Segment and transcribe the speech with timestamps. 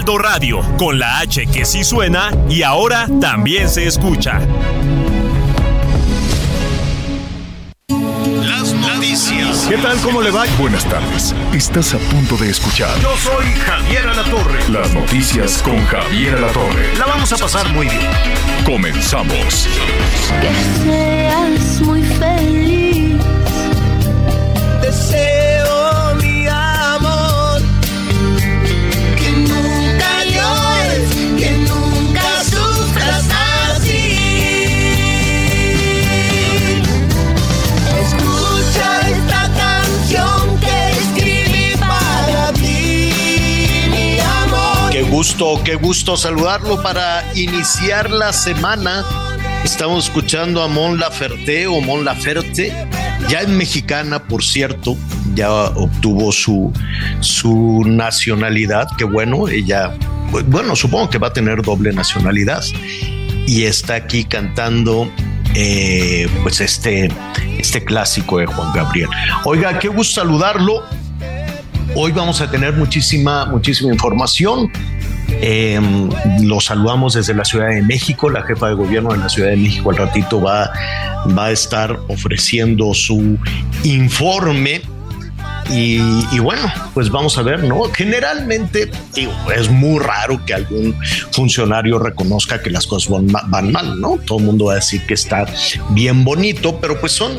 [0.00, 4.40] Heraldo Radio, con la H que sí suena y ahora también se escucha.
[7.90, 9.66] Las noticias.
[9.68, 9.98] ¿Qué tal?
[9.98, 10.46] ¿Cómo le va?
[10.58, 11.34] Buenas tardes.
[11.52, 14.70] Estás a punto de escuchar Yo soy Javier Alatorre.
[14.70, 16.96] las noticias con Javier Alatorre.
[16.96, 18.00] La vamos a pasar muy bien.
[18.64, 19.68] Comenzamos.
[20.40, 23.16] que seas muy feliz.
[24.80, 25.39] Deseo
[45.20, 49.04] gusto, qué gusto saludarlo para iniciar la semana.
[49.62, 52.72] Estamos escuchando a Mon Laferte o Mon Laferte,
[53.28, 54.96] ya es mexicana, por cierto,
[55.34, 56.72] ya obtuvo su,
[57.20, 59.94] su nacionalidad, que bueno, ella,
[60.46, 62.62] bueno, supongo que va a tener doble nacionalidad
[63.46, 65.12] y está aquí cantando
[65.54, 67.10] eh, pues este,
[67.58, 69.10] este clásico de Juan Gabriel.
[69.44, 70.82] Oiga, qué gusto saludarlo.
[71.94, 74.72] Hoy vamos a tener muchísima, muchísima información.
[75.42, 75.80] Eh,
[76.42, 78.28] lo saludamos desde la Ciudad de México.
[78.30, 80.70] La jefa de gobierno de la Ciudad de México al ratito va,
[81.36, 83.38] va a estar ofreciendo su
[83.84, 84.82] informe.
[85.72, 86.00] Y,
[86.40, 86.62] bueno,
[86.94, 87.82] pues vamos a ver, ¿no?
[87.94, 88.90] Generalmente
[89.54, 90.96] es muy raro que algún
[91.30, 94.18] funcionario reconozca que las cosas van, ma- van mal, ¿no?
[94.26, 95.46] Todo el mundo va a decir que está
[95.90, 97.38] bien bonito, pero pues son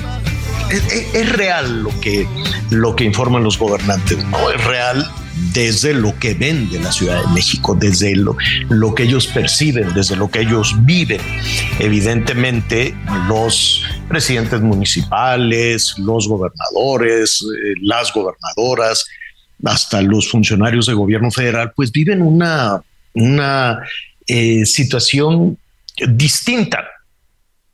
[0.69, 2.25] es real lo que,
[2.69, 4.49] lo que informan los gobernantes, ¿no?
[4.49, 5.05] Es real
[5.53, 8.35] desde lo que ven de la Ciudad de México, desde lo,
[8.69, 11.21] lo que ellos perciben, desde lo que ellos viven.
[11.79, 12.95] Evidentemente,
[13.27, 19.05] los presidentes municipales, los gobernadores, eh, las gobernadoras,
[19.63, 22.81] hasta los funcionarios de gobierno federal, pues viven una,
[23.13, 23.79] una
[24.27, 25.57] eh, situación
[26.09, 26.85] distinta,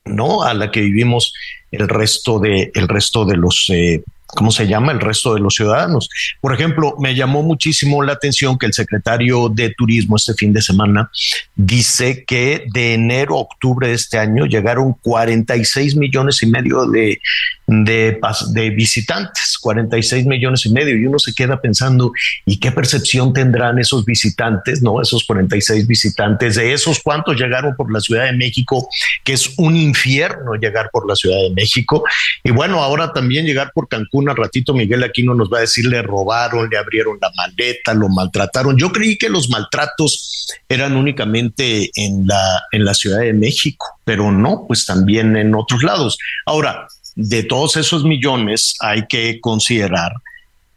[0.06, 0.44] ¿no?
[0.44, 1.34] A la que vivimos
[1.72, 4.92] el resto de, el resto de los, eh, ¿cómo se llama?
[4.92, 6.10] El resto de los ciudadanos.
[6.42, 10.62] Por ejemplo, me llamó muchísimo la atención que el secretario de Turismo este fin de
[10.62, 11.10] semana
[11.56, 17.20] dice que de enero a octubre de este año llegaron 46 millones y medio de,
[17.68, 18.20] de,
[18.54, 22.12] de visitantes, 46 millones y medio, y uno se queda pensando,
[22.46, 25.02] ¿y qué percepción tendrán esos visitantes, no?
[25.02, 28.88] Esos 46 visitantes, de esos cuántos llegaron por la Ciudad de México,
[29.24, 32.04] que es un infierno llegar por la Ciudad de México,
[32.44, 35.86] y bueno, ahora también llegar por Cancún, al ratito Miguel Aquino nos va a decir,
[35.86, 38.78] le robaron, le abrieron la maleta, lo maltrataron.
[38.78, 44.32] Yo creí que los maltratos eran únicamente en la, en la Ciudad de México, pero
[44.32, 46.18] no, pues también en otros lados.
[46.46, 50.14] Ahora, de todos esos millones hay que considerar,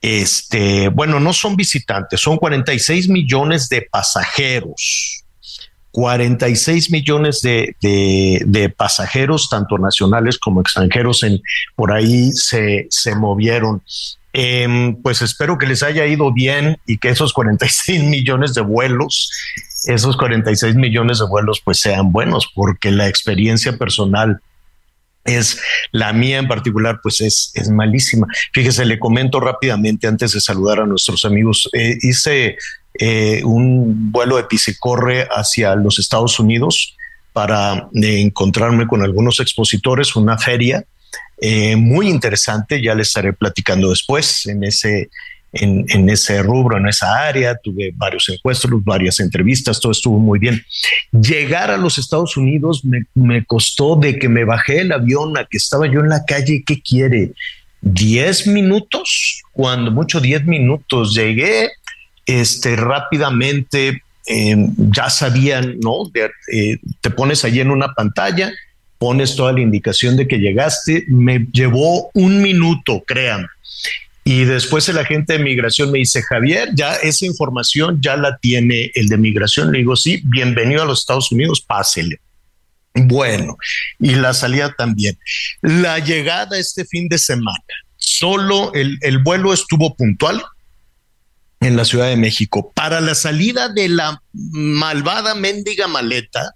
[0.01, 5.25] este, bueno, no son visitantes, son 46 millones de pasajeros.
[5.93, 11.41] 46 millones de, de, pasajeros, tanto nacionales como extranjeros, en,
[11.75, 13.83] por ahí se, se movieron.
[14.33, 19.31] Em, pues espero que les haya ido bien y que esos 46 millones de vuelos,
[19.87, 24.41] esos 46 millones de vuelos, pues sean buenos, porque la experiencia personal
[25.25, 25.61] es
[25.93, 28.27] la mía en particular, pues es, es malísima.
[28.53, 31.69] Fíjese, le comento rápidamente antes de saludar a nuestros amigos.
[31.73, 32.57] Eh, hice
[32.95, 36.97] eh, un vuelo de pisicorre hacia los Estados Unidos
[37.33, 40.85] para eh, encontrarme con algunos expositores, una feria
[41.41, 45.09] eh, muy interesante, ya les estaré platicando después en ese,
[45.53, 50.63] en, ese rubro, en esa área, tuve varios encuentros, varias entrevistas, todo estuvo muy bien.
[51.13, 55.47] Llegar a los Estados Unidos me, me costó de que me bajé el avión a
[55.47, 57.33] que estaba yo en la calle, ¿qué quiere?
[57.83, 61.71] 10 minutos, cuando mucho 10 minutos llegué,
[62.27, 66.11] este, rápidamente eh, ya sabían, ¿no?
[66.53, 68.53] Eh, te pones allí en una pantalla,
[68.99, 73.49] pones toda la indicación de que llegaste, me llevó un minuto, créanme.
[74.23, 78.91] Y después el agente de migración me dice, Javier, ya esa información ya la tiene
[78.95, 79.73] el de migración.
[79.73, 82.21] Le digo, sí, bienvenido a los Estados Unidos, pásele.
[82.95, 83.57] Bueno,
[83.99, 85.19] y la salida también.
[85.63, 87.65] La llegada este fin de semana,
[87.97, 90.43] solo el, el vuelo estuvo puntual,
[91.61, 92.73] en la Ciudad de México.
[92.75, 96.55] Para la salida de la malvada mendiga maleta,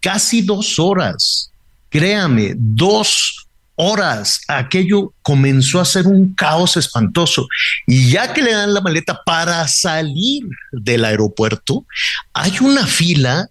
[0.00, 1.50] casi dos horas.
[1.90, 4.40] Créame, dos horas.
[4.48, 7.48] Aquello comenzó a ser un caos espantoso.
[7.86, 11.84] Y ya que le dan la maleta para salir del aeropuerto,
[12.32, 13.48] hay una fila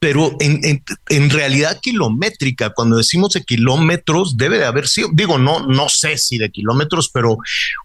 [0.00, 5.66] pero en, en, realidad kilométrica, cuando decimos de kilómetros, debe de haber sido, digo, no,
[5.66, 7.38] no sé si de kilómetros, pero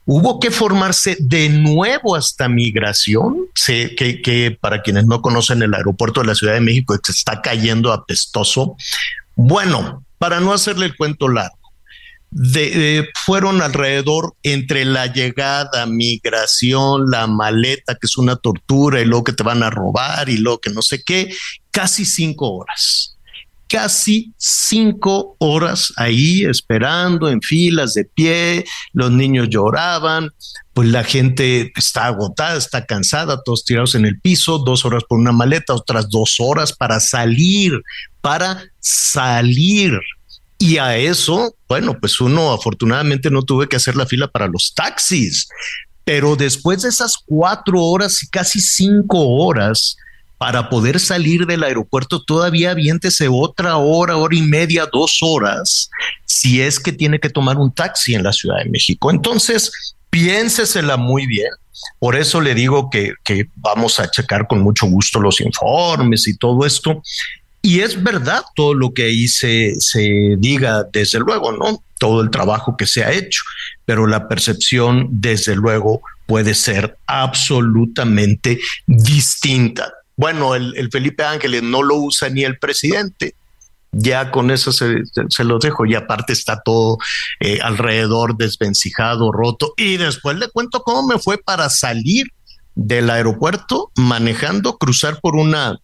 [0.05, 5.73] hubo que formarse de nuevo hasta migración, sé que, que para quienes no conocen el
[5.73, 8.75] aeropuerto de la Ciudad de México, se está cayendo apestoso.
[9.35, 11.62] Bueno, para no hacerle el cuento largo,
[13.25, 19.33] fueron alrededor entre la llegada, migración, la maleta, que es una tortura, y luego que
[19.33, 21.33] te van a robar, y luego que no sé qué,
[21.71, 23.17] casi cinco horas.
[23.67, 30.29] Casi cinco horas ahí esperando en filas de pie, los niños lloraban,
[30.73, 35.17] pues la gente está agotada, está cansada, todos tirados en el piso, dos horas por
[35.17, 37.81] una maleta, otras dos horas para salir,
[38.21, 39.99] para salir
[40.63, 44.73] y a eso, bueno, pues uno afortunadamente no tuve que hacer la fila para los
[44.73, 45.49] taxis,
[46.05, 49.97] pero después de esas cuatro horas y casi cinco horas
[50.37, 55.89] para poder salir del aeropuerto, todavía aviéntese otra hora, hora y media, dos horas,
[56.23, 59.11] si es que tiene que tomar un taxi en la Ciudad de México.
[59.11, 59.69] Entonces,
[60.09, 61.51] piénsesela muy bien.
[61.99, 66.37] Por eso le digo que, que, vamos a checar con mucho gusto los informes y
[66.37, 67.03] todo esto.
[67.65, 71.81] Y es verdad todo lo que ahí se, se diga, desde luego, ¿no?
[71.97, 73.41] Todo el trabajo que se ha hecho,
[73.85, 79.93] pero la percepción, desde luego, puede ser absolutamente distinta.
[80.17, 83.33] Bueno, el, el Felipe Ángeles no lo usa ni el presidente,
[83.93, 86.97] ya con eso se, se los dejo y aparte está todo
[87.39, 89.73] eh, alrededor desvencijado, roto.
[89.77, 92.27] Y después le cuento cómo me fue para salir
[92.75, 95.79] del aeropuerto manejando, cruzar por una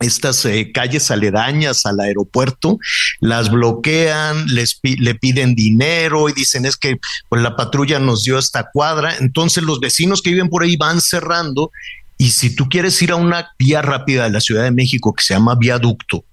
[0.00, 2.78] estas eh, calles aledañas al aeropuerto,
[3.20, 6.98] las bloquean, les le piden dinero y dicen es que
[7.28, 11.00] pues la patrulla nos dio esta cuadra, entonces los vecinos que viven por ahí van
[11.00, 11.70] cerrando
[12.16, 15.22] y si tú quieres ir a una vía rápida de la Ciudad de México que
[15.22, 16.24] se llama viaducto,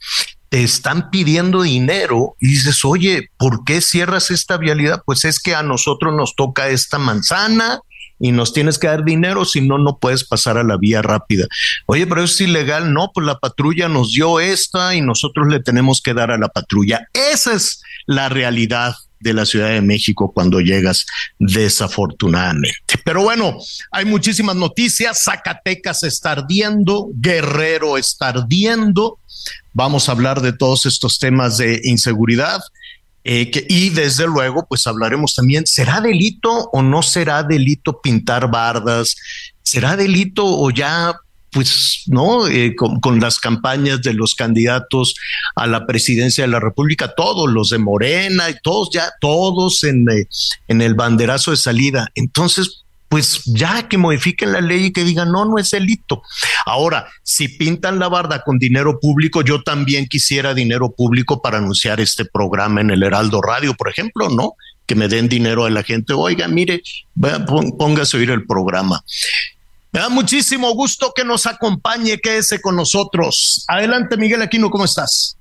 [0.50, 5.02] te están pidiendo dinero y dices, oye, ¿por qué cierras esta vialidad?
[5.06, 7.82] Pues es que a nosotros nos toca esta manzana
[8.20, 11.48] y nos tienes que dar dinero, si no, no puedes pasar a la vía rápida.
[11.86, 16.02] Oye, pero es ilegal, no, pues la patrulla nos dio esta y nosotros le tenemos
[16.02, 17.08] que dar a la patrulla.
[17.14, 21.06] Esa es la realidad de la Ciudad de México cuando llegas
[21.40, 23.00] desafortunadamente.
[23.04, 23.58] Pero bueno,
[23.92, 25.24] hay muchísimas noticias.
[25.24, 29.20] Zacatecas está ardiendo, Guerrero está ardiendo.
[29.74, 32.62] Vamos a hablar de todos estos temas de inseguridad.
[33.30, 39.18] Eh, y desde luego, pues hablaremos también, ¿será delito o no será delito pintar bardas?
[39.64, 41.14] ¿Será delito o ya
[41.52, 45.16] pues no, eh, con, las campañas de los candidatos
[45.56, 50.10] a la presidencia de la República, todos los de Morena y todos ya, todos en,
[50.10, 50.28] eh,
[50.70, 52.08] en el banderazo de salida.
[52.16, 56.22] Entonces, pues ya que modifiquen la ley y que digan, no, no es delito.
[56.66, 62.00] Ahora, si pintan la barda con dinero público, yo también quisiera dinero público para anunciar
[62.00, 64.54] este programa en el Heraldo Radio, por ejemplo, ¿no?
[64.86, 66.14] Que me den dinero a la gente.
[66.14, 66.82] Oiga, mire,
[67.78, 69.04] póngase a oír el programa.
[69.92, 73.64] Me da muchísimo gusto que nos acompañe, quédese con nosotros.
[73.68, 75.37] Adelante, Miguel Aquino, ¿cómo estás?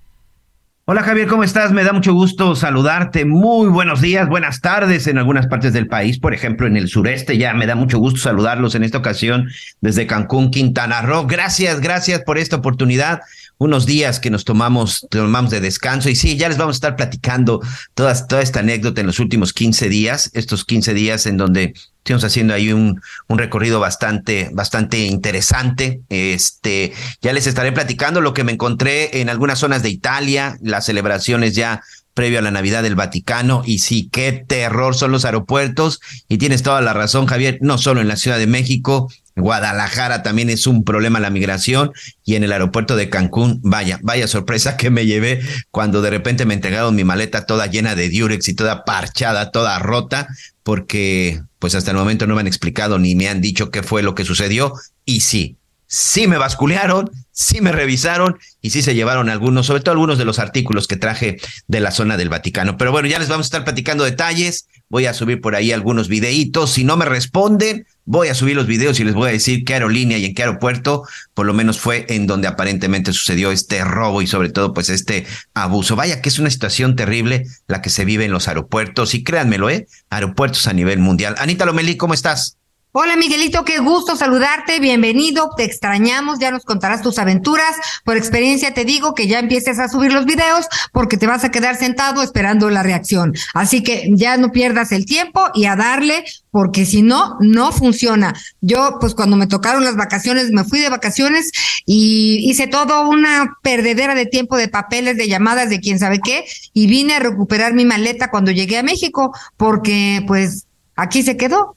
[0.88, 1.72] Hola Javier, ¿cómo estás?
[1.72, 3.24] Me da mucho gusto saludarte.
[3.24, 7.36] Muy buenos días, buenas tardes en algunas partes del país, por ejemplo en el sureste.
[7.38, 9.48] Ya me da mucho gusto saludarlos en esta ocasión
[9.80, 11.26] desde Cancún, Quintana Roo.
[11.26, 13.22] Gracias, gracias por esta oportunidad.
[13.58, 16.96] Unos días que nos tomamos, tomamos de descanso y sí, ya les vamos a estar
[16.96, 17.60] platicando
[17.94, 21.74] toda, toda esta anécdota en los últimos 15 días, estos 15 días en donde
[22.06, 26.02] Estamos haciendo ahí un, un recorrido bastante, bastante interesante.
[26.08, 30.86] Este, ya les estaré platicando lo que me encontré en algunas zonas de Italia, las
[30.86, 31.82] celebraciones ya
[32.14, 33.62] previo a la Navidad del Vaticano.
[33.66, 36.00] Y sí, qué terror son los aeropuertos.
[36.28, 40.48] Y tienes toda la razón, Javier, no solo en la Ciudad de México, Guadalajara también
[40.48, 41.92] es un problema la migración
[42.24, 45.40] y en el aeropuerto de Cancún, vaya, vaya sorpresa que me llevé
[45.70, 49.78] cuando de repente me entregaron mi maleta toda llena de diurex y toda parchada, toda
[49.78, 50.28] rota,
[50.62, 54.02] porque pues hasta el momento no me han explicado ni me han dicho qué fue
[54.02, 54.72] lo que sucedió
[55.04, 59.92] y sí, sí me basculearon, sí me revisaron y sí se llevaron algunos, sobre todo
[59.92, 62.76] algunos de los artículos que traje de la zona del Vaticano.
[62.76, 64.66] Pero bueno, ya les vamos a estar platicando detalles.
[64.88, 66.72] Voy a subir por ahí algunos videitos.
[66.72, 69.74] Si no me responden, voy a subir los videos y les voy a decir qué
[69.74, 71.02] aerolínea y en qué aeropuerto,
[71.34, 75.26] por lo menos fue en donde aparentemente sucedió este robo y sobre todo pues este
[75.52, 75.96] abuso.
[75.96, 79.68] Vaya que es una situación terrible la que se vive en los aeropuertos y créanmelo,
[79.68, 79.86] ¿eh?
[80.08, 81.34] Aeropuertos a nivel mundial.
[81.38, 82.56] Anita Lomelí, ¿cómo estás?
[82.98, 87.76] Hola Miguelito, qué gusto saludarte, bienvenido, te extrañamos, ya nos contarás tus aventuras.
[88.06, 91.50] Por experiencia te digo que ya empieces a subir los videos porque te vas a
[91.50, 93.34] quedar sentado esperando la reacción.
[93.52, 98.32] Así que ya no pierdas el tiempo y a darle porque si no, no funciona.
[98.62, 101.50] Yo, pues cuando me tocaron las vacaciones, me fui de vacaciones
[101.84, 106.46] y hice todo una perdedera de tiempo de papeles, de llamadas, de quién sabe qué,
[106.72, 111.76] y vine a recuperar mi maleta cuando llegué a México porque pues aquí se quedó.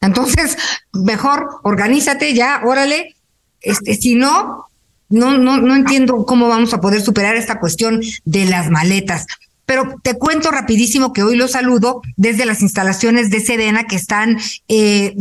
[0.00, 0.56] Entonces,
[0.92, 3.14] mejor organízate ya, órale.
[3.60, 4.66] Este, si no,
[5.08, 9.26] no, no, no entiendo cómo vamos a poder superar esta cuestión de las maletas.
[9.64, 14.38] Pero te cuento rapidísimo que hoy lo saludo desde las instalaciones de Sedena que están
[14.68, 15.16] eh,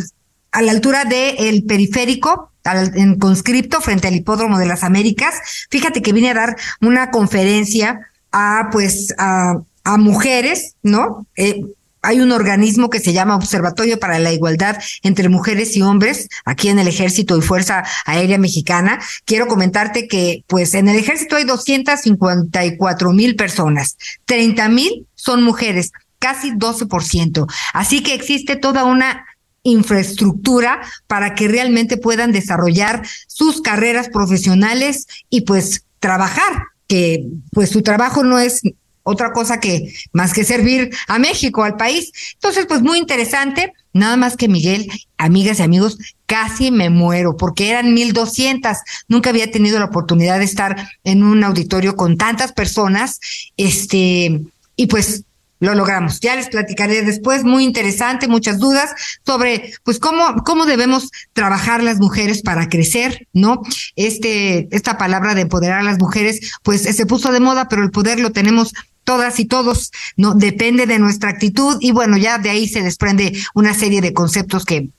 [0.51, 2.51] a la altura del periférico,
[2.95, 5.35] en conscripto, frente al hipódromo de las Américas.
[5.69, 11.27] Fíjate que vine a dar una conferencia a, pues, a, a mujeres, ¿no?
[11.35, 11.61] Eh,
[12.05, 16.69] hay un organismo que se llama Observatorio para la Igualdad entre Mujeres y Hombres aquí
[16.69, 18.99] en el Ejército y Fuerza Aérea Mexicana.
[19.25, 25.91] Quiero comentarte que pues en el Ejército hay 254 mil personas, 30 mil son mujeres,
[26.19, 27.51] casi 12%.
[27.73, 29.25] Así que existe toda una
[29.63, 37.81] infraestructura para que realmente puedan desarrollar sus carreras profesionales y pues trabajar, que pues su
[37.81, 38.61] trabajo no es
[39.05, 42.11] otra cosa que más que servir a México, al país.
[42.33, 43.71] Entonces, pues muy interesante.
[43.93, 48.81] Nada más que Miguel, amigas y amigos, casi me muero porque eran mil doscientas.
[49.07, 53.19] Nunca había tenido la oportunidad de estar en un auditorio con tantas personas.
[53.57, 54.41] Este,
[54.75, 55.23] y pues
[55.59, 56.19] lo logramos.
[56.19, 58.93] Ya les platicaré después, muy interesante, muchas dudas
[59.25, 63.61] sobre pues cómo cómo debemos trabajar las mujeres para crecer, ¿no?
[63.95, 67.91] Este esta palabra de empoderar a las mujeres pues se puso de moda, pero el
[67.91, 68.73] poder lo tenemos
[69.05, 73.31] todas y todos, no depende de nuestra actitud y bueno, ya de ahí se desprende
[73.53, 74.89] una serie de conceptos que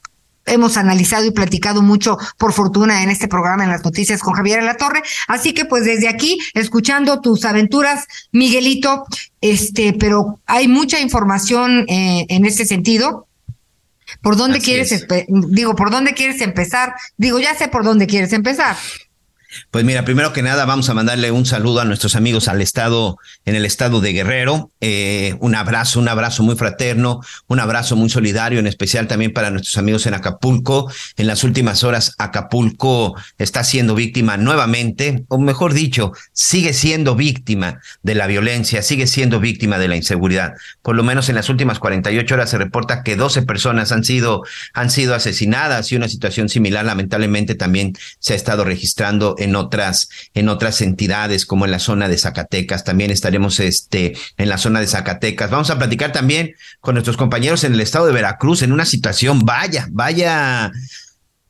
[0.46, 4.62] hemos analizado y platicado mucho, por fortuna, en este programa en las noticias con Javier
[4.62, 5.02] La Torre.
[5.28, 9.04] Así que, pues, desde aquí, escuchando tus aventuras, Miguelito,
[9.40, 13.26] este, pero hay mucha información eh, en este sentido.
[14.22, 16.94] ¿Por dónde Así quieres, digo, por dónde quieres empezar?
[17.16, 18.76] Digo, ya sé por dónde quieres empezar.
[19.71, 23.19] Pues mira, primero que nada vamos a mandarle un saludo a nuestros amigos al estado,
[23.45, 24.71] en el estado de Guerrero.
[24.81, 29.50] Eh, un abrazo, un abrazo muy fraterno, un abrazo muy solidario, en especial también para
[29.50, 30.91] nuestros amigos en Acapulco.
[31.17, 37.81] En las últimas horas, Acapulco está siendo víctima nuevamente, o mejor dicho, sigue siendo víctima
[38.03, 40.55] de la violencia, sigue siendo víctima de la inseguridad.
[40.83, 44.43] Por lo menos en las últimas 48 horas se reporta que 12 personas han sido,
[44.75, 50.09] han sido asesinadas y una situación similar lamentablemente también se ha estado registrando en otras,
[50.35, 52.85] en otras entidades como en la zona de Zacatecas.
[52.85, 55.50] También estaremos este, en la zona de Zacatecas.
[55.50, 59.40] Vamos a platicar también con nuestros compañeros en el estado de Veracruz en una situación,
[59.40, 60.73] vaya, vaya,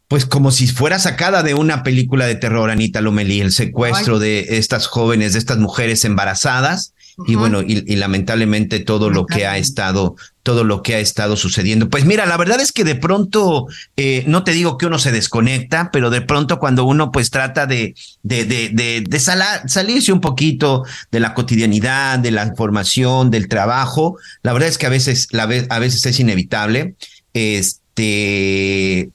[0.08, 4.58] pues como si fuera sacada de una película de terror, Anita Lomelí, el secuestro de
[4.58, 6.92] estas jóvenes, de estas mujeres embarazadas.
[7.26, 11.36] Y bueno, y, y lamentablemente todo lo que ha estado, todo lo que ha estado
[11.36, 11.88] sucediendo.
[11.88, 15.12] Pues mira, la verdad es que de pronto, eh, no te digo que uno se
[15.12, 20.84] desconecta, pero de pronto cuando uno pues trata de, de, de, de, salirse un poquito
[21.10, 25.46] de la cotidianidad, de la información, del trabajo, la verdad es que a veces, la
[25.46, 26.96] ve- a veces es inevitable.
[27.32, 29.10] Este,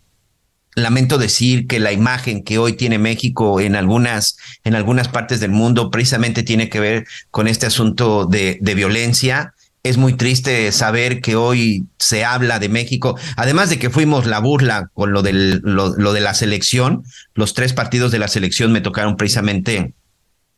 [0.75, 5.51] lamento decir que la imagen que hoy tiene México en algunas, en algunas partes del
[5.51, 9.53] mundo precisamente tiene que ver con este asunto de, violencia.
[9.83, 14.39] Es muy triste saber que hoy se habla de México, además de que fuimos la
[14.39, 18.71] burla con lo, del, lo, lo de la selección, los tres partidos de la selección
[18.71, 19.93] me tocaron precisamente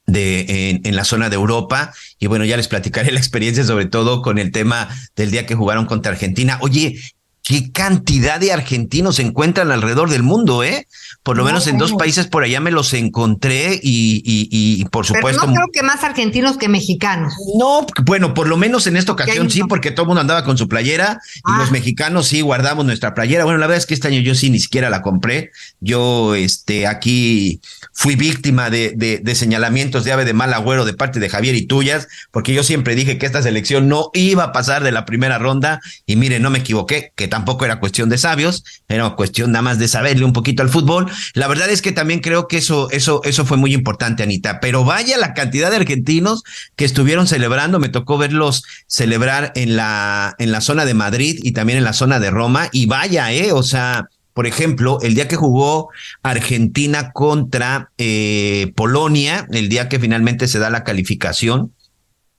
[0.06, 3.86] de en, en, la zona de Europa y bueno ya les platicaré la experiencia sobre
[3.86, 6.58] todo con el tema del día que jugaron contra Argentina.
[6.62, 7.00] Oye,
[7.44, 10.88] qué cantidad de argentinos se encuentran alrededor del mundo, ¿eh?
[11.24, 14.48] Por lo No, menos en dos países por allá me los encontré y, y,
[14.82, 15.46] y por Pero supuesto.
[15.48, 17.34] no creo que más argentinos que mexicanos.
[17.60, 20.58] No, bueno, por lo menos en esta ocasión sí, porque todo el mundo andaba con
[20.58, 21.58] su playera y Ah.
[21.60, 23.44] los mexicanos sí guardamos nuestra playera.
[23.44, 25.52] Bueno, la verdad es que este año yo sí ni siquiera la compré.
[25.82, 27.60] Yo, este, aquí
[27.94, 31.56] fui víctima de, de, de señalamientos de ave de mal agüero de parte de Javier
[31.56, 35.06] y tuyas, porque yo siempre dije que esta selección no iba a pasar de la
[35.06, 39.52] primera ronda y mire, no me equivoqué, que tampoco era cuestión de sabios, era cuestión
[39.52, 41.12] nada más de saberle un poquito al fútbol.
[41.34, 44.60] La verdad es que también creo que eso, eso, eso fue muy importante, Anita.
[44.60, 46.44] Pero vaya la cantidad de argentinos
[46.76, 47.80] que estuvieron celebrando.
[47.80, 51.94] Me tocó verlos celebrar en la, en la zona de Madrid y también en la
[51.94, 52.70] zona de Roma.
[52.72, 55.90] Y vaya, eh, o sea, por ejemplo, el día que jugó
[56.22, 61.72] Argentina contra eh, Polonia, el día que finalmente se da la calificación,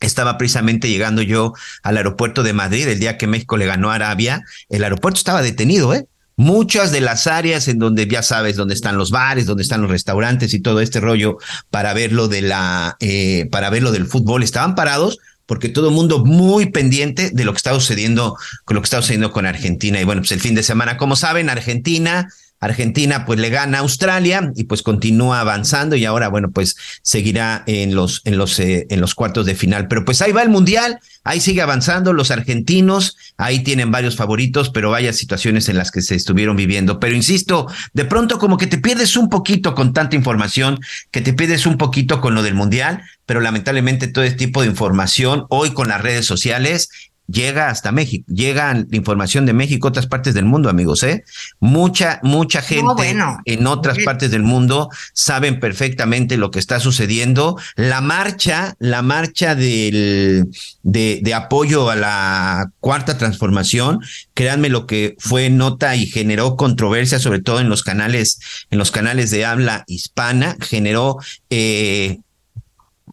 [0.04, 3.96] estaba precisamente llegando yo al aeropuerto de Madrid el día que México le ganó a
[3.96, 4.42] Arabia.
[4.68, 6.06] El aeropuerto estaba detenido, ¿eh?
[6.37, 9.90] muchas de las áreas en donde ya sabes dónde están los bares, dónde están los
[9.90, 11.38] restaurantes y todo este rollo
[11.70, 15.88] para ver lo de la, eh, para ver lo del fútbol, estaban parados porque todo
[15.88, 19.46] el mundo muy pendiente de lo que está sucediendo con lo que está sucediendo con
[19.46, 20.00] Argentina.
[20.00, 22.28] Y bueno, pues el fin de semana, como saben, Argentina
[22.64, 27.62] Argentina pues le gana a Australia y pues continúa avanzando y ahora bueno pues seguirá
[27.66, 30.49] en los en los eh, en los cuartos de final, pero pues ahí va el
[30.49, 35.90] mundial, ahí sigue avanzando los argentinos, ahí tienen varios favoritos, pero vaya situaciones en las
[35.90, 39.92] que se estuvieron viviendo, pero insisto, de pronto como que te pierdes un poquito con
[39.92, 40.80] tanta información,
[41.11, 44.68] que te pierdes un poquito con lo del mundial, pero lamentablemente todo este tipo de
[44.68, 46.88] información hoy con las redes sociales
[47.26, 51.25] llega hasta México, llega la información de México a otras partes del mundo, amigos, ¿eh?
[51.61, 57.59] Mucha, mucha gente en otras partes del mundo saben perfectamente lo que está sucediendo.
[57.76, 60.50] La marcha, la marcha del,
[60.83, 64.00] de, de apoyo a la cuarta transformación,
[64.35, 68.40] créanme lo que fue nota y generó controversia, sobre todo en los canales,
[68.71, 71.19] en los canales de habla hispana, generó
[71.50, 72.19] eh,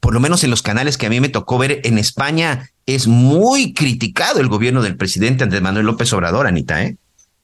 [0.01, 3.08] por lo menos en los canales que a mí me tocó ver en España, es
[3.08, 6.98] muy criticado el gobierno del presidente Andrés Manuel López Obrador, Anita, ¿eh?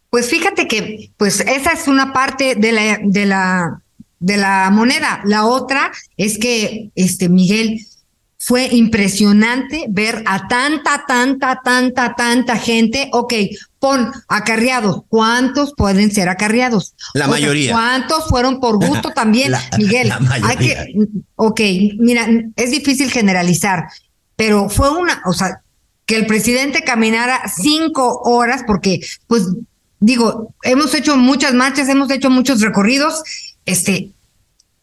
[0.09, 3.81] Pues fíjate que, pues esa es una parte de la, de la,
[4.19, 5.21] de la moneda.
[5.25, 7.85] La otra es que, este, Miguel,
[8.47, 13.09] fue impresionante ver a tanta, tanta, tanta, tanta gente.
[13.11, 13.33] Ok,
[13.77, 15.01] pon acarreados.
[15.09, 16.93] ¿Cuántos pueden ser acarreados?
[17.13, 17.73] La mayoría.
[17.73, 20.13] ¿Cuántos fueron por gusto también, Miguel?
[20.43, 20.95] hay que,
[21.35, 21.59] ok,
[21.99, 22.25] mira,
[22.55, 23.89] es difícil generalizar,
[24.37, 25.59] pero fue una, o sea,
[26.05, 29.43] que el presidente caminara cinco horas, porque, pues,
[29.99, 33.23] digo, hemos hecho muchas marchas, hemos hecho muchos recorridos,
[33.65, 34.11] este,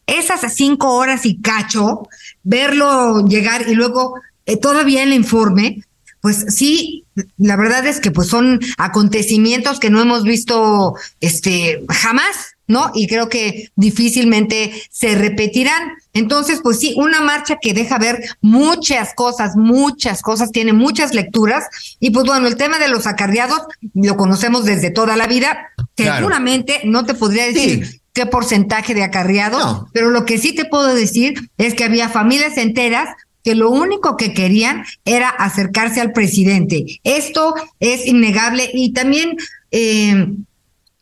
[0.07, 2.07] esas cinco horas y cacho,
[2.43, 5.83] verlo llegar y luego eh, todavía el informe,
[6.21, 7.05] pues sí,
[7.37, 12.91] la verdad es que pues son acontecimientos que no hemos visto este jamás, ¿no?
[12.95, 15.91] Y creo que difícilmente se repetirán.
[16.13, 21.65] Entonces, pues sí, una marcha que deja ver muchas cosas, muchas cosas, tiene muchas lecturas.
[21.99, 23.61] Y pues bueno, el tema de los acarreados
[23.93, 25.69] lo conocemos desde toda la vida.
[25.95, 30.95] Seguramente no te podría decir qué porcentaje de acarreados, pero lo que sí te puedo
[30.95, 33.09] decir es que había familias enteras
[33.43, 36.99] que lo único que querían era acercarse al presidente.
[37.03, 39.35] Esto es innegable y también...
[39.69, 40.33] Eh,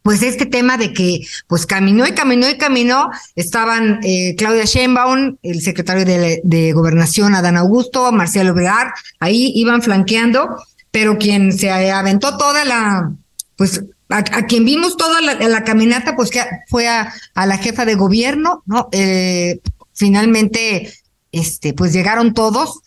[0.01, 5.37] pues este tema de que pues caminó y caminó y caminó, estaban eh, Claudia Sheinbaum,
[5.41, 8.89] el secretario de, Gobernación Adán Augusto, Marcelo Obregard,
[9.21, 10.57] ahí iban flanqueando,
[10.91, 13.13] pero quien se aventó toda la,
[13.55, 13.81] pues
[14.13, 18.61] a, quien vimos toda la, caminata, pues que fue a, a, la jefa de gobierno,
[18.65, 18.89] ¿no?
[18.91, 19.59] Eh,
[19.93, 20.93] finalmente
[21.31, 22.81] este, pues llegaron todos,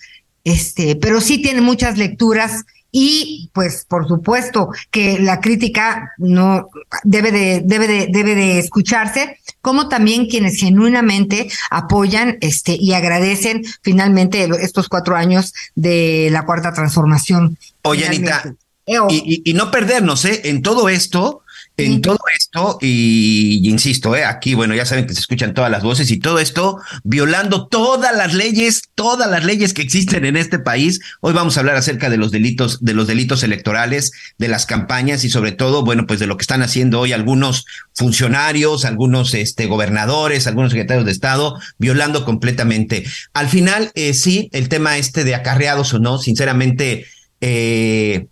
[0.45, 6.71] este, pero sí tiene muchas lecturas y pues por supuesto que la crítica no
[7.03, 13.65] debe de debe de debe de escucharse como también quienes genuinamente apoyan este y agradecen
[13.83, 17.59] finalmente estos cuatro años de la cuarta transformación.
[17.83, 18.55] Oye Anita
[18.87, 20.43] y, y, no perdernos ¿eh?
[20.45, 21.43] en todo esto
[21.79, 25.83] en todo esto, y, insisto, eh, aquí, bueno, ya saben que se escuchan todas las
[25.83, 30.59] voces y todo esto violando todas las leyes, todas las leyes que existen en este
[30.59, 31.01] país.
[31.21, 35.25] Hoy vamos a hablar acerca de los delitos, de los delitos electorales, de las campañas
[35.25, 39.67] y sobre todo, bueno, pues de lo que están haciendo hoy algunos funcionarios, algunos este,
[39.67, 43.05] gobernadores, algunos secretarios de Estado, violando completamente.
[43.35, 47.07] Al final, eh, sí, el tema este de acarreados o no, sinceramente,
[47.43, 48.29] eh,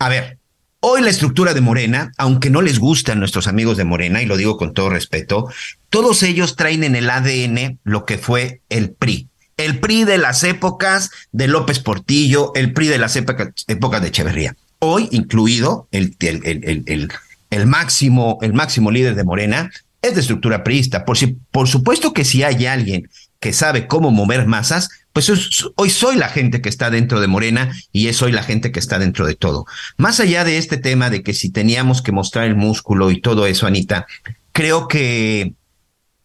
[0.00, 0.40] a ver,
[0.82, 4.26] Hoy la estructura de Morena, aunque no les gusta a nuestros amigos de Morena, y
[4.26, 5.50] lo digo con todo respeto,
[5.90, 9.28] todos ellos traen en el ADN lo que fue el PRI.
[9.58, 14.56] El PRI de las épocas de López Portillo, el PRI de las épocas, de Echeverría.
[14.78, 16.40] Hoy, incluido el, el,
[16.86, 17.12] el,
[17.50, 21.04] el, máximo, el máximo líder de Morena, es de estructura priista.
[21.04, 25.30] Por, si, por supuesto que si hay alguien que sabe cómo mover masas, pues
[25.76, 28.78] hoy soy la gente que está dentro de Morena y es hoy la gente que
[28.78, 29.66] está dentro de todo.
[29.96, 33.46] Más allá de este tema de que si teníamos que mostrar el músculo y todo
[33.46, 34.06] eso, Anita,
[34.52, 35.54] creo que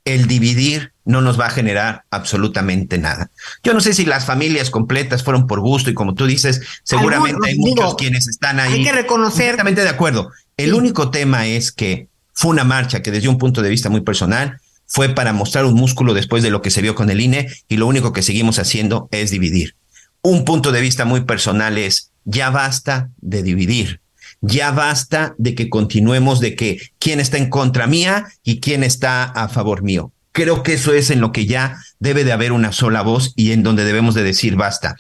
[0.05, 3.31] el dividir no nos va a generar absolutamente nada.
[3.63, 7.49] Yo no sé si las familias completas fueron por gusto y como tú dices, seguramente
[7.49, 8.73] hay muchos quienes están ahí.
[8.73, 9.47] Hay que reconocer.
[9.47, 10.31] Completamente de acuerdo.
[10.57, 14.01] El único tema es que fue una marcha que desde un punto de vista muy
[14.01, 14.59] personal
[14.95, 17.75] fue para mostrar un músculo después de lo que se vio con el INE y
[17.75, 19.75] lo único que seguimos haciendo es dividir.
[20.21, 23.99] Un punto de vista muy personal es, ya basta de dividir,
[24.39, 29.25] ya basta de que continuemos de que quién está en contra mía y quién está
[29.25, 30.13] a favor mío.
[30.31, 33.51] Creo que eso es en lo que ya debe de haber una sola voz y
[33.51, 34.95] en donde debemos de decir basta.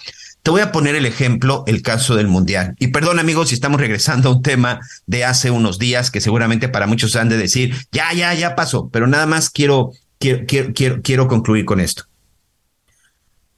[0.45, 2.75] Te voy a poner el ejemplo, el caso del Mundial.
[2.77, 6.69] Y perdón amigos si estamos regresando a un tema de hace unos días que seguramente
[6.69, 10.71] para muchos han de decir, ya, ya, ya pasó, pero nada más quiero, quiero, quiero,
[10.75, 12.03] quiero, quiero concluir con esto.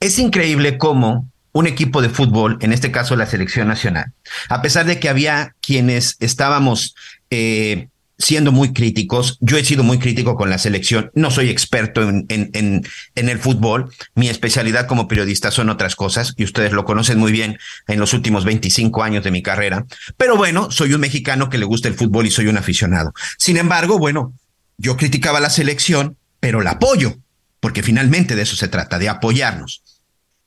[0.00, 4.14] Es increíble cómo un equipo de fútbol, en este caso la selección nacional,
[4.48, 6.94] a pesar de que había quienes estábamos
[7.28, 9.38] eh, siendo muy críticos.
[9.40, 11.10] Yo he sido muy crítico con la selección.
[11.14, 12.82] No soy experto en, en,
[13.14, 13.92] en, el fútbol.
[14.14, 18.12] Mi especialidad como periodista son otras cosas y ustedes lo conocen muy bien en los
[18.12, 19.86] últimos 25 años de mi carrera.
[20.16, 23.12] Pero bueno, soy un mexicano que le gusta el fútbol y soy un aficionado.
[23.38, 24.34] Sin embargo, bueno,
[24.78, 27.16] yo criticaba la selección, pero la apoyo,
[27.60, 29.82] porque finalmente de eso se trata, de apoyarnos.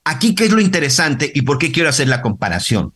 [0.03, 2.93] Aquí, ¿qué es lo interesante y por qué quiero hacer la comparación?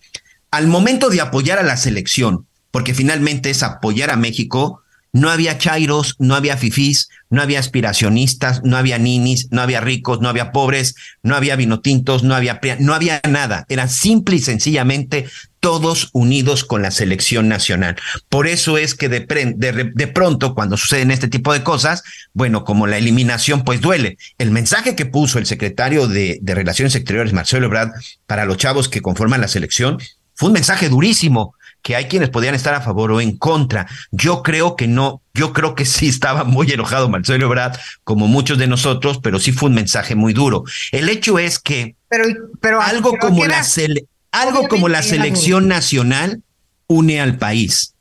[0.52, 4.82] Al momento de apoyar a la selección, porque finalmente es apoyar a México.
[5.14, 10.20] No había chairos, no había fifís, no había aspiracionistas, no había ninis, no había ricos,
[10.20, 13.66] no había pobres, no había vinotintos, no había no había nada.
[13.70, 15.26] Era simple y sencillamente
[15.62, 17.96] todos unidos con la selección nacional.
[18.28, 22.88] Por eso es que de, de, pronto, cuando suceden este tipo de cosas, bueno, como
[22.88, 24.18] la eliminación, pues duele.
[24.38, 27.94] El mensaje que puso el secretario de, de Relaciones Exteriores, Marcelo Ebrard,
[28.28, 29.98] para los chavos que conforman la selección,
[30.34, 33.86] fue un mensaje durísimo que hay quienes podían estar a favor o en contra.
[34.10, 38.58] Yo creo que no, yo creo que sí estaba muy enojado Marcelo Ebrard, como muchos
[38.58, 40.64] de nosotros, pero sí fue un mensaje muy duro.
[40.92, 42.26] El hecho es que pero,
[42.60, 46.42] pero, algo pero como la sele, algo como la selección nacional
[46.88, 47.94] une al país.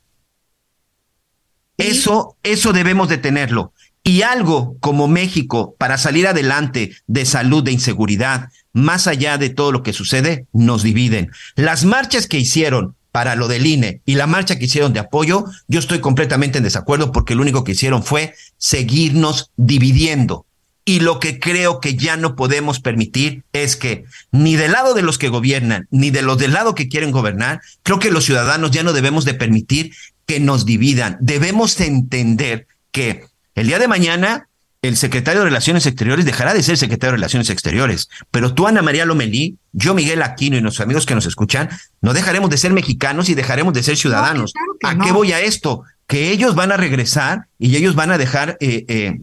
[1.78, 1.88] ¿Sí?
[1.88, 3.74] Eso, eso debemos de tenerlo.
[4.02, 9.72] Y algo como México, para salir adelante de salud, de inseguridad, más allá de todo
[9.72, 11.32] lo que sucede, nos dividen.
[11.54, 15.44] Las marchas que hicieron para lo del INE y la marcha que hicieron de apoyo,
[15.68, 20.46] yo estoy completamente en desacuerdo porque lo único que hicieron fue seguirnos dividiendo.
[20.84, 25.02] Y lo que creo que ya no podemos permitir es que ni del lado de
[25.02, 28.72] los que gobiernan, ni de los del lado que quieren gobernar, creo que los ciudadanos
[28.72, 29.92] ya no debemos de permitir
[30.26, 31.16] que nos dividan.
[31.20, 34.48] Debemos entender que el día de mañana
[34.88, 38.10] el secretario de Relaciones Exteriores dejará de ser secretario de Relaciones Exteriores.
[38.30, 41.70] Pero tú, Ana María Lomelí, yo, Miguel Aquino y nuestros amigos que nos escuchan,
[42.02, 44.52] no dejaremos de ser mexicanos y dejaremos de ser ciudadanos.
[44.54, 45.04] No, claro ¿A no.
[45.06, 45.84] qué voy a esto?
[46.06, 49.20] Que ellos van a regresar y ellos van a dejar eh, eh,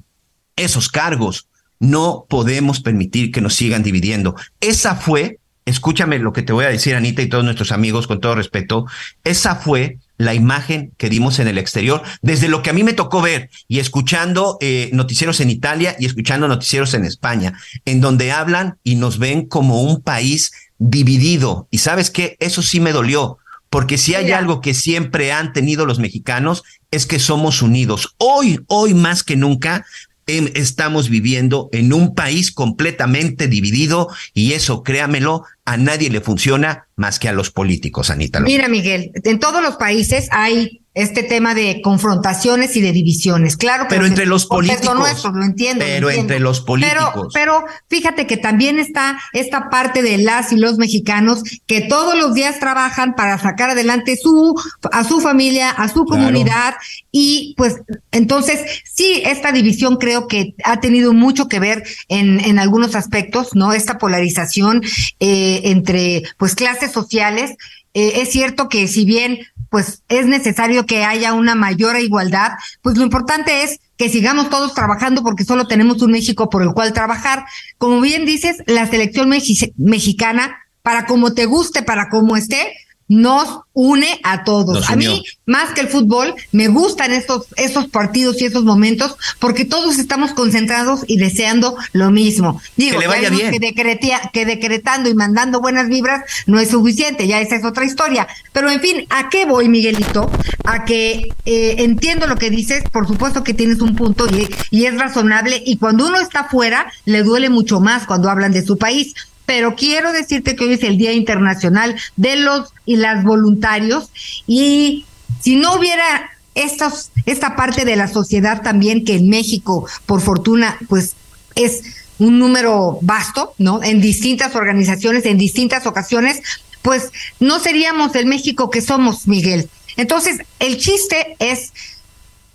[0.55, 1.47] esos cargos.
[1.79, 4.35] No podemos permitir que nos sigan dividiendo.
[4.61, 8.19] Esa fue, escúchame lo que te voy a decir, Anita y todos nuestros amigos, con
[8.19, 8.87] todo respeto,
[9.23, 12.93] esa fue la imagen que dimos en el exterior, desde lo que a mí me
[12.93, 17.53] tocó ver y escuchando eh, noticieros en Italia y escuchando noticieros en España,
[17.85, 21.67] en donde hablan y nos ven como un país dividido.
[21.71, 23.37] Y sabes qué, eso sí me dolió,
[23.69, 28.15] porque si hay algo que siempre han tenido los mexicanos es que somos unidos.
[28.17, 29.85] Hoy, hoy más que nunca,
[30.27, 37.19] estamos viviendo en un país completamente dividido y eso, créamelo, a nadie le funciona más
[37.19, 38.39] que a los políticos, Anita.
[38.39, 43.55] Mira, Miguel, en todos los países hay este tema de confrontaciones y de divisiones.
[43.55, 44.95] Claro que pero entre los políticos.
[44.95, 45.85] Nuestro, lo entiendo.
[45.85, 46.33] Pero lo entiendo.
[46.33, 47.29] entre los políticos.
[47.33, 52.17] Pero, pero fíjate que también está esta parte de las y los mexicanos que todos
[52.17, 54.53] los días trabajan para sacar adelante su,
[54.91, 56.71] a su familia, a su comunidad.
[56.71, 56.77] Claro.
[57.11, 57.75] Y pues
[58.11, 63.55] entonces, sí, esta división creo que ha tenido mucho que ver en, en algunos aspectos,
[63.55, 63.73] ¿no?
[63.73, 64.81] Esta polarización
[65.19, 67.51] eh, entre pues clases sociales.
[67.93, 69.39] Eh, es cierto que si bien
[69.71, 74.73] pues es necesario que haya una mayor igualdad, pues lo importante es que sigamos todos
[74.73, 77.45] trabajando porque solo tenemos un México por el cual trabajar.
[77.77, 82.75] Como bien dices, la selección mexi mexicana, para como te guste, para como esté,
[83.11, 84.89] nos une a todos.
[84.89, 89.65] A mí, más que el fútbol, me gustan estos, estos partidos y estos momentos porque
[89.65, 92.61] todos estamos concentrados y deseando lo mismo.
[92.77, 93.51] Digo, que le vaya bien.
[93.51, 97.83] Que, decretia, que decretando y mandando buenas vibras no es suficiente, ya esa es otra
[97.83, 98.29] historia.
[98.53, 100.31] Pero en fin, ¿a qué voy, Miguelito?
[100.63, 104.85] A que eh, entiendo lo que dices, por supuesto que tienes un punto y, y
[104.85, 108.77] es razonable y cuando uno está fuera le duele mucho más cuando hablan de su
[108.77, 109.13] país
[109.45, 114.09] pero quiero decirte que hoy es el Día Internacional de los y las voluntarios
[114.47, 115.05] y
[115.41, 120.77] si no hubiera estos, esta parte de la sociedad también que en México, por fortuna,
[120.89, 121.15] pues
[121.55, 121.81] es
[122.19, 123.81] un número vasto, ¿no?
[123.83, 126.41] En distintas organizaciones, en distintas ocasiones,
[126.81, 129.69] pues no seríamos el México que somos, Miguel.
[129.97, 131.73] Entonces, el chiste es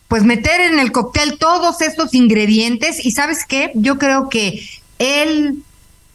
[0.09, 4.69] pues meter en el cóctel todos estos ingredientes y sabes qué, yo creo que
[4.99, 5.63] el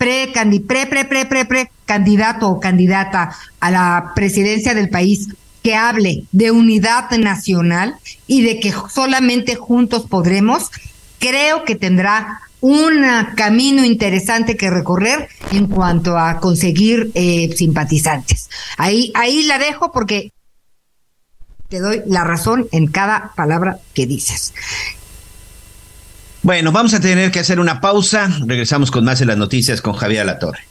[0.02, 0.32] pre,
[0.68, 5.28] pre, pre, pre, pre, pre candidato o candidata a la presidencia del país
[5.62, 10.72] que hable de unidad nacional y de que solamente juntos podremos,
[11.20, 18.50] creo que tendrá un camino interesante que recorrer en cuanto a conseguir eh, simpatizantes.
[18.78, 20.32] Ahí, ahí la dejo porque
[21.70, 24.54] te doy la razón en cada palabra que dices.
[26.44, 28.28] Bueno, vamos a tener que hacer una pausa.
[28.48, 30.71] Regresamos con más en las noticias con Javier Alatorre.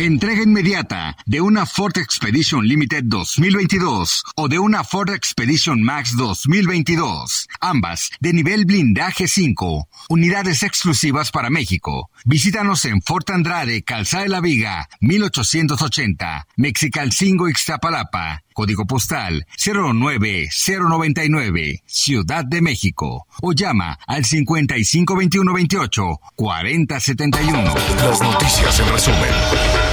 [0.00, 7.46] Entrega inmediata de una Ford Expedition Limited 2022 o de una Ford Expedition Max 2022.
[7.60, 9.88] Ambas de nivel blindaje 5.
[10.08, 12.10] Unidades exclusivas para México.
[12.24, 16.48] Visítanos en Fort Andrade, Calzada de la Viga, 1880.
[16.56, 18.40] Mexicalcingo, Ixtapalapa.
[18.52, 23.26] Código postal 09099, Ciudad de México.
[23.42, 27.74] O llama al 552128 4071.
[27.96, 29.83] Las noticias en resumen.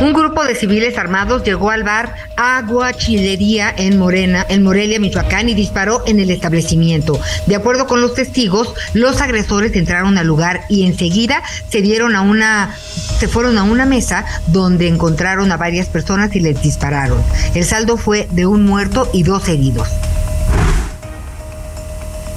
[0.00, 5.54] Un grupo de civiles armados llegó al bar Aguachilería en Morena, en Morelia, Michoacán, y
[5.54, 7.20] disparó en el establecimiento.
[7.44, 12.22] De acuerdo con los testigos, los agresores entraron al lugar y enseguida se dieron a
[12.22, 12.74] una,
[13.18, 17.22] se fueron a una mesa donde encontraron a varias personas y les dispararon.
[17.54, 19.88] El saldo fue de un muerto y dos heridos.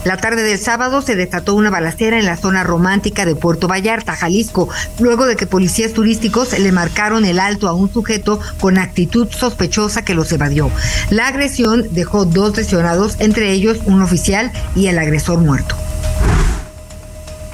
[0.04, 4.16] La tarde del sábado se desató una balacera en la zona romántica de Puerto Vallarta,
[4.16, 4.68] Jalisco,
[5.00, 10.04] luego de que policías turísticos le marcaron el alto a un sujeto con actitud sospechosa
[10.04, 10.70] que los evadió.
[11.10, 15.76] La agresión dejó dos lesionados, entre ellos un oficial y el agresor muerto.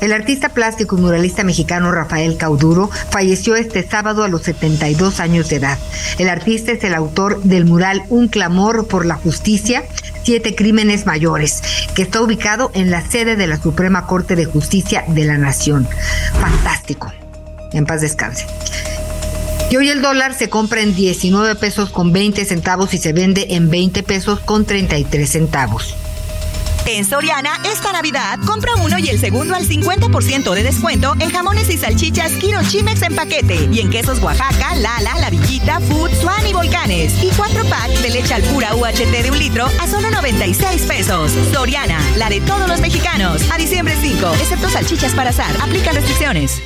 [0.01, 5.49] El artista plástico y muralista mexicano Rafael Cauduro falleció este sábado a los 72 años
[5.49, 5.77] de edad.
[6.17, 9.83] El artista es el autor del mural Un clamor por la justicia,
[10.29, 11.63] siete crímenes mayores,
[11.95, 15.87] que está ubicado en la sede de la Suprema Corte de Justicia de la Nación.
[16.39, 17.11] Fantástico.
[17.73, 18.45] En paz descanse.
[19.71, 23.55] Y hoy el dólar se compra en 19 pesos con 20 centavos y se vende
[23.55, 25.95] en 20 pesos con 33 centavos.
[26.91, 31.69] En Soriana, esta Navidad, compra uno y el segundo al 50% de descuento en jamones
[31.69, 33.69] y salchichas Kiro Chimex en paquete.
[33.71, 37.13] Y en quesos Oaxaca, Lala, La Villita, Food, Swan y Volcanes.
[37.23, 41.31] Y cuatro packs de leche al pura UHT de un litro a solo 96 pesos.
[41.53, 43.43] Soriana, la de todos los mexicanos.
[43.51, 45.55] A diciembre 5, excepto salchichas para azar.
[45.61, 46.59] Aplican restricciones.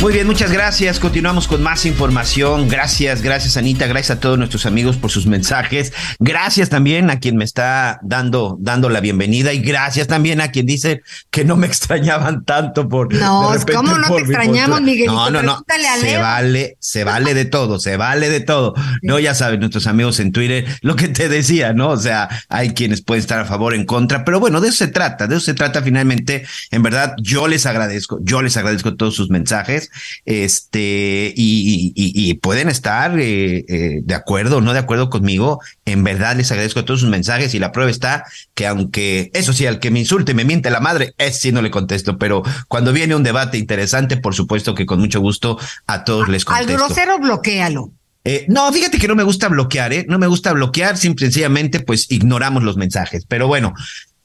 [0.00, 1.00] Muy bien, muchas gracias.
[1.00, 2.68] Continuamos con más información.
[2.68, 5.94] Gracias, gracias Anita, gracias a todos nuestros amigos por sus mensajes.
[6.18, 10.66] Gracias también a quien me está dando, dando la bienvenida y gracias también a quien
[10.66, 13.14] dice que no me extrañaban tanto por.
[13.14, 14.82] No, de repente ¿cómo no te extrañamos.
[14.82, 15.12] Miguelito?
[15.12, 15.52] No, no, no.
[15.52, 18.74] A Se vale, se vale de todo, se vale de todo.
[19.00, 21.88] No, ya saben, nuestros amigos en Twitter, lo que te decía, ¿no?
[21.88, 24.88] O sea, hay quienes pueden estar a favor, en contra, pero bueno, de eso se
[24.88, 26.44] trata, de eso se trata finalmente.
[26.70, 29.83] En verdad, yo les agradezco, yo les agradezco todos sus mensajes,
[30.24, 35.60] este, y, y- y pueden estar eh, eh, de acuerdo o no de acuerdo conmigo.
[35.84, 39.66] En verdad les agradezco todos sus mensajes y la prueba está que aunque, eso sí,
[39.66, 42.92] al que me insulte, me miente la madre, es sí no le contesto, pero cuando
[42.92, 46.84] viene un debate interesante, por supuesto que con mucho gusto a todos les Al contesto.
[46.86, 47.90] grosero, bloquéalo.
[48.26, 50.06] Eh, no, fíjate que no me gusta bloquear, ¿eh?
[50.08, 53.26] No me gusta bloquear, simple y sencillamente, pues ignoramos los mensajes.
[53.28, 53.74] Pero bueno,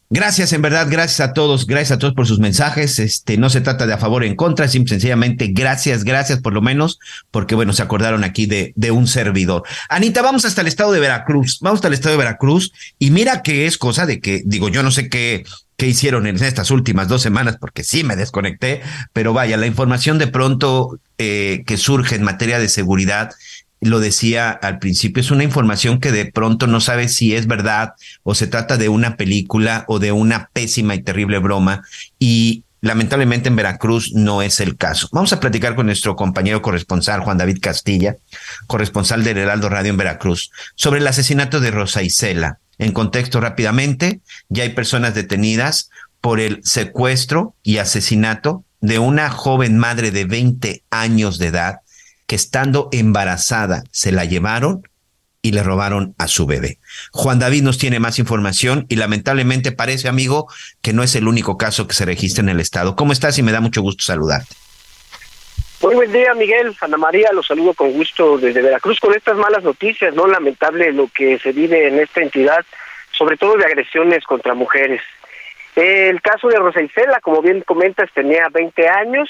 [0.09, 2.99] gracias, en verdad, gracias a todos, gracias a todos por sus mensajes.
[2.99, 6.53] Este, no se trata de a favor o en contra, simple sencillamente, gracias, gracias por
[6.53, 6.99] lo menos,
[7.31, 9.63] porque bueno, se acordaron aquí de, de un servidor.
[9.89, 13.41] Anita, vamos hasta el estado de Veracruz, vamos hasta el estado de Veracruz, y mira
[13.41, 15.43] que es cosa de que, digo, yo no sé qué,
[15.79, 18.81] qué hicieron en estas últimas dos semanas, porque sí me desconecté,
[19.13, 23.31] pero vaya, la información de pronto eh, que surge en materia de seguridad
[23.81, 27.93] lo decía al principio, es una información que de pronto no sabes si es verdad
[28.23, 31.83] o se trata de una película o de una pésima y terrible broma
[32.17, 35.09] y lamentablemente en Veracruz no es el caso.
[35.11, 38.15] Vamos a platicar con nuestro compañero corresponsal Juan David Castilla,
[38.67, 42.59] corresponsal del Heraldo Radio en Veracruz, sobre el asesinato de Rosa Isela.
[42.77, 45.89] En contexto rápidamente, ya hay personas detenidas
[46.21, 51.79] por el secuestro y asesinato de una joven madre de 20 años de edad
[52.29, 54.83] que estando embarazada se la llevaron
[55.41, 56.77] y le robaron a su bebé.
[57.11, 60.47] Juan David nos tiene más información y lamentablemente parece, amigo,
[60.83, 62.95] que no es el único caso que se registra en el estado.
[62.95, 63.39] ¿Cómo estás?
[63.39, 64.53] Y me da mucho gusto saludarte.
[65.81, 66.77] Muy buen día, Miguel.
[66.81, 70.27] Ana María, los saludo con gusto desde Veracruz con estas malas noticias, ¿no?
[70.27, 72.63] Lamentable lo que se vive en esta entidad,
[73.11, 75.01] sobre todo de agresiones contra mujeres.
[75.75, 79.29] El caso de Rosa Isela, como bien comentas, tenía 20 años,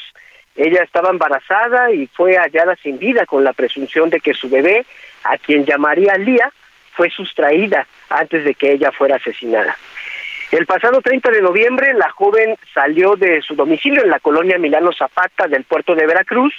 [0.59, 4.85] ella estaba embarazada y fue hallada sin vida con la presunción de que su bebé,
[5.23, 6.51] a quien llamaría Lía,
[6.93, 9.77] fue sustraída antes de que ella fuera asesinada.
[10.51, 14.91] El pasado 30 de noviembre, la joven salió de su domicilio en la colonia Milano
[14.91, 16.53] Zapata del puerto de Veracruz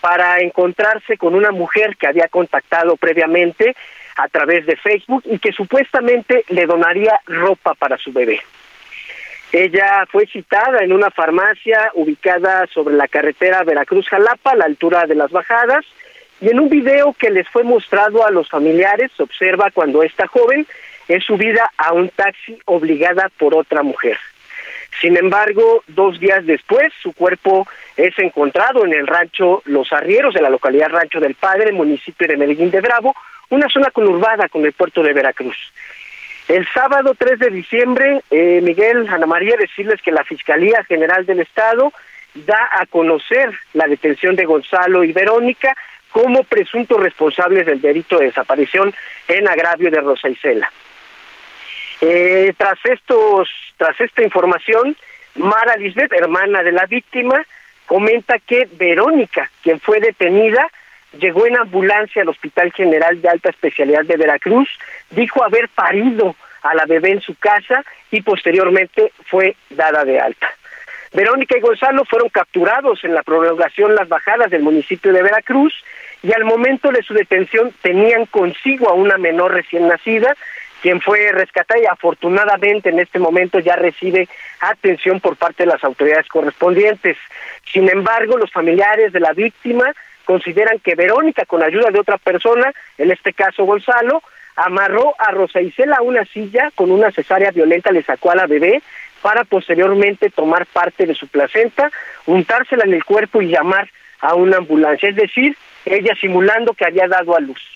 [0.00, 3.74] para encontrarse con una mujer que había contactado previamente
[4.16, 8.40] a través de Facebook y que supuestamente le donaría ropa para su bebé.
[9.52, 15.14] Ella fue citada en una farmacia ubicada sobre la carretera Veracruz-Jalapa, a la altura de
[15.14, 15.84] las bajadas,
[16.40, 20.26] y en un video que les fue mostrado a los familiares se observa cuando esta
[20.26, 20.66] joven
[21.06, 24.16] es subida a un taxi obligada por otra mujer.
[25.02, 30.40] Sin embargo, dos días después, su cuerpo es encontrado en el rancho Los Arrieros de
[30.40, 33.14] la localidad Rancho del Padre, municipio de Medellín de Bravo,
[33.50, 35.56] una zona conurbada con el puerto de Veracruz.
[36.48, 41.40] El sábado 3 de diciembre, eh, Miguel, Ana María, decirles que la Fiscalía General del
[41.40, 41.92] Estado
[42.34, 45.74] da a conocer la detención de Gonzalo y Verónica
[46.10, 48.94] como presuntos responsables del delito de desaparición
[49.28, 50.70] en agravio de Rosa Isela.
[52.00, 54.96] Eh, tras estos, tras esta información,
[55.36, 57.42] Mara Lisbeth, hermana de la víctima,
[57.86, 60.68] comenta que Verónica, quien fue detenida,
[61.18, 64.68] llegó en ambulancia al Hospital General de Alta Especialidad de Veracruz,
[65.10, 70.48] dijo haber parido a la bebé en su casa y posteriormente fue dada de alta.
[71.12, 75.74] Verónica y Gonzalo fueron capturados en la prolongación Las Bajadas del municipio de Veracruz
[76.22, 80.34] y al momento de su detención tenían consigo a una menor recién nacida,
[80.80, 84.26] quien fue rescatada y afortunadamente en este momento ya recibe
[84.60, 87.18] atención por parte de las autoridades correspondientes.
[87.70, 89.92] Sin embargo, los familiares de la víctima
[90.24, 94.22] consideran que Verónica, con ayuda de otra persona, en este caso Gonzalo,
[94.56, 98.46] amarró a Rosa Isela a una silla con una cesárea violenta, le sacó a la
[98.46, 98.82] bebé
[99.22, 101.90] para posteriormente tomar parte de su placenta,
[102.26, 103.88] untársela en el cuerpo y llamar
[104.20, 107.71] a una ambulancia, es decir, ella simulando que había dado a luz.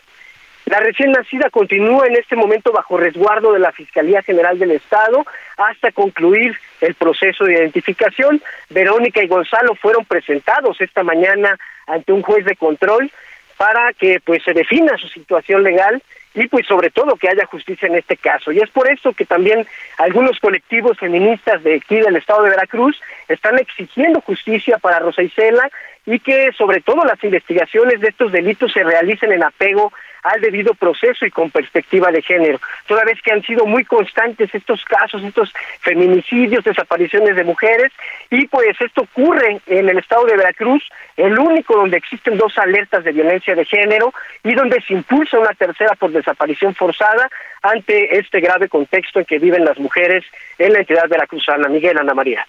[0.66, 5.24] La recién nacida continúa en este momento bajo resguardo de la Fiscalía General del Estado
[5.56, 8.42] hasta concluir el proceso de identificación.
[8.70, 13.12] Verónica y Gonzalo fueron presentados esta mañana ante un juez de control
[13.56, 16.02] para que pues se defina su situación legal
[16.34, 18.50] y pues sobre todo que haya justicia en este caso.
[18.50, 19.66] Y es por eso que también
[19.98, 25.70] algunos colectivos feministas de aquí del estado de Veracruz están exigiendo justicia para Rosa Isela
[26.06, 29.92] y que sobre todo las investigaciones de estos delitos se realicen en apego
[30.22, 34.52] al debido proceso y con perspectiva de género, toda vez que han sido muy constantes
[34.52, 37.92] estos casos, estos feminicidios, desapariciones de mujeres,
[38.30, 40.82] y pues esto ocurre en el estado de Veracruz,
[41.16, 45.54] el único donde existen dos alertas de violencia de género y donde se impulsa una
[45.54, 47.30] tercera por desaparición forzada
[47.62, 50.24] ante este grave contexto en que viven las mujeres
[50.58, 51.68] en la entidad veracruzana.
[51.68, 52.44] Miguel Ana María.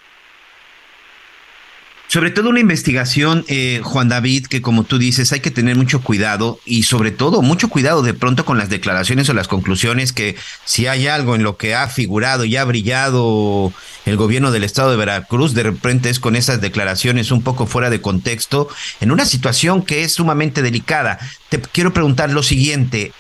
[2.09, 6.01] Sobre todo una investigación, eh, Juan David, que como tú dices, hay que tener mucho
[6.01, 10.37] cuidado y sobre todo mucho cuidado de pronto con las declaraciones o las conclusiones que
[10.63, 13.73] si hay algo en lo que ha figurado y ha brillado
[14.05, 17.89] el gobierno del estado de Veracruz, de repente es con esas declaraciones un poco fuera
[17.89, 18.69] de contexto,
[19.01, 21.19] en una situación que es sumamente delicada.
[21.49, 23.11] Te quiero preguntar lo siguiente,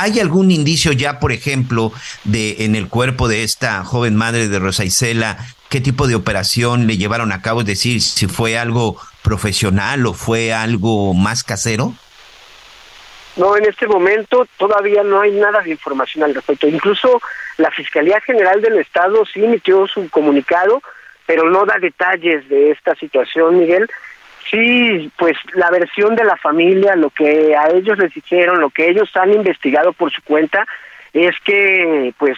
[0.00, 1.92] ¿Hay algún indicio ya, por ejemplo,
[2.24, 6.86] de en el cuerpo de esta joven madre de Rosa Isela qué tipo de operación
[6.86, 11.94] le llevaron a cabo, es decir, si fue algo profesional o fue algo más casero?
[13.36, 16.66] No, en este momento todavía no hay nada de información al respecto.
[16.66, 17.20] Incluso
[17.56, 20.80] la Fiscalía General del Estado sí emitió su comunicado,
[21.26, 23.88] pero no da detalles de esta situación, Miguel.
[24.50, 28.88] Sí, pues la versión de la familia, lo que a ellos les dijeron, lo que
[28.88, 30.66] ellos han investigado por su cuenta,
[31.12, 32.36] es que pues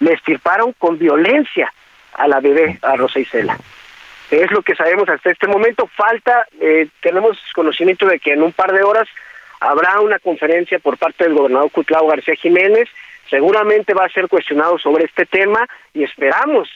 [0.00, 1.72] le estirparon con violencia
[2.14, 3.58] a la bebé, a Rosa Isela.
[4.30, 5.88] Es lo que sabemos hasta este momento.
[5.94, 9.08] Falta, eh, tenemos conocimiento de que en un par de horas
[9.60, 12.88] habrá una conferencia por parte del gobernador Cutlao García Jiménez.
[13.30, 16.68] Seguramente va a ser cuestionado sobre este tema y esperamos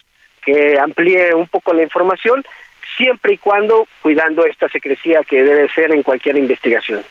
[0.43, 2.45] que amplíe un poco la información,
[3.01, 7.03] siempre y cuando cuidando esta secrecía que debe ser en cualquier investigación.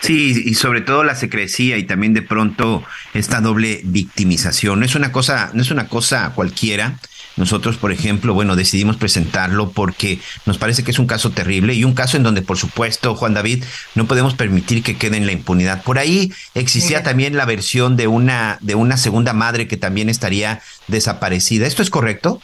[0.00, 4.78] Sí, y sobre todo la secrecía y también de pronto esta doble victimización.
[4.78, 6.98] No es una cosa, no es una cosa cualquiera.
[7.36, 11.84] Nosotros, por ejemplo, bueno, decidimos presentarlo porque nos parece que es un caso terrible y
[11.84, 13.64] un caso en donde, por supuesto, Juan David,
[13.94, 15.82] no podemos permitir que quede en la impunidad.
[15.82, 20.60] Por ahí existía también la versión de una, de una segunda madre que también estaría
[20.86, 21.66] desaparecida.
[21.66, 22.40] ¿Esto es correcto?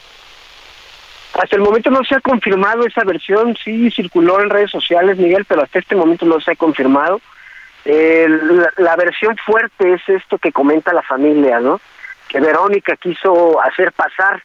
[1.35, 5.45] Hasta el momento no se ha confirmado esa versión, sí circuló en redes sociales, Miguel,
[5.45, 7.21] pero hasta este momento no se ha confirmado.
[7.85, 11.81] la, la, versión fuerte es esto que comenta la familia, ¿no?
[12.29, 14.43] Que Verónica quiso hacer pasar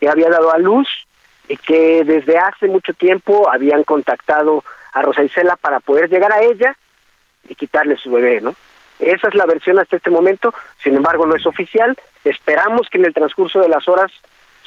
[0.00, 0.88] que había dado a luz
[1.48, 5.22] y que desde hace mucho tiempo habían contactado a Rosa
[5.60, 6.76] para poder llegar a ella
[7.48, 8.54] y quitarle su bebé, ¿no?
[8.98, 11.96] Esa es la versión hasta este momento, sin embargo no es oficial.
[12.24, 14.10] Esperamos que en el transcurso de las horas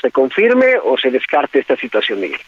[0.01, 2.39] se confirme o se descarte esta situación, Miguel.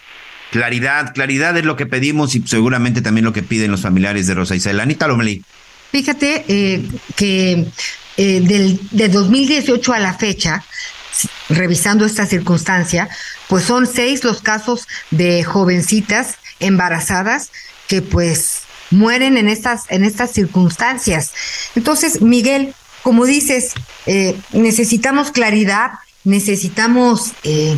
[0.52, 4.34] Claridad, claridad es lo que pedimos y seguramente también lo que piden los familiares de
[4.34, 4.84] Rosa Isela.
[4.84, 5.44] Anita Lomelí.
[5.92, 6.82] Fíjate eh,
[7.16, 7.66] que
[8.18, 10.64] eh, del, de 2018 a la fecha
[11.50, 13.10] revisando esta circunstancia,
[13.48, 17.52] pues son seis los casos de jovencitas embarazadas
[17.88, 21.34] que pues mueren en estas, en estas circunstancias.
[21.76, 22.74] Entonces, Miguel,
[23.04, 23.74] como dices,
[24.06, 25.92] eh, necesitamos claridad,
[26.24, 27.78] necesitamos eh,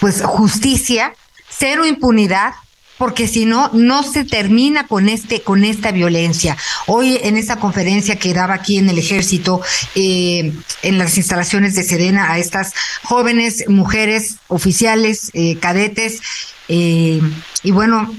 [0.00, 1.14] pues justicia,
[1.48, 2.54] cero impunidad,
[2.98, 6.56] porque si no, no se termina con este, con esta violencia.
[6.86, 9.60] Hoy en esta conferencia que daba aquí en el ejército,
[9.94, 10.52] eh,
[10.82, 16.20] en las instalaciones de Serena, a estas jóvenes mujeres oficiales, eh, cadetes,
[16.68, 17.20] eh,
[17.62, 18.14] y bueno,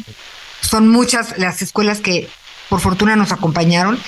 [0.61, 2.27] son muchas las escuelas que
[2.69, 3.99] por fortuna nos acompañaron.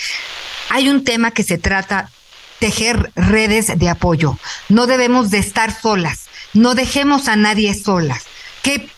[0.69, 2.11] Hay un tema que se trata
[2.59, 4.37] tejer redes de apoyo.
[4.69, 6.25] No debemos de estar solas.
[6.53, 8.23] No dejemos a nadie solas.
[8.63, 8.89] ¿Qué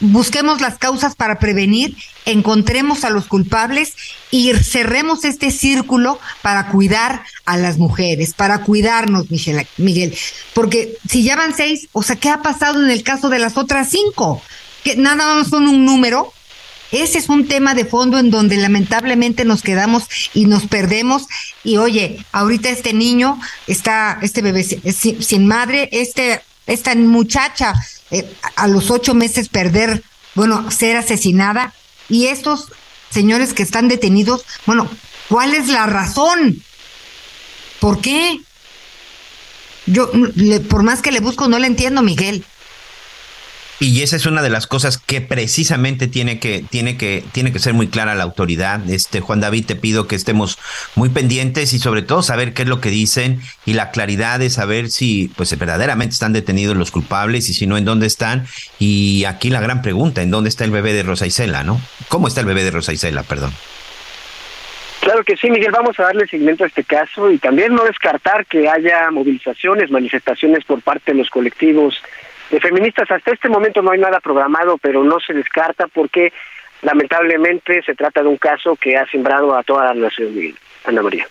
[0.00, 3.94] busquemos las causas para prevenir, encontremos a los culpables
[4.30, 9.26] y cerremos este círculo para cuidar a las mujeres, para cuidarnos,
[9.76, 10.16] Miguel.
[10.54, 13.56] Porque si ya van seis, o sea, ¿qué ha pasado en el caso de las
[13.56, 14.42] otras cinco?
[14.84, 16.32] Que nada más son un número.
[16.90, 21.26] Ese es un tema de fondo en donde lamentablemente nos quedamos y nos perdemos.
[21.62, 27.74] Y oye, ahorita este niño está, este bebé sin madre, este, esta muchacha
[28.10, 30.02] eh, a los ocho meses perder,
[30.34, 31.74] bueno, ser asesinada.
[32.08, 32.72] Y estos
[33.10, 34.88] señores que están detenidos, bueno,
[35.28, 36.62] ¿cuál es la razón?
[37.80, 38.40] ¿Por qué?
[39.86, 40.10] Yo,
[40.68, 42.44] por más que le busco, no le entiendo, Miguel.
[43.80, 47.60] Y esa es una de las cosas que precisamente tiene que, tiene que, tiene que
[47.60, 48.80] ser muy clara la autoridad.
[48.90, 50.58] Este, Juan David, te pido que estemos
[50.96, 54.50] muy pendientes y sobre todo saber qué es lo que dicen y la claridad de
[54.50, 58.46] saber si, pues, verdaderamente están detenidos los culpables y si no, en dónde están.
[58.80, 61.80] Y aquí la gran pregunta, ¿en dónde está el bebé de Rosa Isela, no?
[62.08, 63.52] ¿Cómo está el bebé de Rosa Isela, perdón?
[65.00, 68.44] Claro que sí, Miguel, vamos a darle seguimiento a este caso y también no descartar
[68.46, 71.94] que haya movilizaciones, manifestaciones por parte de los colectivos
[72.50, 76.32] de feministas hasta este momento no hay nada programado, pero no se descarta porque
[76.82, 80.34] lamentablemente se trata de un caso que ha sembrado a toda la nación,
[80.84, 81.26] Ana María.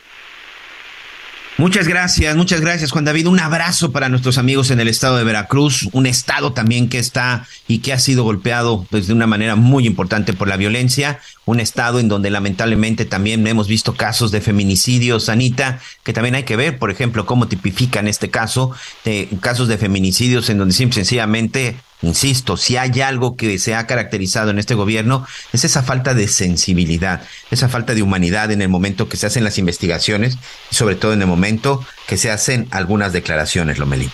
[1.59, 3.25] Muchas gracias, muchas gracias Juan David.
[3.25, 7.47] Un abrazo para nuestros amigos en el estado de Veracruz, un estado también que está
[7.67, 11.59] y que ha sido golpeado pues, de una manera muy importante por la violencia, un
[11.59, 16.57] estado en donde lamentablemente también hemos visto casos de feminicidios, Anita, que también hay que
[16.57, 18.71] ver, por ejemplo, cómo tipifican este caso,
[19.03, 23.87] de casos de feminicidios en donde simple, sencillamente Insisto, si hay algo que se ha
[23.87, 28.69] caracterizado en este gobierno es esa falta de sensibilidad, esa falta de humanidad en el
[28.69, 30.37] momento que se hacen las investigaciones
[30.71, 34.11] y sobre todo en el momento que se hacen algunas declaraciones, Lomelí.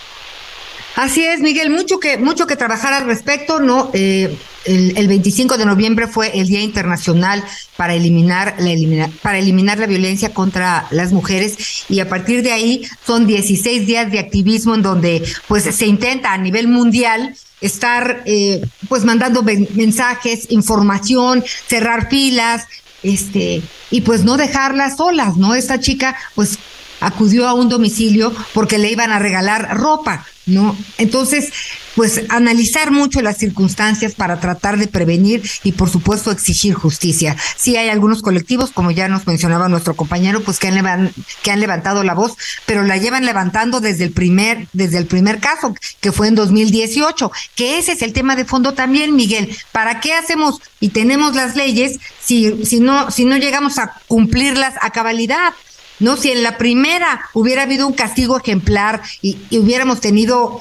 [0.96, 3.90] Así es, Miguel, mucho que, mucho que trabajar al respecto, ¿no?
[3.94, 7.44] Eh, el, 25 de noviembre fue el Día Internacional
[7.76, 12.88] para eliminar, la para eliminar la violencia contra las mujeres y a partir de ahí
[13.06, 18.62] son 16 días de activismo en donde pues se intenta a nivel mundial estar eh,
[18.88, 22.66] pues mandando mensajes, información, cerrar filas,
[23.02, 25.54] este, y pues no dejarlas solas, ¿no?
[25.54, 26.58] Esta chica pues
[27.04, 30.76] acudió a un domicilio porque le iban a regalar ropa, ¿no?
[30.98, 31.52] Entonces,
[31.94, 37.36] pues analizar mucho las circunstancias para tratar de prevenir y por supuesto exigir justicia.
[37.56, 42.14] Sí hay algunos colectivos, como ya nos mencionaba nuestro compañero, pues que han, levantado la
[42.14, 42.32] voz,
[42.66, 47.30] pero la llevan levantando desde el primer, desde el primer caso, que fue en 2018,
[47.54, 49.56] que ese es el tema de fondo también, Miguel.
[49.72, 54.74] ¿Para qué hacemos y tenemos las leyes si, si no, si no llegamos a cumplirlas
[54.80, 55.52] a cabalidad?
[56.00, 56.16] ¿No?
[56.16, 60.60] Si en la primera hubiera habido un castigo ejemplar y, hubiéramos tenido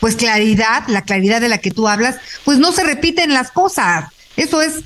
[0.00, 4.10] pues claridad, la claridad de la que tú hablas, pues no se repiten las cosas.
[4.36, 4.82] Eso es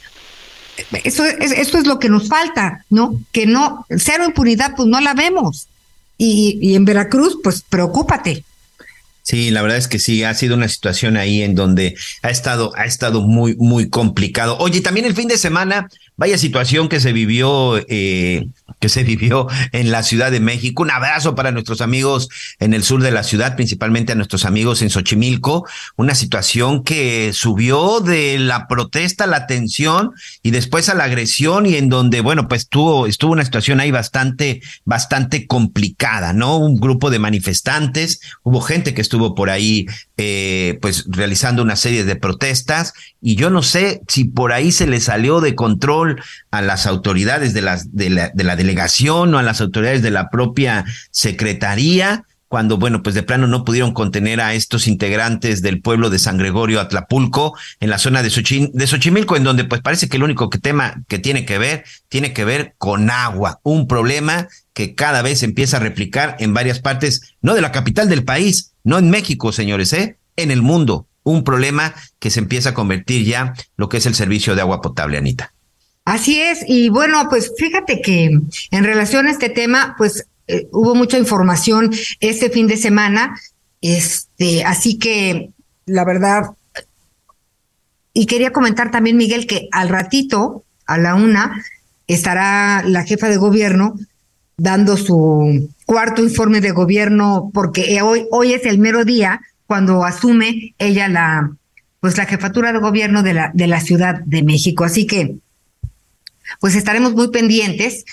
[1.05, 3.20] Eso, es, esto es lo que nos falta, ¿no?
[3.33, 5.68] Que no, cero impunidad, pues no la vemos.
[6.16, 8.45] Y, y en Veracruz, pues preocúpate.
[9.22, 12.72] Sí, la verdad es que sí, ha sido una situación ahí en donde ha estado,
[12.76, 14.57] ha estado muy, muy complicado.
[14.59, 15.89] Oye, también el fin de semana,
[16.20, 18.46] vaya situación que se vivió, eh,
[18.78, 20.82] que se vivió en la Ciudad de México.
[20.82, 24.82] Un abrazo para nuestros amigos en el sur de la ciudad, principalmente a nuestros amigos
[24.82, 25.66] en Xochimilco.
[25.96, 30.12] Una situación que subió de la protesta, la tensión
[30.42, 33.90] y después a la agresión y en donde, bueno, pues tuvo, estuvo una situación ahí
[33.90, 36.58] bastante, bastante complicada, ¿no?
[36.58, 39.86] Un grupo de manifestantes, hubo gente que estuvo por ahí,
[40.22, 42.92] eh, pues realizando una serie de protestas
[43.22, 47.54] y yo no sé si por ahí se le salió de control a las autoridades
[47.54, 52.26] de, las, de, la, de la delegación o a las autoridades de la propia secretaría
[52.48, 56.36] cuando, bueno, pues de plano no pudieron contener a estos integrantes del pueblo de San
[56.36, 60.50] Gregorio Atlapulco en la zona de, de Xochimilco, en donde pues parece que el único
[60.50, 65.42] tema que tiene que ver, tiene que ver con agua, un problema que cada vez
[65.44, 69.53] empieza a replicar en varias partes, no de la capital del país, no en México,
[69.53, 70.16] señores, ¿eh?
[70.37, 74.14] en el mundo, un problema que se empieza a convertir ya lo que es el
[74.14, 75.53] servicio de agua potable, Anita.
[76.05, 78.39] Así es, y bueno, pues fíjate que
[78.70, 83.39] en relación a este tema, pues eh, hubo mucha información este fin de semana,
[83.81, 85.51] este, así que
[85.87, 86.51] la verdad,
[88.12, 91.64] y quería comentar también, Miguel, que al ratito, a la una,
[92.07, 93.95] estará la jefa de gobierno
[94.61, 100.74] dando su cuarto informe de gobierno, porque hoy, hoy es el mero día cuando asume
[100.78, 101.50] ella la,
[102.00, 104.84] pues la jefatura de gobierno de la, de la Ciudad de México.
[104.84, 105.36] Así que,
[106.61, 108.04] pues estaremos muy pendientes.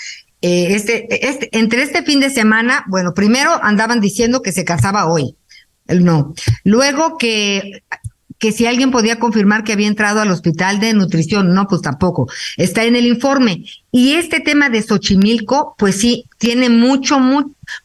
[0.42, 5.08] Eh, este, este, entre este fin de semana, bueno, primero andaban diciendo que se casaba
[5.08, 5.36] hoy.
[5.88, 6.34] No.
[6.64, 7.84] Luego que
[8.40, 12.28] que si alguien podía confirmar que había entrado al hospital de nutrición, no, pues tampoco.
[12.58, 13.64] Está en el informe.
[13.92, 17.20] Y este tema de Xochimilco, pues sí, tiene mucho,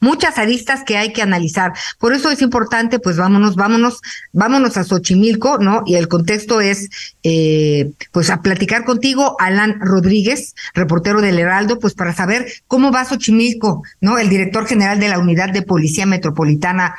[0.01, 1.73] muchas aristas que hay que analizar.
[1.99, 4.01] Por eso es importante, pues vámonos, vámonos,
[4.33, 5.83] vámonos a Xochimilco, ¿no?
[5.87, 6.91] Y el contexto es,
[7.23, 13.07] eh, pues a platicar contigo, Alan Rodríguez, reportero del Heraldo, pues para saber cómo va
[13.07, 14.19] Xochimilco, ¿no?
[14.19, 16.95] El director general de la Unidad de Policía Metropolitana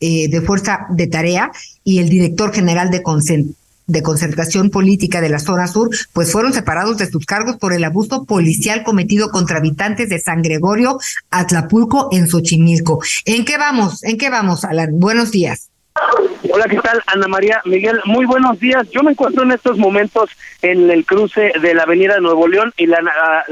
[0.00, 1.50] eh, de Fuerza de Tarea
[1.84, 3.02] y el director general de,
[3.86, 7.82] de concentración política de la zona sur, pues fueron separados de sus cargos por el
[7.84, 10.98] abuso policial cometido contra habitantes de San Gregorio,
[11.30, 13.02] Atlapulco, en Xochimilco.
[13.24, 14.04] ¿En qué vamos?
[14.04, 14.90] ¿En qué vamos, Alan?
[15.00, 15.70] Buenos días.
[16.52, 17.02] Hola, ¿qué tal?
[17.06, 18.88] Ana María Miguel, muy buenos días.
[18.90, 20.30] Yo me encuentro en estos momentos
[20.62, 22.98] en el cruce de la avenida Nuevo León y la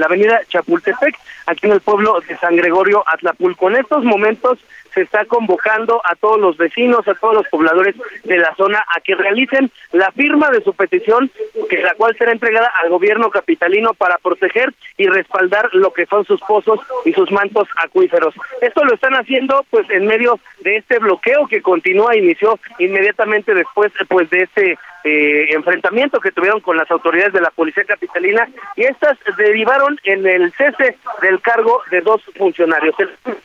[0.04, 1.16] avenida Chapultepec,
[1.46, 3.68] aquí en el pueblo de San Gregorio, Atlapulco.
[3.68, 4.58] En estos momentos
[4.96, 7.94] se está convocando a todos los vecinos, a todos los pobladores
[8.24, 11.30] de la zona a que realicen la firma de su petición,
[11.68, 16.24] que la cual será entregada al gobierno capitalino para proteger y respaldar lo que son
[16.24, 18.34] sus pozos y sus mantos acuíferos.
[18.62, 23.92] Esto lo están haciendo pues en medio de este bloqueo que continúa inició inmediatamente después
[24.08, 28.84] pues de este eh, enfrentamiento que tuvieron con las autoridades de la policía capitalina y
[28.84, 32.96] estas derivaron en el cese del cargo de dos funcionarios.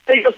[0.08, 0.36] Ellos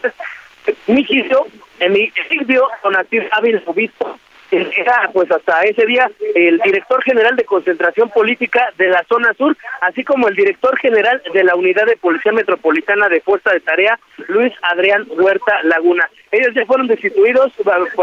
[0.87, 1.45] Miquillo,
[1.79, 4.17] Emilio Donatir Ávila Obispo,
[4.51, 9.57] era pues hasta ese día el director general de concentración política de la zona sur,
[9.81, 13.99] así como el director general de la unidad de policía metropolitana de fuerza de tarea,
[14.27, 16.07] Luis Adrián Huerta Laguna.
[16.33, 17.51] Ellos ya fueron destituidos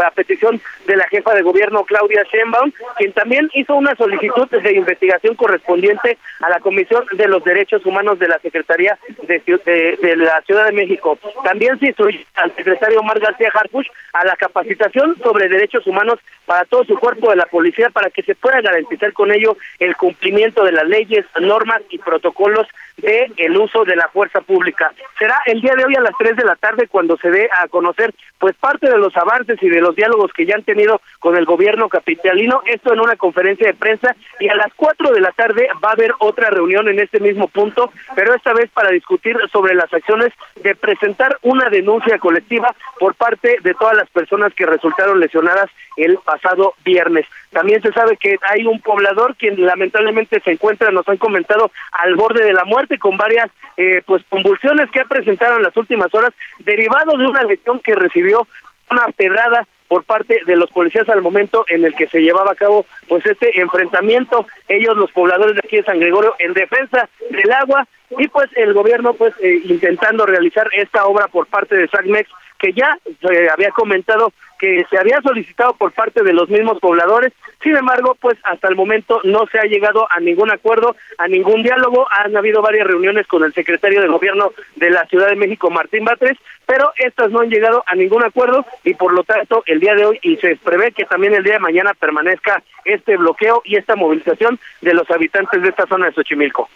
[0.01, 4.71] a petición de la jefa de gobierno Claudia Sheinbaum, quien también hizo una solicitud de
[4.71, 10.41] investigación correspondiente a la Comisión de los Derechos Humanos de la Secretaría de, de, la
[10.43, 11.19] Ciudad de México.
[11.43, 16.63] También se instruyó al secretario Omar García Harfuch a la capacitación sobre derechos humanos para
[16.63, 20.63] todo su cuerpo de la policía para que se pueda garantizar con ello el cumplimiento
[20.63, 22.67] de las leyes, normas y protocolos
[22.97, 24.93] de el uso de la fuerza pública.
[25.17, 27.67] Será el día de hoy a las 3 de la tarde cuando se dé a
[27.67, 31.37] conocer pues parte de los avances y de los diálogos que ya han tenido con
[31.37, 35.31] el gobierno capitalino, esto en una conferencia de prensa y a las 4 de la
[35.31, 39.37] tarde va a haber otra reunión en este mismo punto, pero esta vez para discutir
[39.51, 44.65] sobre las acciones de presentar una denuncia colectiva por parte de todas las personas que
[44.65, 47.27] resultaron lesionadas el pasado viernes.
[47.51, 52.15] También se sabe que hay un poblador quien lamentablemente se encuentra, nos han comentado, al
[52.15, 56.13] borde de la muerte con varias eh, pues convulsiones que ha presentado en las últimas
[56.13, 58.47] horas, derivado de una lesión que recibió
[58.89, 62.55] una pedrada por parte de los policías al momento en el que se llevaba a
[62.55, 64.45] cabo pues este enfrentamiento.
[64.67, 67.85] Ellos los pobladores de aquí de San Gregorio en defensa del agua
[68.17, 72.73] y pues el gobierno pues eh, intentando realizar esta obra por parte de SACMEX que
[72.73, 74.31] ya se había comentado
[74.61, 77.33] que se había solicitado por parte de los mismos pobladores.
[77.63, 81.63] Sin embargo, pues hasta el momento no se ha llegado a ningún acuerdo, a ningún
[81.63, 82.05] diálogo.
[82.11, 86.05] Han habido varias reuniones con el secretario de gobierno de la Ciudad de México, Martín
[86.05, 86.37] Batres,
[86.67, 90.05] pero estas no han llegado a ningún acuerdo y por lo tanto el día de
[90.05, 93.95] hoy y se prevé que también el día de mañana permanezca este bloqueo y esta
[93.95, 96.69] movilización de los habitantes de esta zona de Xochimilco.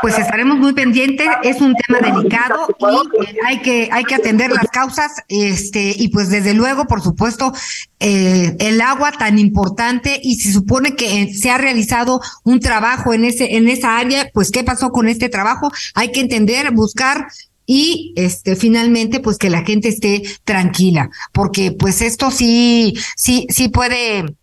[0.00, 4.50] Pues estaremos muy pendientes, es un tema delicado y eh, hay que hay que atender
[4.50, 7.52] las causas, este y pues desde luego, por supuesto,
[8.00, 13.24] eh, el agua tan importante y se supone que se ha realizado un trabajo en
[13.24, 17.28] ese en esa área, pues qué pasó con este trabajo, hay que entender, buscar
[17.66, 23.68] y este finalmente pues que la gente esté tranquila, porque pues esto sí sí sí
[23.68, 24.36] puede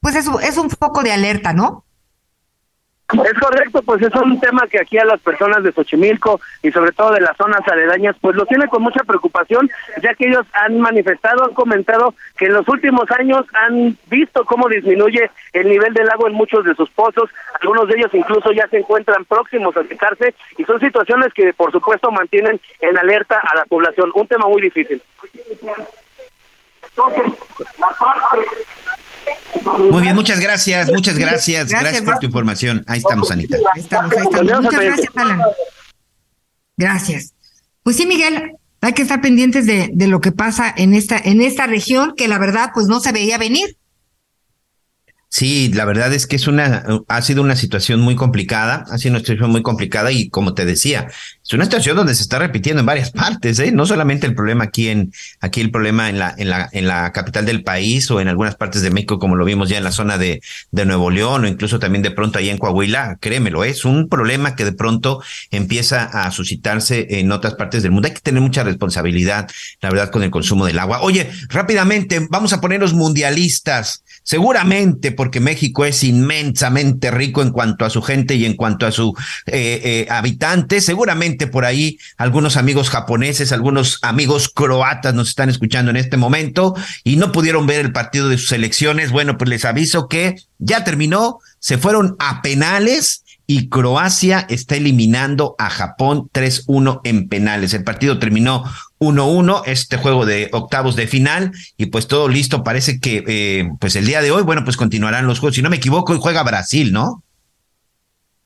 [0.00, 1.84] pues es, es un foco de alerta, ¿no?
[3.12, 6.92] Es correcto, pues es un tema que aquí a las personas de Xochimilco y sobre
[6.92, 9.70] todo de las zonas aledañas, pues lo tiene con mucha preocupación,
[10.02, 14.66] ya que ellos han manifestado, han comentado que en los últimos años han visto cómo
[14.68, 17.28] disminuye el nivel del agua en muchos de sus pozos,
[17.60, 21.70] algunos de ellos incluso ya se encuentran próximos a secarse y son situaciones que por
[21.70, 25.02] supuesto mantienen en alerta a la población, un tema muy difícil.
[29.90, 32.84] Muy bien, muchas gracias, muchas gracias, gracias, por tu información.
[32.86, 33.56] Ahí estamos, Anita.
[33.74, 34.62] Ahí estamos, ahí estamos.
[34.62, 35.40] Muchas gracias, Alan.
[36.76, 37.34] Gracias.
[37.82, 41.40] Pues sí, Miguel, hay que estar pendientes de, de lo que pasa en esta, en
[41.40, 43.76] esta región que la verdad pues no se veía venir.
[45.34, 49.12] Sí, la verdad es que es una, ha sido una situación muy complicada, ha sido
[49.12, 51.08] una situación muy complicada y como te decía,
[51.42, 53.72] es una situación donde se está repitiendo en varias partes, ¿eh?
[53.72, 55.10] no solamente el problema aquí en,
[55.40, 58.56] aquí el problema en la, en la, en la capital del país o en algunas
[58.56, 61.48] partes de México, como lo vimos ya en la zona de, de Nuevo León o
[61.48, 66.04] incluso también de pronto ahí en Coahuila, créemelo, es un problema que de pronto empieza
[66.04, 68.08] a suscitarse en otras partes del mundo.
[68.08, 69.48] Hay que tener mucha responsabilidad,
[69.80, 71.00] la verdad, con el consumo del agua.
[71.00, 74.04] Oye, rápidamente, vamos a ponernos mundialistas.
[74.24, 78.90] Seguramente porque México es inmensamente rico en cuanto a su gente y en cuanto a
[78.90, 79.16] su
[79.46, 80.84] eh, eh, habitantes.
[80.84, 86.74] Seguramente por ahí algunos amigos japoneses, algunos amigos croatas nos están escuchando en este momento
[87.04, 89.12] y no pudieron ver el partido de sus elecciones.
[89.12, 95.54] Bueno, pues les aviso que ya terminó, se fueron a penales y Croacia está eliminando
[95.56, 97.74] a Japón 3-1 en penales.
[97.74, 98.64] El partido terminó
[99.02, 102.62] 1-1, este juego de octavos de final, y pues todo listo.
[102.62, 105.56] Parece que eh, pues el día de hoy, bueno, pues continuarán los juegos.
[105.56, 107.24] Si no me equivoco, hoy juega Brasil, ¿no?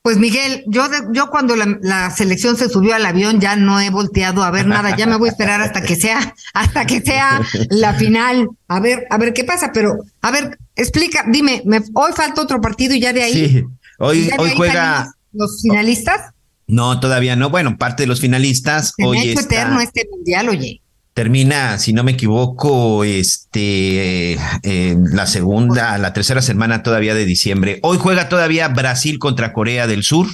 [0.01, 3.89] Pues Miguel, yo yo cuando la, la, selección se subió al avión ya no he
[3.89, 7.41] volteado a ver nada, ya me voy a esperar hasta que sea hasta que sea
[7.69, 12.13] la final, a ver a ver qué pasa, pero a ver, explica, dime, me, hoy
[12.15, 13.49] falta otro partido y ya de ahí.
[13.49, 13.65] Sí,
[13.99, 16.31] hoy hoy juega los finalistas.
[16.67, 17.49] No, todavía no.
[17.49, 20.81] Bueno, parte de los finalistas Se hoy me ha hecho está, eterno este mundial, oye.
[21.13, 27.25] termina, si no me equivoco, este eh, eh, la segunda, la tercera semana todavía de
[27.25, 27.79] diciembre.
[27.83, 30.27] Hoy juega todavía Brasil contra Corea del Sur.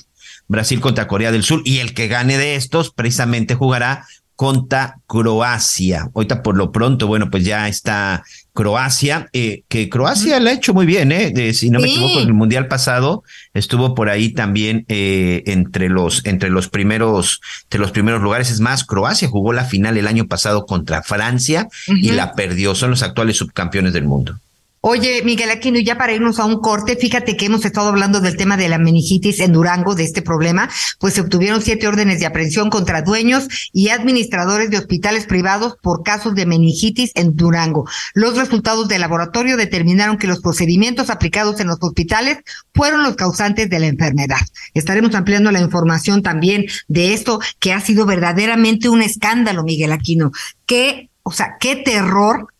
[0.47, 4.05] Brasil contra Corea del Sur y el que gane de estos precisamente jugará
[4.35, 6.09] contra Croacia.
[6.13, 8.23] Ahorita por lo pronto, bueno, pues ya está
[8.53, 11.31] Croacia, eh, que Croacia la ha hecho muy bien, ¿eh?
[11.31, 13.23] De, si no me equivoco, en el Mundial pasado
[13.53, 18.51] estuvo por ahí también eh, entre los entre los primeros entre los primeros lugares.
[18.51, 22.75] Es más, Croacia jugó la final el año pasado contra Francia y la perdió.
[22.75, 24.37] Son los actuales subcampeones del mundo.
[24.85, 28.35] Oye, Miguel Aquino, ya para irnos a un corte, fíjate que hemos estado hablando del
[28.35, 30.69] tema de la meningitis en Durango, de este problema,
[30.99, 36.03] pues se obtuvieron siete órdenes de aprehensión contra dueños y administradores de hospitales privados por
[36.03, 37.87] casos de meningitis en Durango.
[38.13, 42.39] Los resultados del laboratorio determinaron que los procedimientos aplicados en los hospitales
[42.73, 44.41] fueron los causantes de la enfermedad.
[44.73, 50.31] Estaremos ampliando la información también de esto, que ha sido verdaderamente un escándalo, Miguel Aquino.
[50.65, 52.52] Qué, o sea, qué terror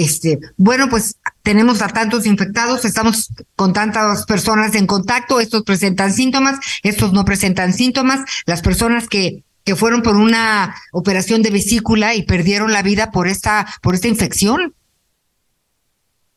[0.00, 6.12] este, bueno, pues tenemos a tantos infectados, estamos con tantas personas en contacto, estos presentan
[6.12, 12.14] síntomas, estos no presentan síntomas, las personas que que fueron por una operación de vesícula
[12.14, 14.74] y perdieron la vida por esta por esta infección.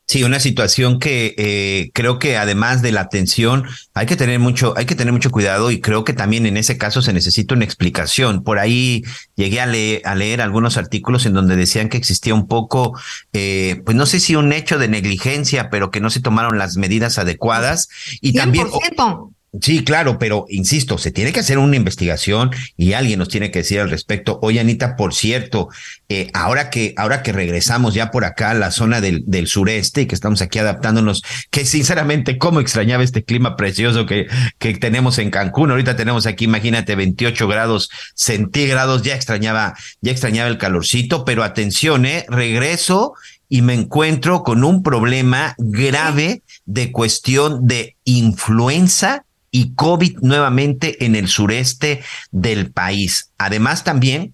[0.06, 4.74] Sí, una situación que eh, creo que además de la atención hay que tener mucho,
[4.76, 7.64] hay que tener mucho cuidado y creo que también en ese caso se necesita una
[7.64, 8.44] explicación.
[8.44, 9.04] Por ahí
[9.36, 13.00] llegué a, leer, a leer algunos artículos en donde decían que existía un poco,
[13.32, 16.76] eh, pues no sé si un hecho de negligencia, pero que no se tomaron las
[16.76, 17.88] medidas adecuadas
[18.20, 19.32] y también 100%.
[19.62, 23.60] Sí, claro, pero insisto, se tiene que hacer una investigación y alguien nos tiene que
[23.60, 24.40] decir al respecto.
[24.42, 25.70] Oye, Anita, por cierto,
[26.10, 30.02] eh, ahora que ahora que regresamos ya por acá a la zona del, del sureste
[30.02, 34.26] y que estamos aquí adaptándonos, que sinceramente cómo extrañaba este clima precioso que,
[34.58, 35.70] que tenemos en Cancún.
[35.70, 39.04] Ahorita tenemos aquí, imagínate, 28 grados centígrados.
[39.04, 43.14] Ya extrañaba, ya extrañaba el calorcito, pero atención, eh, regreso
[43.50, 51.16] y me encuentro con un problema grave de cuestión de influenza y COVID nuevamente en
[51.16, 52.02] el sureste
[52.32, 53.32] del país.
[53.38, 54.34] Además también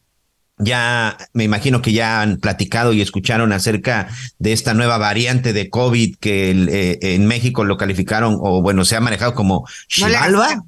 [0.57, 4.07] ya me imagino que ya han platicado y escucharon acerca
[4.39, 8.95] de esta nueva variante de COVID que eh, en México lo calificaron o bueno, se
[8.95, 10.63] ha manejado como Chivalva.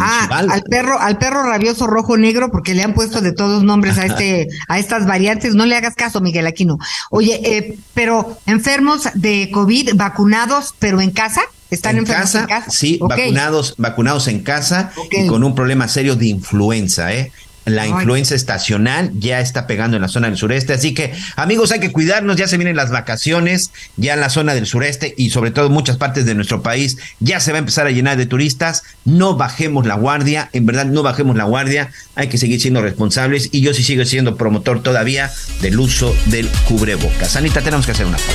[0.00, 3.98] Ah, al perro, al perro rabioso rojo negro, porque le han puesto de todos nombres
[3.98, 5.54] a este, a estas variantes.
[5.54, 6.78] No le hagas caso, Miguel Aquino.
[7.10, 11.42] Oye, eh, pero enfermos de COVID vacunados, pero en casa.
[11.70, 17.14] ¿Están en casa, Sí, vacunados, vacunados en casa y con un problema serio de influenza,
[17.14, 17.30] ¿eh?
[17.66, 21.80] La influenza estacional ya está pegando en la zona del sureste, así que amigos hay
[21.80, 25.50] que cuidarnos, ya se vienen las vacaciones, ya en la zona del sureste y sobre
[25.50, 28.26] todo en muchas partes de nuestro país ya se va a empezar a llenar de
[28.26, 32.82] turistas, no bajemos la guardia, en verdad no bajemos la guardia, hay que seguir siendo
[32.82, 35.30] responsables y yo sí sigo siendo promotor todavía
[35.60, 37.36] del uso del cubrebocas.
[37.36, 38.32] Anita, tenemos que hacer una pausa.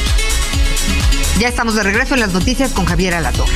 [1.40, 3.52] Ya estamos de regreso en las noticias con Javier Alatorre.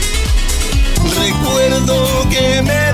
[1.18, 2.94] Recuerdo que me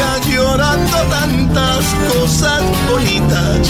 [0.00, 3.68] decías llorando tantas cosas bonitas.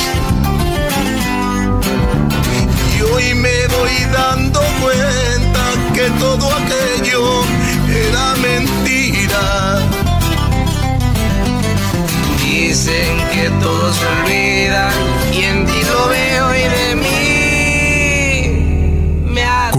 [2.96, 5.62] Y hoy me voy dando cuenta
[5.94, 7.42] que todo aquello
[7.88, 9.78] era mentira.
[12.44, 14.90] Dicen que todo se olvida
[15.32, 16.49] y en ti lo veo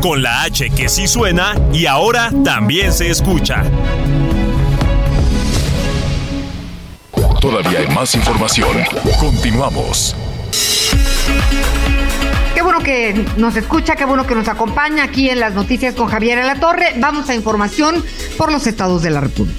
[0.00, 3.64] Con la H que sí suena y ahora también se escucha.
[7.40, 8.76] Todavía hay más información.
[9.20, 10.16] Continuamos.
[12.54, 16.08] Qué bueno que nos escucha, qué bueno que nos acompaña aquí en las noticias con
[16.08, 16.94] Javier en la Torre.
[16.98, 18.02] Vamos a información
[18.38, 19.58] por los estados de la República.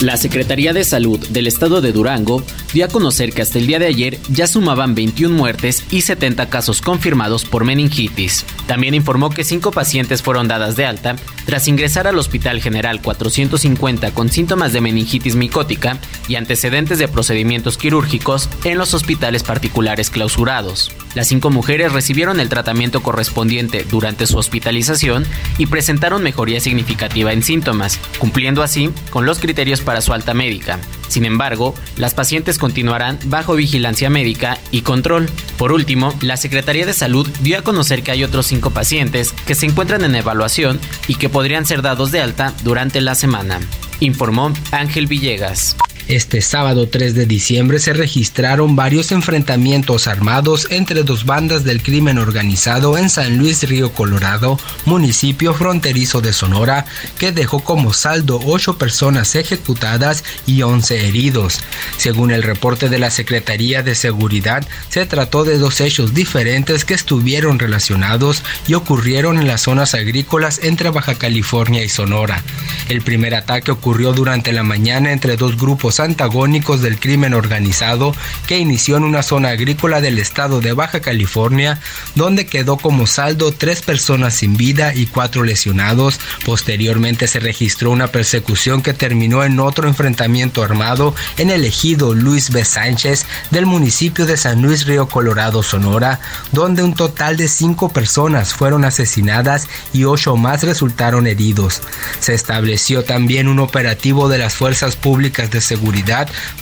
[0.00, 2.42] La Secretaría de Salud del Estado de Durango
[2.72, 6.48] dio a conocer que hasta el día de ayer ya sumaban 21 muertes y 70
[6.48, 8.44] casos confirmados por meningitis.
[8.66, 11.16] También informó que 5 pacientes fueron dadas de alta
[11.46, 15.98] tras ingresar al Hospital General 450 con síntomas de meningitis micótica
[16.28, 20.92] y antecedentes de procedimientos quirúrgicos en los hospitales particulares clausurados.
[21.14, 25.26] Las cinco mujeres recibieron el tratamiento correspondiente durante su hospitalización
[25.58, 30.78] y presentaron mejoría significativa en síntomas, cumpliendo así con los criterios para su alta médica.
[31.08, 35.28] Sin embargo, las pacientes continuarán bajo vigilancia médica y control.
[35.58, 39.56] Por último, la Secretaría de Salud dio a conocer que hay otros cinco pacientes que
[39.56, 43.58] se encuentran en evaluación y que podrían ser dados de alta durante la semana,
[43.98, 45.76] informó Ángel Villegas.
[46.10, 52.18] Este sábado 3 de diciembre se registraron varios enfrentamientos armados entre dos bandas del crimen
[52.18, 56.84] organizado en San Luis Río Colorado, municipio fronterizo de Sonora,
[57.16, 61.60] que dejó como saldo 8 personas ejecutadas y 11 heridos.
[61.96, 66.94] Según el reporte de la Secretaría de Seguridad, se trató de dos hechos diferentes que
[66.94, 72.42] estuvieron relacionados y ocurrieron en las zonas agrícolas entre Baja California y Sonora.
[72.88, 78.14] El primer ataque ocurrió durante la mañana entre dos grupos antagónicos del crimen organizado
[78.46, 81.80] que inició en una zona agrícola del estado de Baja California,
[82.14, 86.20] donde quedó como saldo tres personas sin vida y cuatro lesionados.
[86.44, 92.50] Posteriormente se registró una persecución que terminó en otro enfrentamiento armado en el ejido Luis
[92.50, 92.64] B.
[92.64, 96.20] Sánchez del municipio de San Luis Río Colorado, Sonora,
[96.52, 101.82] donde un total de cinco personas fueron asesinadas y ocho más resultaron heridos.
[102.20, 105.79] Se estableció también un operativo de las fuerzas públicas de seguridad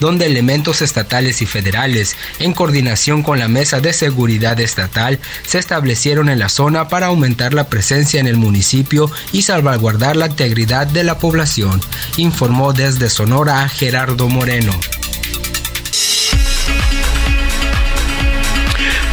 [0.00, 6.28] donde elementos estatales y federales, en coordinación con la Mesa de Seguridad Estatal, se establecieron
[6.28, 11.04] en la zona para aumentar la presencia en el municipio y salvaguardar la integridad de
[11.04, 11.80] la población,
[12.16, 14.72] informó desde Sonora Gerardo Moreno.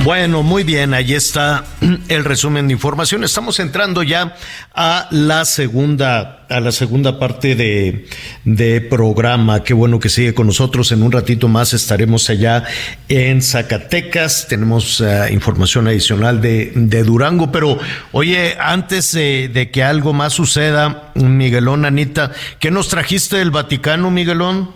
[0.04, 1.64] Bueno, muy bien, ahí está
[2.10, 3.24] el resumen de información.
[3.24, 4.36] Estamos entrando ya
[4.76, 8.06] a la segunda, a la segunda parte de,
[8.44, 9.64] de programa.
[9.64, 10.92] Qué bueno que sigue con nosotros.
[10.92, 12.66] En un ratito más estaremos allá
[13.10, 14.48] en Zacatecas.
[14.48, 17.52] Tenemos uh, información adicional de, de, Durango.
[17.52, 17.80] Pero,
[18.12, 24.12] oye, antes de, de que algo más suceda, Miguelón, Anita, ¿qué nos trajiste del Vaticano,
[24.12, 24.70] Miguelón?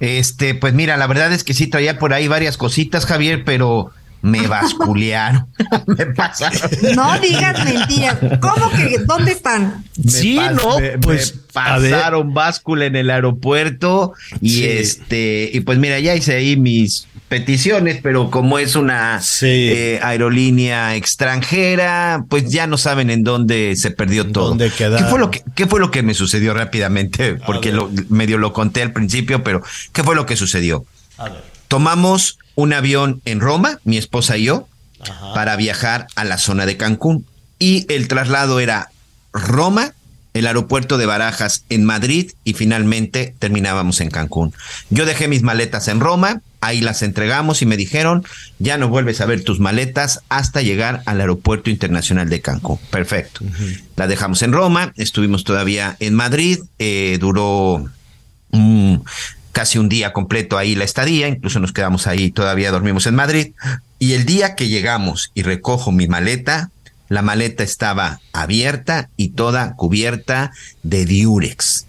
[0.00, 3.90] Este, pues mira, la verdad es que sí traía por ahí varias cositas, Javier, pero
[4.30, 5.46] me basculearon.
[5.86, 6.70] me pasaron.
[6.94, 8.16] No digas mentiras.
[8.40, 8.98] ¿Cómo que?
[9.04, 9.84] ¿Dónde están?
[10.06, 14.64] sí, no, me, pues me pasaron báscula en el aeropuerto y sí.
[14.64, 19.46] este, y pues mira, ya hice ahí mis peticiones, pero como es una sí.
[19.46, 24.48] eh, aerolínea extranjera, pues ya no saben en dónde se perdió todo.
[24.48, 27.34] ¿Dónde ¿Qué fue lo que qué fue lo que me sucedió rápidamente?
[27.34, 29.62] Porque lo, medio lo conté al principio, pero
[29.92, 30.84] ¿qué fue lo que sucedió?
[31.68, 34.68] Tomamos un avión en Roma, mi esposa y yo,
[35.00, 35.32] Ajá.
[35.34, 37.24] para viajar a la zona de Cancún.
[37.58, 38.90] Y el traslado era
[39.32, 39.92] Roma,
[40.34, 44.54] el aeropuerto de Barajas en Madrid y finalmente terminábamos en Cancún.
[44.90, 48.24] Yo dejé mis maletas en Roma, ahí las entregamos y me dijeron,
[48.58, 52.78] ya no vuelves a ver tus maletas hasta llegar al aeropuerto internacional de Cancún.
[52.90, 53.44] Perfecto.
[53.44, 53.82] Uh -huh.
[53.96, 57.88] La dejamos en Roma, estuvimos todavía en Madrid, eh, duró...
[58.50, 58.96] Mm,
[59.52, 63.52] casi un día completo ahí la estadía, incluso nos quedamos ahí, todavía dormimos en Madrid.
[63.98, 66.70] Y el día que llegamos y recojo mi maleta,
[67.08, 71.86] la maleta estaba abierta y toda cubierta de diurex.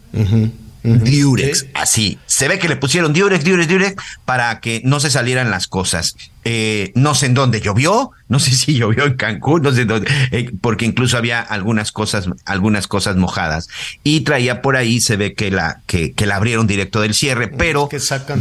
[0.83, 0.99] Uh -huh.
[0.99, 1.67] Diurex, ¿Sí?
[1.73, 2.19] así.
[2.25, 6.15] Se ve que le pusieron Diurex, Diurex, Diurex para que no se salieran las cosas.
[6.45, 10.09] Eh, no sé en dónde llovió, no sé si llovió en Cancún, no sé dónde,
[10.31, 13.67] eh, porque incluso había algunas cosas, algunas cosas mojadas.
[14.03, 17.49] Y traía por ahí, se ve que la, que, que la abrieron directo del cierre,
[17.49, 17.89] pero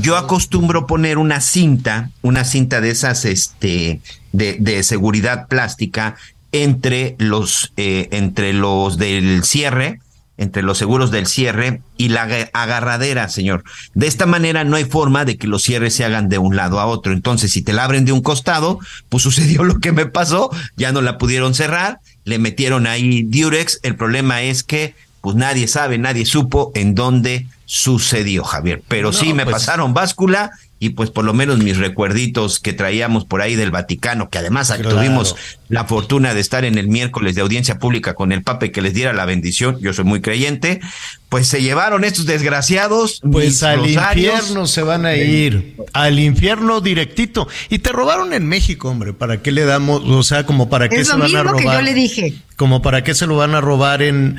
[0.00, 4.00] yo acostumbro poner una cinta, una cinta de esas, este,
[4.32, 6.16] de, de seguridad plástica
[6.52, 10.00] entre los, eh, entre los del cierre,
[10.38, 12.22] entre los seguros del cierre y la
[12.52, 13.64] agarradera, señor.
[13.94, 16.80] De esta manera no hay forma de que los cierres se hagan de un lado
[16.80, 17.12] a otro.
[17.12, 18.78] Entonces, si te la abren de un costado,
[19.08, 23.80] pues sucedió lo que me pasó, ya no la pudieron cerrar, le metieron ahí Durex.
[23.82, 28.82] El problema es que pues nadie sabe, nadie supo en dónde sucedió, Javier.
[28.86, 29.54] Pero no, sí me pues...
[29.54, 34.30] pasaron báscula y pues por lo menos mis recuerditos que traíamos por ahí del Vaticano,
[34.30, 34.90] que además claro.
[34.90, 35.34] tuvimos
[35.68, 38.94] la fortuna de estar en el miércoles de audiencia pública con el Papa que les
[38.94, 40.80] diera la bendición, yo soy muy creyente,
[41.28, 43.20] pues se llevaron estos desgraciados.
[43.30, 44.34] Pues al rosarios.
[44.34, 47.48] infierno se van a ir, al infierno directito.
[47.68, 50.02] Y te robaron en México, hombre, ¿para qué le damos?
[50.04, 51.64] O sea, como para qué es se lo van a mismo robar.
[51.64, 52.34] que yo le dije.
[52.56, 54.38] Como para qué se lo van a robar en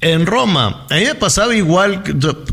[0.00, 2.02] en Roma, a mí me igual,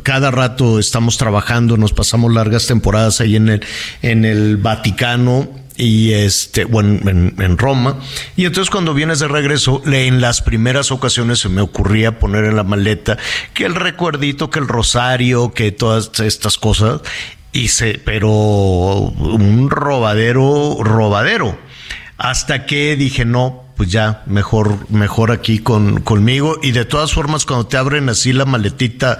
[0.03, 3.65] cada rato estamos trabajando, nos pasamos largas temporadas ahí en el,
[4.01, 7.99] en el Vaticano y este, bueno, en, en, Roma.
[8.35, 12.55] Y entonces cuando vienes de regreso, en las primeras ocasiones se me ocurría poner en
[12.57, 13.17] la maleta
[13.53, 17.01] que el recuerdito, que el rosario, que todas estas cosas.
[17.53, 21.57] Y se, pero un robadero, robadero.
[22.17, 26.57] Hasta que dije, no, pues ya, mejor, mejor aquí con, conmigo.
[26.63, 29.19] Y de todas formas, cuando te abren así la maletita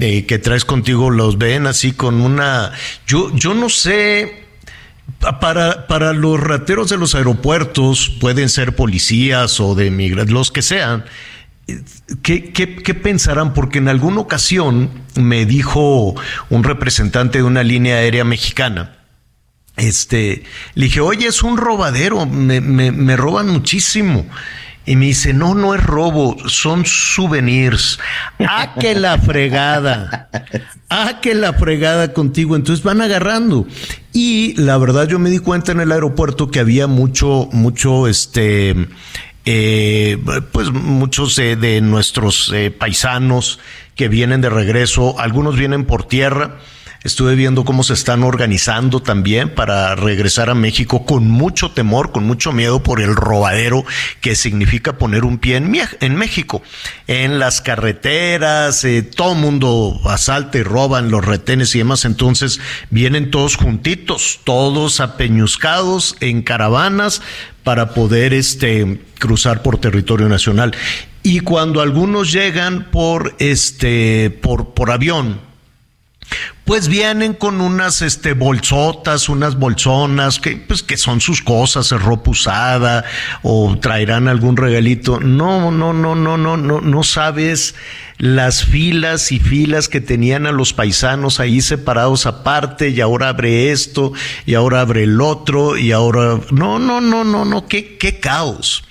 [0.00, 2.72] eh, que traes contigo, los ven así con una.
[3.06, 4.46] Yo, yo no sé.
[5.40, 10.62] Para, para los rateros de los aeropuertos, pueden ser policías o de migrantes, los que
[10.62, 11.04] sean.
[12.22, 13.52] ¿Qué, qué, ¿Qué, pensarán?
[13.52, 16.14] Porque en alguna ocasión me dijo
[16.50, 18.97] un representante de una línea aérea mexicana
[19.78, 20.42] este,
[20.74, 24.26] le dije, oye, es un robadero, me, me, roban muchísimo.
[24.84, 27.98] Y me dice, no, no es robo, son souvenirs.
[28.40, 30.30] Ah, que la fregada.
[30.88, 32.56] Ah, que la fregada contigo.
[32.56, 33.66] Entonces van agarrando.
[34.14, 38.88] Y la verdad yo me di cuenta en el aeropuerto que había mucho, mucho, este,
[39.44, 40.18] eh,
[40.52, 43.60] pues muchos eh, de nuestros eh, paisanos
[43.94, 46.58] que vienen de regreso, algunos vienen por tierra,
[47.04, 52.24] Estuve viendo cómo se están organizando también para regresar a México con mucho temor, con
[52.24, 53.84] mucho miedo por el robadero
[54.20, 56.60] que significa poner un pie en, México.
[57.06, 62.04] En las carreteras, eh, todo mundo asalta y roban los retenes y demás.
[62.04, 62.58] Entonces
[62.90, 67.22] vienen todos juntitos, todos apeñuscados en caravanas
[67.62, 70.74] para poder este, cruzar por territorio nacional.
[71.22, 75.47] Y cuando algunos llegan por, este, por avión,
[76.64, 82.30] pues vienen con unas este, bolsotas, unas bolsonas, que, pues, que son sus cosas, ropa
[82.30, 83.04] usada,
[83.42, 85.18] o traerán algún regalito.
[85.18, 87.74] No, no, no, no, no, no, no sabes
[88.18, 93.70] las filas y filas que tenían a los paisanos ahí separados aparte, y ahora abre
[93.70, 94.12] esto,
[94.44, 96.38] y ahora abre el otro, y ahora.
[96.50, 98.84] No, no, no, no, no, qué, qué caos.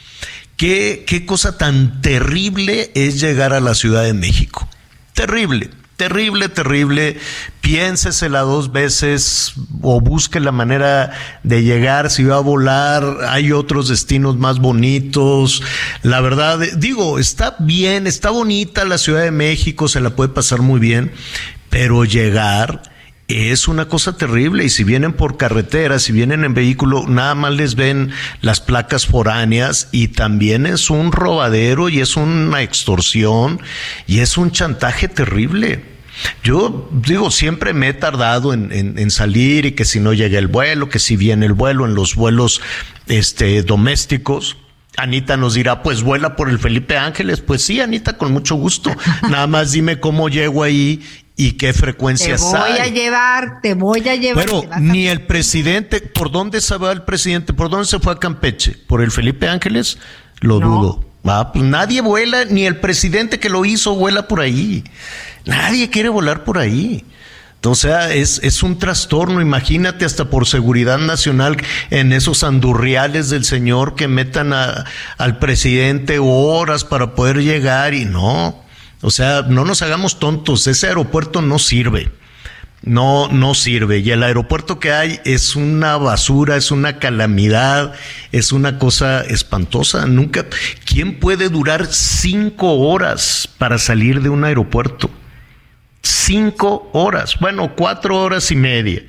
[0.55, 4.67] Qué, qué cosa tan terrible es llegar a la Ciudad de México.
[5.13, 7.17] Terrible terrible, terrible.
[7.59, 11.11] Piénsesela dos veces o busque la manera
[11.43, 12.09] de llegar.
[12.09, 15.61] Si va a volar, hay otros destinos más bonitos.
[16.03, 20.61] La verdad, digo, está bien, está bonita la Ciudad de México, se la puede pasar
[20.61, 21.11] muy bien,
[21.69, 22.96] pero llegar
[23.27, 27.53] es una cosa terrible y si vienen por carretera, si vienen en vehículo, nada más
[27.53, 28.11] les ven
[28.41, 33.59] las placas foráneas y también es un robadero y es una extorsión
[34.05, 35.83] y es un chantaje terrible.
[36.43, 40.89] Yo digo, siempre me he tardado en, salir y que si no llega el vuelo,
[40.89, 42.61] que si viene el vuelo en los vuelos
[43.07, 44.57] este, domésticos.
[44.95, 47.41] Anita nos dirá, pues vuela por el Felipe Ángeles.
[47.41, 48.89] Pues sí, Anita, con mucho gusto.
[49.29, 51.03] Nada más dime cómo llego ahí
[51.37, 52.51] y qué frecuencias hay.
[52.51, 54.43] Te voy a llevar, te voy a llevar.
[54.43, 57.53] Pero ni el presidente, ¿por dónde se va el presidente?
[57.53, 58.75] ¿Por dónde se fue a Campeche?
[58.87, 59.99] ¿Por el Felipe Ángeles?
[60.41, 61.05] Lo dudo.
[61.23, 64.83] Ah, pues nadie vuela, ni el presidente que lo hizo vuela por ahí.
[65.45, 67.05] Nadie quiere volar por ahí.
[67.63, 71.57] O sea, es, es un trastorno, imagínate hasta por seguridad nacional
[71.89, 74.85] en esos andurriales del señor que metan a,
[75.17, 78.66] al presidente horas para poder llegar y no.
[79.01, 82.11] O sea, no nos hagamos tontos, ese aeropuerto no sirve.
[82.83, 83.99] No, no sirve.
[83.99, 87.93] Y el aeropuerto que hay es una basura, es una calamidad,
[88.31, 90.05] es una cosa espantosa.
[90.05, 90.45] Nunca.
[90.85, 95.09] ¿Quién puede durar cinco horas para salir de un aeropuerto?
[96.03, 97.37] Cinco horas.
[97.39, 99.03] Bueno, cuatro horas y media.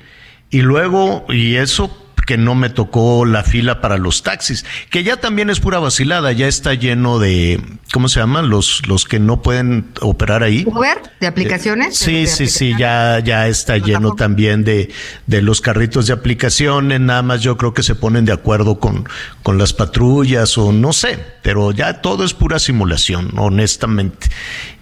[0.49, 1.95] Y luego, y eso
[2.29, 6.31] que no me tocó la fila para los taxis, que ya también es pura vacilada,
[6.31, 7.59] ya está lleno de,
[7.91, 8.49] ¿cómo se llaman?
[8.51, 10.63] Los, los que no pueden operar ahí.
[10.67, 11.97] Uber, de aplicaciones.
[11.97, 14.91] sí, sí, sí, ya, ya está lleno también de,
[15.25, 19.09] de los carritos de aplicaciones, nada más yo creo que se ponen de acuerdo con,
[19.41, 24.29] con las patrullas o no sé, pero ya todo es pura simulación, honestamente.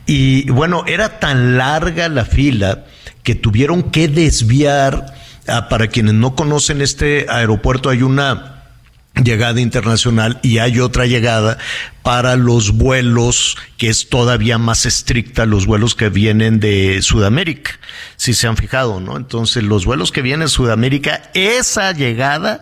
[0.05, 2.83] Y bueno, era tan larga la fila
[3.23, 5.15] que tuvieron que desviar
[5.69, 8.57] para quienes no conocen este aeropuerto, hay una
[9.23, 11.57] llegada internacional y hay otra llegada
[12.03, 17.71] para los vuelos que es todavía más estricta, los vuelos que vienen de Sudamérica,
[18.15, 19.17] si se han fijado, ¿no?
[19.17, 22.61] Entonces, los vuelos que vienen de Sudamérica, esa llegada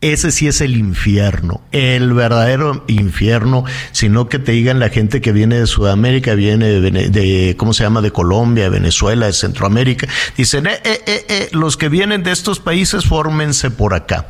[0.00, 5.32] ese sí es el infierno, el verdadero infierno, sino que te digan la gente que
[5.32, 10.80] viene de Sudamérica, viene de, ¿cómo se llama?, de Colombia, Venezuela, de Centroamérica, dicen, eh,
[10.84, 14.28] eh, eh, eh, los que vienen de estos países, fórmense por acá.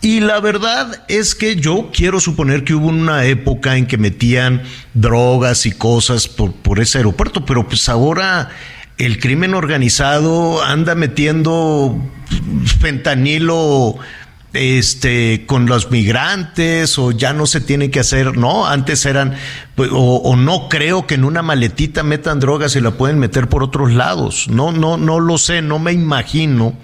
[0.00, 4.62] Y la verdad es que yo quiero suponer que hubo una época en que metían
[4.94, 8.50] drogas y cosas por, por ese aeropuerto, pero pues ahora
[8.96, 11.96] el crimen organizado anda metiendo
[12.80, 13.96] fentanilo
[14.58, 19.34] este, con los migrantes o ya no se tiene que hacer, no, antes eran,
[19.76, 23.62] pues, o, no creo que en una maletita metan drogas y la pueden meter por
[23.62, 26.76] otros lados, no, no, no lo sé, no me imagino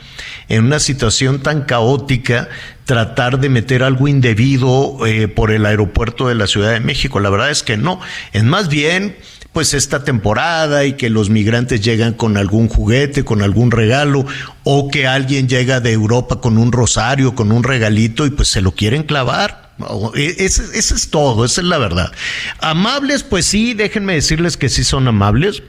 [0.49, 2.49] en una situación tan caótica
[2.85, 7.31] tratar de meter algo indebido eh, por el aeropuerto de la Ciudad de México, la
[7.31, 8.01] verdad es que no,
[8.33, 9.16] es más bien
[9.55, 14.26] pues esta temporada y que los migrantes llegan con algún juguete, con algún regalo,
[14.64, 18.61] o que alguien llega de Europa con un rosario, con un regalito y pues se
[18.61, 19.72] lo quieren clavar.
[20.16, 22.11] E, ese, es todo, esa es la verdad.
[22.59, 25.62] Amables, pues sí, déjenme decirles que sí son amables.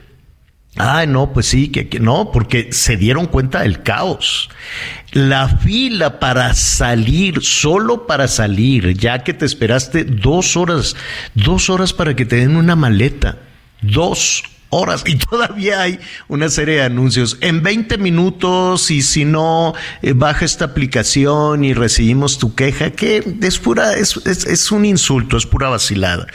[0.77, 4.49] Ay, no, pues sí, que, que, no, porque se dieron cuenta del caos.
[5.11, 10.95] La fila para salir, solo para salir, ya que te esperaste dos horas,
[11.35, 13.44] dos horas para que te den una maleta
[13.85, 17.37] dos horas y todavía hay una serie de anuncios.
[17.41, 23.23] En 20 minutos y si no, eh, baja esta aplicación y recibimos tu queja, que
[23.41, 26.27] es pura, es, es, un insulto, es pura vacilada.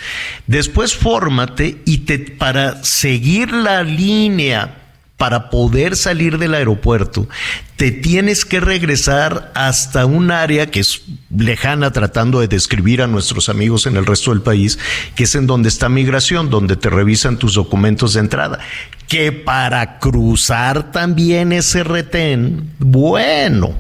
[0.47, 4.80] Después fórmate y te, para seguir la línea
[5.21, 7.29] para poder salir del aeropuerto,
[7.77, 13.51] te tienes que regresar hasta un área que es lejana tratando de describir a nuestros
[13.51, 14.79] amigos en el resto del país,
[15.15, 18.61] que es en donde está migración, donde te revisan tus documentos de entrada.
[19.09, 23.75] Que para cruzar también ese retén, bueno,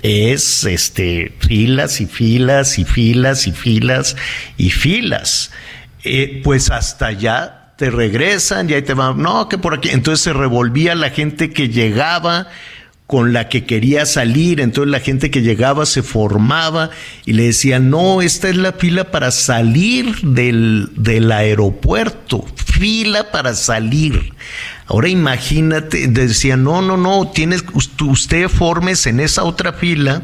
[0.00, 4.16] es este filas y filas y filas y filas
[4.56, 5.50] y filas.
[6.04, 9.90] Eh, pues hasta allá te regresan y ahí te van, no, que por aquí.
[9.90, 12.48] Entonces se revolvía la gente que llegaba
[13.06, 16.88] con la que quería salir, entonces la gente que llegaba se formaba
[17.26, 23.54] y le decía, no, esta es la fila para salir del, del aeropuerto, fila para
[23.54, 24.32] salir.
[24.86, 27.64] Ahora imagínate, decía, no, no, no, tienes,
[28.00, 30.22] usted formes en esa otra fila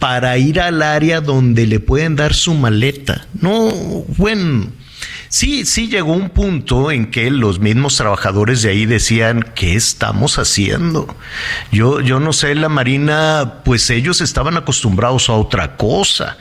[0.00, 3.26] para ir al área donde le pueden dar su maleta.
[3.40, 3.70] No,
[4.16, 4.72] bueno,
[5.28, 10.38] Sí, sí llegó un punto en que los mismos trabajadores de ahí decían, ¿qué estamos
[10.38, 11.16] haciendo?
[11.70, 16.38] Yo, yo no sé, la Marina, pues ellos estaban acostumbrados a otra cosa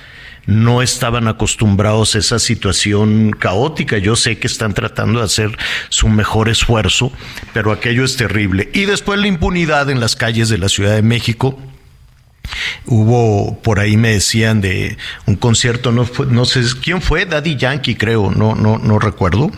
[0.48, 3.98] no estaban acostumbrados a esa situación caótica.
[3.98, 5.56] Yo sé que están tratando de hacer
[5.90, 7.12] su mejor esfuerzo,
[7.54, 8.70] pero aquello es terrible.
[8.74, 11.60] Y después la impunidad en las calles de la Ciudad de México.
[12.86, 17.96] Hubo, por ahí me decían de un concierto, no, no sé quién fue, Daddy Yankee
[17.96, 19.52] creo, no, no, no recuerdo.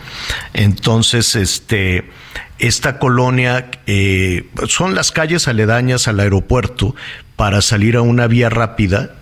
[0.52, 2.10] Entonces, este,
[2.58, 6.94] esta colonia eh, son las calles aledañas al aeropuerto
[7.36, 9.14] para salir a una vía rápida.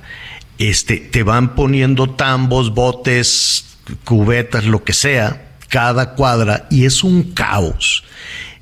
[0.59, 7.33] Este, te van poniendo tambos, botes, cubetas, lo que sea, cada cuadra, y es un
[7.33, 8.05] caos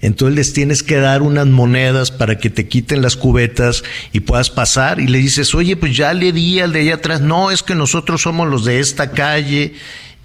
[0.01, 3.83] entonces les tienes que dar unas monedas para que te quiten las cubetas
[4.13, 5.01] y puedas pasar.
[5.01, 7.75] Y le dices, oye, pues ya le di al de allá atrás, no, es que
[7.75, 9.75] nosotros somos los de esta calle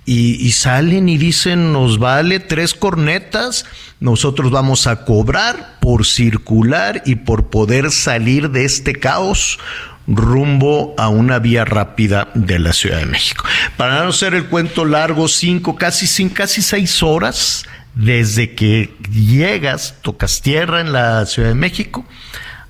[0.03, 3.65] y, salen y dicen, nos vale tres cornetas,
[3.99, 9.59] nosotros vamos a cobrar por circular y por poder salir de este caos
[10.07, 13.45] rumbo a una vía rápida de la Ciudad de México.
[13.78, 17.63] Para no ser el cuento largo, cinco, casi, casi seis horas
[17.96, 22.06] desde que llegas, tocas tierra en la Ciudad de México,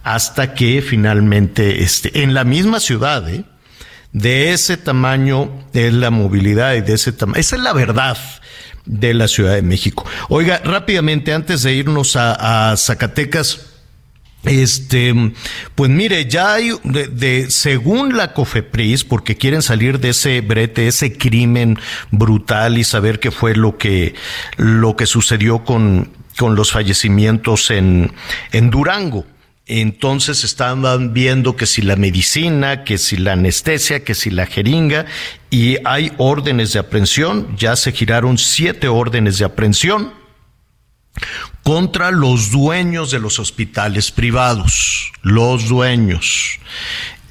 [0.04, 3.44] hasta que finalmente este, en la misma ciudad, ¿eh?
[4.14, 7.40] de ese tamaño es la movilidad y de ese tamaño.
[7.40, 8.18] Esa es la verdad
[8.86, 10.06] de la Ciudad de México.
[10.30, 13.71] Oiga, rápidamente, antes de irnos a Zacatecas,
[14.44, 15.14] este,
[15.76, 21.14] pues mire, ya hay, de, según la COFEPRIS, porque quieren salir de ese brete, ese
[21.14, 21.78] crimen
[22.10, 24.16] brutal y saber qué fue lo que,
[24.58, 28.12] lo que sucedió con, con los fallecimientos en,
[28.52, 29.26] en Durango.
[29.68, 35.06] Entonces estaban viendo que si la medicina, que si la anestesia, que si la jeringa,
[35.52, 40.14] y hay órdenes de aprehensión, ya se giraron siete órdenes de aprehensión
[41.64, 46.60] contra los dueños de los hospitales privados, los dueños.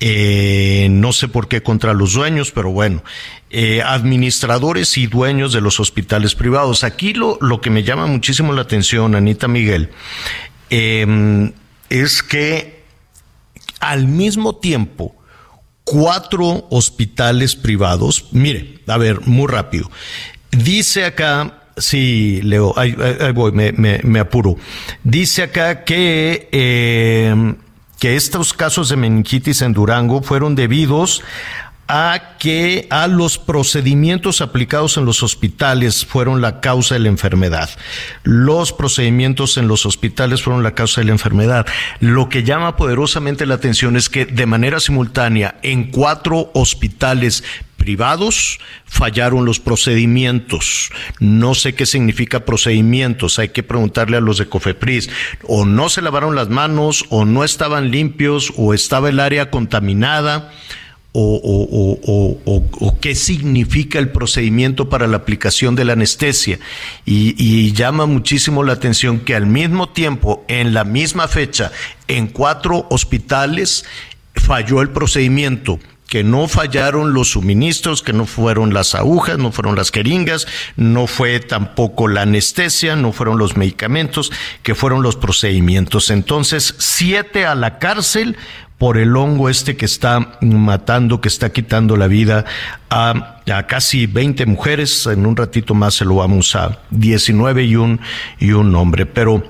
[0.02, 3.02] Eh, no sé por qué contra los dueños, pero bueno,
[3.50, 6.84] eh, administradores y dueños de los hospitales privados.
[6.84, 9.90] Aquí lo, lo que me llama muchísimo la atención, Anita Miguel,
[10.70, 11.52] em,
[11.90, 12.84] es que
[13.80, 15.16] al mismo tiempo,
[15.84, 19.90] cuatro hospitales privados, mire, a ver, muy rápido,
[20.50, 22.94] dice acá Sí, Leo, ahí,
[23.34, 24.56] voy, me, apuro.
[25.02, 27.54] Dice acá que, eh,
[27.98, 31.22] que estos casos de meningitis en Durango fueron debidos
[31.92, 37.68] a que a los procedimientos aplicados en los hospitales fueron la causa de la enfermedad.
[38.22, 41.66] Los procedimientos en los hospitales fueron la causa de la enfermedad.
[41.98, 47.42] Lo que llama poderosamente la atención es que de manera simultánea en cuatro hospitales
[47.80, 50.90] privados fallaron los procedimientos.
[51.18, 55.08] No sé qué significa procedimientos, hay que preguntarle a los de Cofepris.
[55.44, 60.52] O no se lavaron las manos, o no estaban limpios, o estaba el área contaminada.
[61.12, 66.58] O, qué significa el procedimiento para la aplicación de la anestesia.
[67.06, 71.72] Y, llama muchísimo la atención que al mismo tiempo, en la misma fecha,
[72.08, 73.86] en cuatro hospitales,
[74.34, 75.80] falló el procedimiento
[76.10, 81.06] que no fallaron los suministros, que no fueron las agujas, no fueron las jeringas, no
[81.06, 84.32] fue tampoco la anestesia, no fueron los medicamentos,
[84.64, 86.10] que fueron los procedimientos.
[86.10, 88.36] Entonces, siete a la cárcel
[88.76, 92.44] por el hongo este que está matando, que está quitando la vida
[92.88, 95.06] a, casi 20 mujeres.
[95.06, 98.00] En un ratito más se lo vamos a 19 y un,
[98.40, 99.06] y un hombre.
[99.06, 99.44] Pero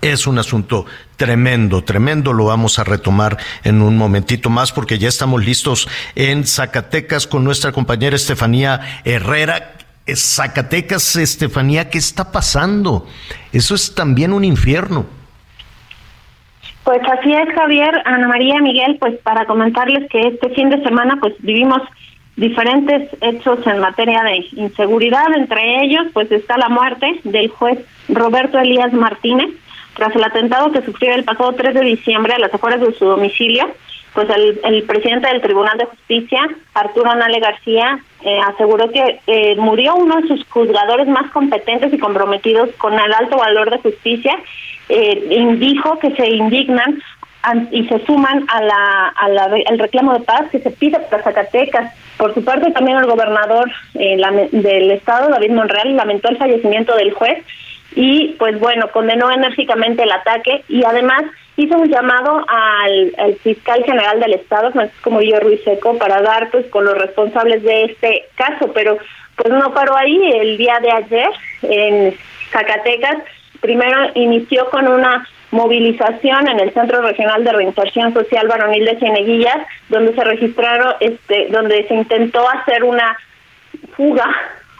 [0.00, 2.32] es un asunto tremendo, tremendo.
[2.32, 7.44] Lo vamos a retomar en un momentito más porque ya estamos listos en Zacatecas con
[7.44, 9.72] nuestra compañera Estefanía Herrera.
[10.06, 13.06] Zacatecas, Estefanía, ¿qué está pasando?
[13.52, 15.06] Eso es también un infierno.
[16.84, 21.16] Pues así es, Javier, Ana María, Miguel, pues para comentarles que este fin de semana
[21.18, 21.80] pues vivimos
[22.36, 28.58] diferentes hechos en materia de inseguridad, entre ellos pues está la muerte del juez Roberto
[28.58, 29.50] Elías Martínez
[29.94, 33.04] tras el atentado que sufrió el pasado 3 de diciembre a las afueras de su
[33.04, 33.70] domicilio.
[34.14, 36.40] Pues el, el presidente del Tribunal de Justicia,
[36.72, 41.98] Arturo Nale García, eh, aseguró que eh, murió uno de sus juzgadores más competentes y
[41.98, 44.32] comprometidos con el alto valor de justicia.
[44.88, 47.02] Eh, dijo que se indignan
[47.70, 51.22] y se suman a la, a la, al reclamo de paz que se pide para
[51.22, 51.92] Zacatecas.
[52.16, 54.16] Por su parte, también el gobernador eh,
[54.52, 57.44] del estado, David Monreal, lamentó el fallecimiento del juez
[57.94, 61.24] y, pues bueno, condenó enérgicamente el ataque y además
[61.56, 66.66] hizo un llamado al, fiscal general del estado, Francisco yo Ruiz Seco, para dar pues
[66.66, 68.98] con los responsables de este caso, pero
[69.36, 70.18] pues no paró ahí.
[70.34, 71.30] El día de ayer
[71.62, 72.16] en
[72.50, 73.18] Zacatecas,
[73.60, 79.66] primero inició con una movilización en el Centro Regional de Reinserción Social Varonil de Cieneguillas,
[79.88, 83.16] donde se registraron, este, donde se intentó hacer una
[83.96, 84.26] fuga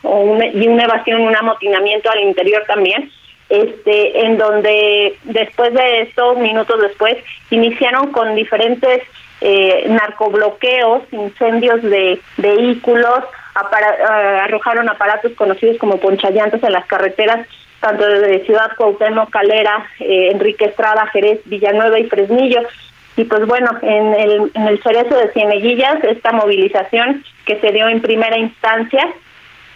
[0.05, 3.11] o y una evasión, un amotinamiento al interior también,
[3.49, 7.17] este, en donde después de esto, minutos después,
[7.51, 9.03] iniciaron con diferentes
[9.41, 14.05] eh, narcobloqueos, incendios de vehículos, eh,
[14.43, 17.47] arrojaron aparatos conocidos como ponchallantes en las carreteras
[17.85, 22.63] tanto de Ciudad Cuauhtémoc, Calera, eh, Enrique Estrada, Jerez, Villanueva y Fresnillo.
[23.15, 27.87] Y pues bueno, en el, en el cerezo de Cieneguillas, esta movilización que se dio
[27.89, 29.07] en primera instancia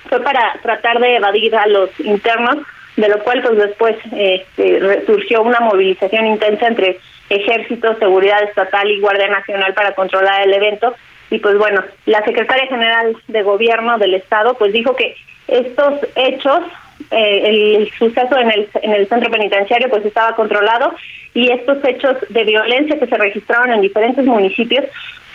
[0.09, 2.59] fue para tratar de evadir a los internos,
[2.97, 6.99] de lo cual pues después este, surgió una movilización intensa entre
[7.31, 10.95] Ejército, Seguridad Estatal y Guardia Nacional para controlar el evento.
[11.31, 15.15] Y pues bueno, la secretaria general de Gobierno del Estado pues dijo que
[15.47, 16.63] estos hechos
[17.11, 20.95] eh, el suceso en el, en el centro penitenciario pues estaba controlado
[21.33, 24.85] y estos hechos de violencia que se registraron en diferentes municipios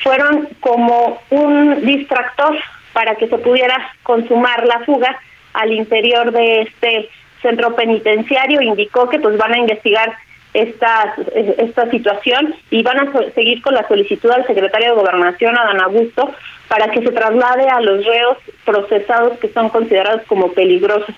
[0.04, 2.58] fueron como un distractor
[2.94, 5.20] para que se pudiera consumar la fuga
[5.54, 7.10] al interior de este
[7.42, 8.62] centro penitenciario.
[8.62, 10.14] Indicó que pues van a investigar
[10.54, 11.16] esta,
[11.58, 16.32] esta situación y van a seguir con la solicitud al secretario de Gobernación, Adán Augusto,
[16.68, 21.16] para que se traslade a los reos procesados que son considerados como peligrosos.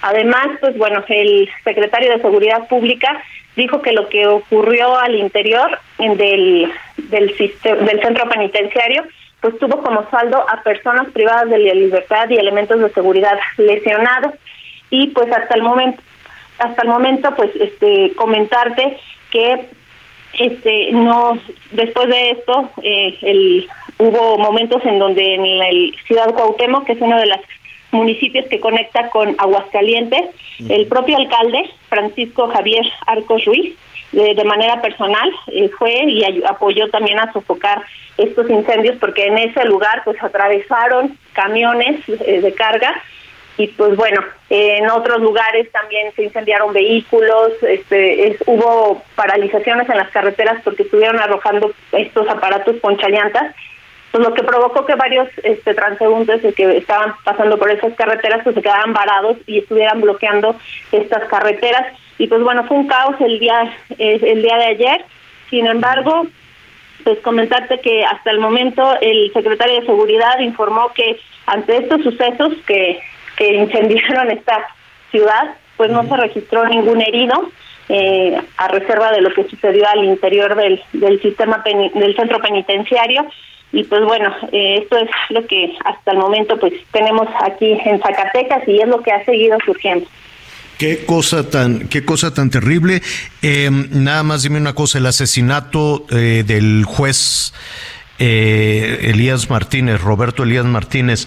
[0.00, 3.22] Además, pues bueno, el secretario de Seguridad Pública
[3.56, 9.04] dijo que lo que ocurrió al interior del, del, del centro penitenciario
[9.40, 14.34] pues tuvo como saldo a personas privadas de la libertad y elementos de seguridad lesionados.
[14.90, 16.02] Y pues hasta el momento
[16.58, 18.98] hasta el momento pues este comentarte
[19.30, 19.68] que
[20.38, 21.38] este no
[21.70, 25.68] después de esto eh, el hubo momentos en donde en la
[26.06, 27.40] ciudad Cuauhtémoc que es una de las
[27.90, 30.26] municipios que conecta con Aguascalientes,
[30.68, 33.74] el propio alcalde, Francisco Javier Arcos Ruiz,
[34.12, 37.82] de, manera personal eh, fue y apoyó también a sofocar
[38.18, 43.00] estos incendios porque en ese lugar pues atravesaron camiones eh, de carga
[43.56, 50.10] y pues bueno en otros lugares también se incendiaron vehículos este hubo paralizaciones en las
[50.10, 53.54] carreteras porque estuvieron arrojando estos aparatos ponchallantas
[54.10, 58.54] pues lo que provocó que varios este, transeúntes que estaban pasando por esas carreteras pues
[58.54, 60.56] se quedaran varados y estuvieran bloqueando
[60.92, 61.94] estas carreteras.
[62.16, 65.04] Y pues bueno fue un caos el día el día de ayer.
[65.50, 66.26] Sin embargo
[67.04, 72.54] pues comentarte que hasta el momento el secretario de seguridad informó que ante estos sucesos
[72.66, 73.00] que
[73.38, 74.66] que incendiaron esta
[75.10, 77.50] ciudad pues no se registró ningún herido
[77.88, 83.26] eh, a reserva de lo que sucedió al interior del, del sistema del centro penitenciario
[83.70, 88.00] y pues bueno, eh, esto es lo que hasta el momento pues tenemos aquí en
[88.00, 90.06] Zacatecas y es lo que ha seguido surgiendo.
[90.78, 93.02] Qué cosa tan, qué cosa tan terrible.
[93.42, 97.52] Em, nada más dime una cosa, el asesinato eh, del juez
[98.18, 101.26] eh, Elías Martínez, Roberto Elías Martínez,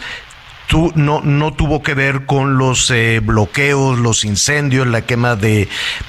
[0.72, 5.68] tú, no, no tuvo que ver con los eh, bloqueos, los incendios, la quema de,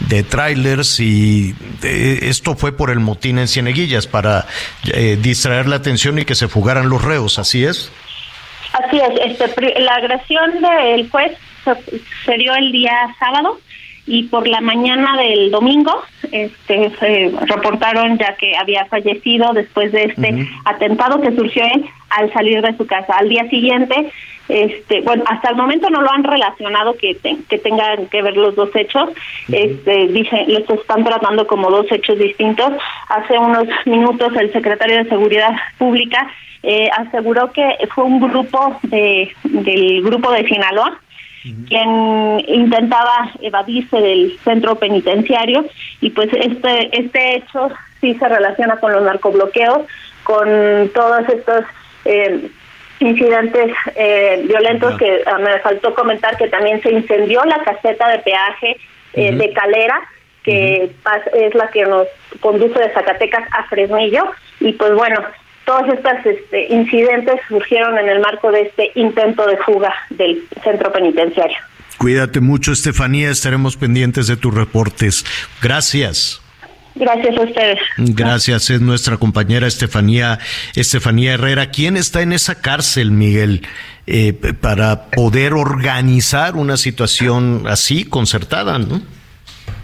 [0.08, 1.52] de trailers y
[1.82, 4.46] eh, esto fue por el motín en Cieneguillas para
[4.92, 7.90] eh, distraer la atención y que se fugaran los reos, ¿así es?
[8.72, 11.32] Así es, este, la agresión del juez
[12.24, 13.58] se dio el día sábado
[14.06, 16.02] y por la mañana del domingo
[16.32, 21.64] este se reportaron ya que había fallecido después de este atentado que surgió
[22.10, 23.16] al salir de su casa.
[23.16, 24.10] Al día siguiente,
[24.48, 27.16] este, bueno, hasta el momento no lo han relacionado que
[27.48, 29.10] que tengan que ver los dos hechos.
[29.50, 32.72] Este, dice, los están tratando como dos hechos distintos.
[33.08, 36.28] Hace unos minutos el secretario de Seguridad Pública
[36.62, 41.00] eh, aseguró que fue un grupo de del grupo de Sinaloa
[41.68, 45.64] quien intentaba evadirse del centro penitenciario
[46.00, 47.70] y pues este este hecho
[48.00, 49.86] sí se relaciona con los narcobloqueos,
[50.22, 51.64] con todos estos
[52.04, 52.48] eh,
[53.00, 58.18] incidentes eh, violentos que ah, me faltó comentar que también se incendió la caseta de
[58.20, 58.76] peaje
[59.14, 60.00] eh, de Calera
[60.42, 60.90] que
[61.34, 62.08] es la que nos
[62.40, 65.20] conduce de Zacatecas a Fresnillo y pues bueno
[65.64, 70.92] todos estos este, incidentes surgieron en el marco de este intento de fuga del centro
[70.92, 71.58] penitenciario.
[71.98, 73.30] Cuídate mucho, Estefanía.
[73.30, 75.24] Estaremos pendientes de tus reportes.
[75.60, 76.42] Gracias.
[76.94, 77.78] Gracias a ustedes.
[77.96, 80.38] Gracias, es nuestra compañera Estefanía,
[80.74, 81.70] Estefanía Herrera.
[81.70, 83.66] ¿Quién está en esa cárcel, Miguel,
[84.06, 89.00] eh, para poder organizar una situación así, concertada, no?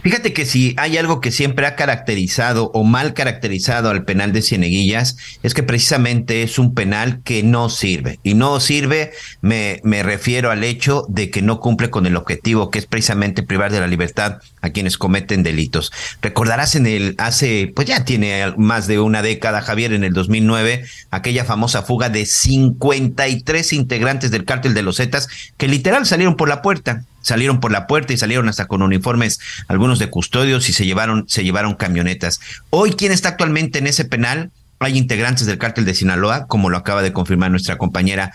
[0.09, 4.41] Fíjate que si hay algo que siempre ha caracterizado o mal caracterizado al penal de
[4.41, 8.19] Cieneguillas, es que precisamente es un penal que no sirve.
[8.23, 9.13] Y no sirve,
[9.43, 13.43] me, me refiero al hecho de que no cumple con el objetivo, que es precisamente
[13.43, 15.93] privar de la libertad a quienes cometen delitos.
[16.23, 20.87] Recordarás en el, hace, pues ya tiene más de una década, Javier, en el 2009,
[21.11, 25.29] aquella famosa fuga de 53 integrantes del cártel de los Zetas
[25.59, 29.39] que literal salieron por la puerta salieron por la puerta y salieron hasta con uniformes,
[29.69, 32.41] algunos de custodios y se llevaron, se llevaron camionetas.
[32.71, 34.51] Hoy, ¿quién está actualmente en ese penal?
[34.81, 38.33] Hay integrantes del cártel de Sinaloa, como lo acaba de confirmar nuestra compañera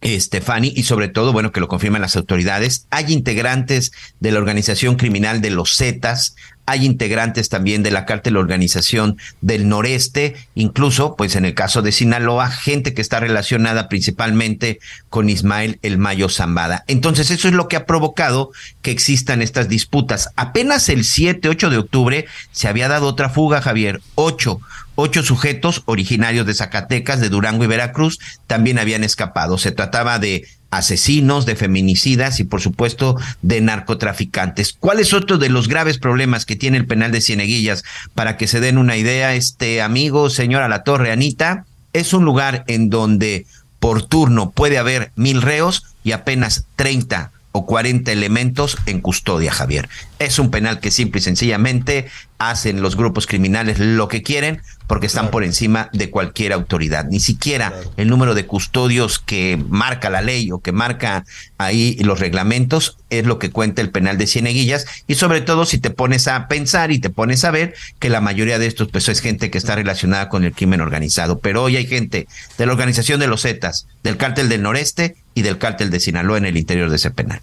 [0.00, 2.86] Estefani, y sobre todo, bueno, que lo confirman las autoridades.
[2.90, 6.34] Hay integrantes de la organización criminal de los Zetas,
[6.66, 11.92] hay integrantes también de la cártel organización del noreste, incluso, pues en el caso de
[11.92, 14.78] Sinaloa, gente que está relacionada principalmente
[15.08, 16.84] con Ismael El Mayo Zambada.
[16.86, 18.50] Entonces, eso es lo que ha provocado
[18.82, 20.30] que existan estas disputas.
[20.36, 24.60] Apenas el 7, 8 de octubre se había dado otra fuga, Javier, ocho
[25.02, 29.56] Ocho sujetos originarios de Zacatecas, de Durango y Veracruz también habían escapado.
[29.56, 34.72] Se trataba de asesinos, de feminicidas y por supuesto de narcotraficantes.
[34.78, 37.82] ¿Cuál es otro de los graves problemas que tiene el penal de Cieneguillas?
[38.14, 42.64] Para que se den una idea, este amigo, señora La Torre, Anita, es un lugar
[42.68, 43.46] en donde
[43.80, 49.88] por turno puede haber mil reos y apenas 30 o 40 elementos en custodia, Javier.
[50.18, 52.06] Es un penal que simple y sencillamente
[52.38, 57.04] hacen los grupos criminales lo que quieren porque están por encima de cualquier autoridad.
[57.04, 61.24] Ni siquiera el número de custodios que marca la ley o que marca
[61.58, 65.78] ahí los reglamentos es lo que cuenta el penal de Cieneguillas y sobre todo si
[65.78, 69.08] te pones a pensar y te pones a ver que la mayoría de estos pues
[69.08, 72.26] es gente que está relacionada con el crimen organizado, pero hoy hay gente
[72.58, 76.38] de la organización de los Zetas, del cártel del noreste y del cártel de Sinaloa
[76.38, 77.40] en el interior de ese penal.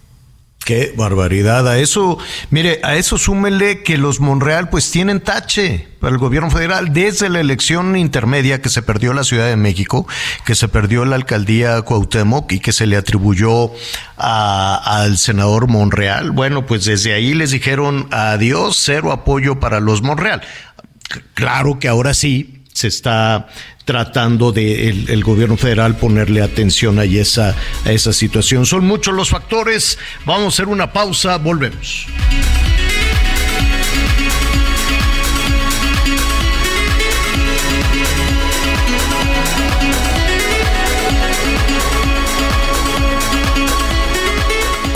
[0.68, 1.66] Qué barbaridad.
[1.66, 2.18] A eso,
[2.50, 7.30] mire, a eso súmele que los Monreal pues tienen tache para el gobierno federal desde
[7.30, 10.06] la elección intermedia que se perdió la Ciudad de México,
[10.44, 13.70] que se perdió la alcaldía Cuauhtémoc y que se le atribuyó
[14.18, 16.32] al senador Monreal.
[16.32, 20.42] Bueno, pues desde ahí les dijeron adiós, cero apoyo para los Monreal.
[21.32, 23.48] Claro que ahora sí se está
[23.84, 27.54] tratando de el, gobierno federal ponerle atención esa,
[27.84, 28.66] a esa situación.
[28.66, 29.98] Son muchos los factores.
[30.24, 32.06] Vamos a hacer una pausa, volvemos.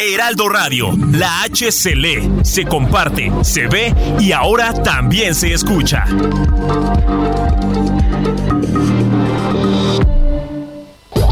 [0.00, 6.06] Heraldo Radio, la H se lee, se comparte, se ve y ahora también se escucha.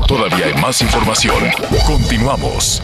[0.07, 1.45] Todavía hay más información.
[1.87, 2.83] Continuamos.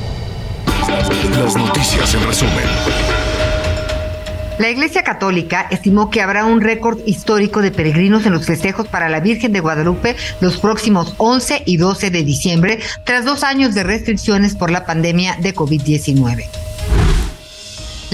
[1.39, 3.34] Las noticias en resumen.
[4.59, 9.09] La Iglesia Católica estimó que habrá un récord histórico de peregrinos en los festejos para
[9.09, 13.83] la Virgen de Guadalupe los próximos 11 y 12 de diciembre, tras dos años de
[13.83, 16.64] restricciones por la pandemia de COVID-19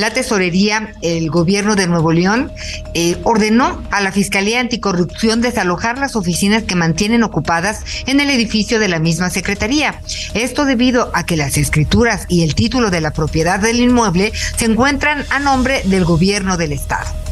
[0.00, 2.50] la tesorería, el gobierno de Nuevo León,
[2.94, 8.78] eh, ordenó a la Fiscalía Anticorrupción desalojar las oficinas que mantienen ocupadas en el edificio
[8.78, 10.00] de la misma Secretaría.
[10.34, 14.64] Esto debido a que las escrituras y el título de la propiedad del inmueble se
[14.64, 17.29] encuentran a nombre del gobierno del Estado.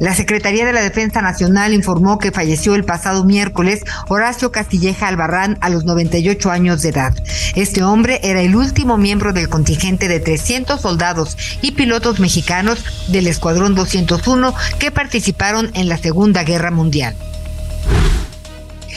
[0.00, 5.58] La Secretaría de la Defensa Nacional informó que falleció el pasado miércoles Horacio Castilleja Albarrán
[5.60, 7.14] a los 98 años de edad.
[7.54, 13.26] Este hombre era el último miembro del contingente de 300 soldados y pilotos mexicanos del
[13.26, 17.14] Escuadrón 201 que participaron en la Segunda Guerra Mundial.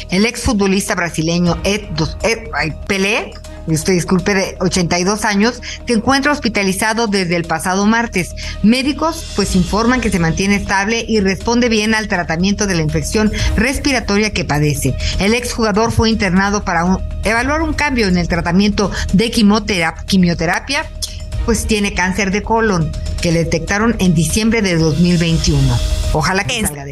[0.09, 1.81] El exfutbolista brasileño Ed,
[2.21, 3.33] Ed Pelé
[3.67, 8.35] usted disculpe, de 82 años, se encuentra hospitalizado desde el pasado martes.
[8.61, 13.31] Médicos pues informan que se mantiene estable y responde bien al tratamiento de la infección
[13.55, 14.95] respiratoria que padece.
[15.19, 20.85] El exjugador fue internado para evaluar un cambio en el tratamiento de quimioterapia,
[21.45, 22.91] pues tiene cáncer de colon
[23.21, 25.59] que le detectaron en diciembre de 2021.
[26.13, 26.82] Ojalá que salga.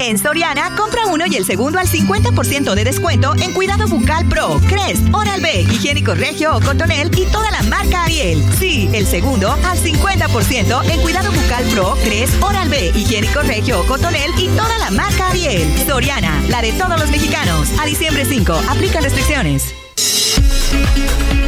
[0.00, 4.60] En Soriana, compra uno y el segundo al 50% de descuento en Cuidado Bucal Pro,
[4.68, 8.42] Crest, Oral-B, Higiénico Regio o Cotonel y toda la marca Ariel.
[8.58, 14.30] Sí, el segundo al 50% en Cuidado Bucal Pro, Crest, Oral-B, Higiénico Regio o Cotonel
[14.38, 15.68] y toda la marca Ariel.
[15.86, 17.68] Soriana, la de todos los mexicanos.
[17.80, 19.74] A diciembre 5, aplica restricciones.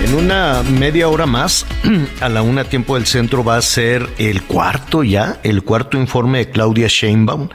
[0.04, 1.64] En una media hora más,
[2.20, 6.40] a la una tiempo del centro, va a ser el cuarto ya, el cuarto informe
[6.40, 7.48] de Claudia Sheinbaum.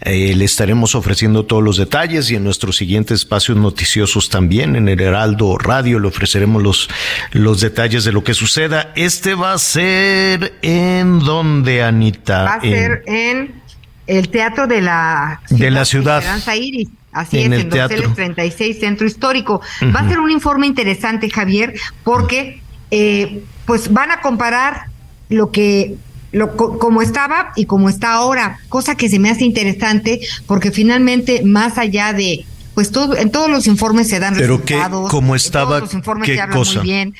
[0.00, 4.88] Eh, le estaremos ofreciendo todos los detalles y en nuestros siguientes espacios noticiosos también, en
[4.88, 6.88] el Heraldo Radio, le ofreceremos los,
[7.32, 8.92] los detalles de lo que suceda.
[8.96, 12.44] Este va a ser en donde, Anita.
[12.44, 13.60] Va a ser en
[14.06, 16.22] el Teatro de la de la ciudad.
[16.56, 16.88] Iris.
[17.12, 19.60] Así es, en Donceles 36, Centro Histórico.
[19.94, 21.74] Va a ser un informe interesante, Javier,
[22.04, 22.60] porque
[22.90, 24.86] eh, pues van a comparar
[25.28, 25.96] lo que
[26.32, 31.42] lo, como estaba y como está ahora, cosa que se me hace interesante porque finalmente
[31.44, 35.34] más allá de pues todo en todos los informes se dan Pero resultados, que como
[35.34, 36.80] estaba los informes ¿qué se cosa?
[36.80, 37.14] muy bien.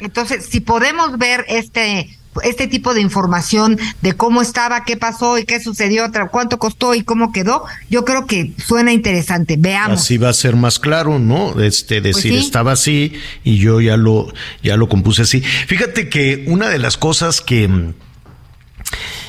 [0.00, 2.10] Entonces, si podemos ver este
[2.42, 7.02] este tipo de información de cómo estaba, qué pasó y qué sucedió, cuánto costó y
[7.02, 9.56] cómo quedó, yo creo que suena interesante.
[9.58, 10.00] Veamos.
[10.00, 11.60] Así va a ser más claro, ¿no?
[11.60, 12.38] Este Pues decir sí.
[12.38, 13.12] estaba así
[13.44, 14.32] y yo ya lo
[14.62, 15.40] ya lo compuse así.
[15.40, 17.92] Fíjate que una de las cosas que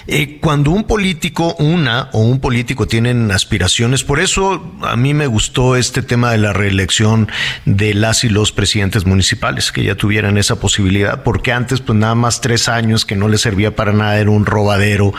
[0.08, 5.28] eh, cuando un político, una o un político tienen aspiraciones, por eso a mí me
[5.28, 7.30] gustó este tema de la reelección
[7.66, 12.16] de las y los presidentes municipales, que ya tuvieran esa posibilidad, porque antes pues nada
[12.16, 15.14] más tres años que no les servía para nada, era un robadero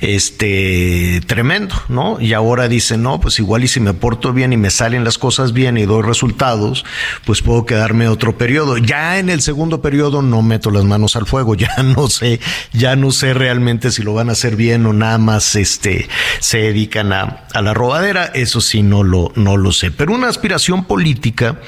[0.00, 2.20] este tremendo, ¿no?
[2.20, 5.16] Y ahora dicen, no, pues igual y si me porto bien y me salen las
[5.16, 6.84] cosas bien y doy resultados,
[7.24, 8.76] pues puedo quedarme otro periodo.
[8.76, 12.40] Ya en el segundo periodo no meto las manos al fuego, ya no sé,
[12.72, 16.08] ya no sé realmente si lo van a hacer bien o nada más este
[16.40, 19.90] se dedican a, la robadera, eso sí no lo, no lo sé.
[19.90, 21.60] Pero una aspiración política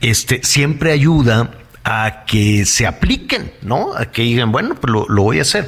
[0.00, 1.50] este, siempre ayuda
[1.84, 3.94] a que se apliquen, ¿no?
[3.96, 5.66] A que digan, bueno, pues lo, lo voy a hacer.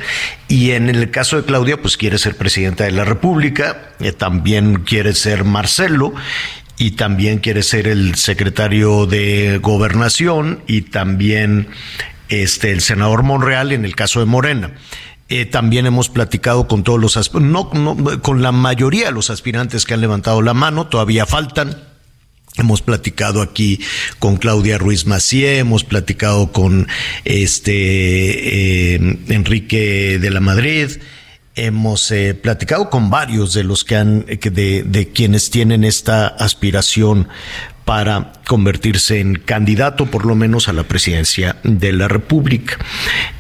[0.48, 4.76] Y en el caso de Claudia, pues quiere ser presidenta de la República, eh, también
[4.84, 6.14] quiere ser Marcelo,
[6.76, 11.68] y también quiere ser el secretario de Gobernación, y también
[12.28, 14.72] este, el senador Monreal en el caso de Morena.
[15.36, 17.68] Eh, también hemos platicado con todos los, no,
[18.22, 21.76] con la mayoría de los aspirantes que han levantado la mano, todavía faltan.
[22.56, 23.80] Hemos platicado aquí
[24.20, 26.86] con Claudia Ruiz Macié, hemos platicado con
[27.24, 30.98] este eh, Enrique de la Madrid,
[31.56, 37.26] hemos eh, platicado con varios de los que han, de quienes tienen esta aspiración
[37.84, 42.78] para convertirse en candidato por lo menos a la presidencia de la República.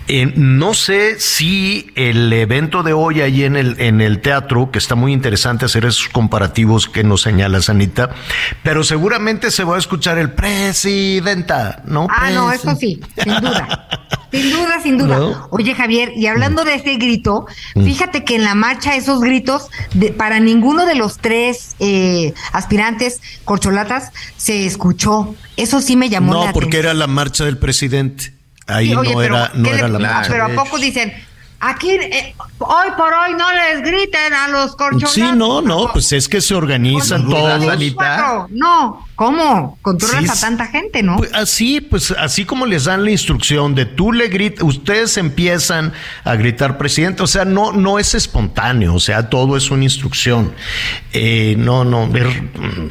[0.06, 4.78] Eh, no sé si el evento de hoy ahí en el, en el teatro, que
[4.78, 8.10] está muy interesante hacer esos comparativos que nos señala Sanita,
[8.62, 12.06] pero seguramente se va a escuchar el presidenta, ¿no?
[12.10, 13.88] Ah, no, eso sí, sin duda.
[14.34, 15.18] Sin duda, sin duda.
[15.18, 15.46] ¿No?
[15.50, 17.84] Oye, Javier, y hablando de ese grito, Mm.
[17.84, 23.20] fíjate que en la marcha esos gritos, de- para ninguno de los tres eh, aspirantes
[23.44, 25.34] corcholatas se escuchó.
[25.56, 26.84] Eso sí me llamó la No, porque atención.
[26.86, 28.34] era la marcha del presidente.
[28.66, 30.30] Ahí Sí, oye, no pero era, no ¿qué era le- la marcha.
[30.32, 31.12] Pero ¿a poco dicen,
[31.60, 35.12] aquí, eh, hoy por hoy no les griten a los corcholatas?
[35.12, 37.62] Sí, no, no, pues es que se organizan todos.
[37.94, 38.46] Cuatro.
[38.50, 39.78] No, ¿cómo?
[39.82, 41.16] Controlas Sí, a tanta gente, ¿no?
[41.16, 45.92] Pues así, pues así como les dan la instrucción de tú le gritas, ustedes empiezan
[46.24, 50.52] a gritar presidente, o sea, no, no es espontáneo, o sea, todo es una instrucción.
[51.12, 52.28] Eh, no, no, ver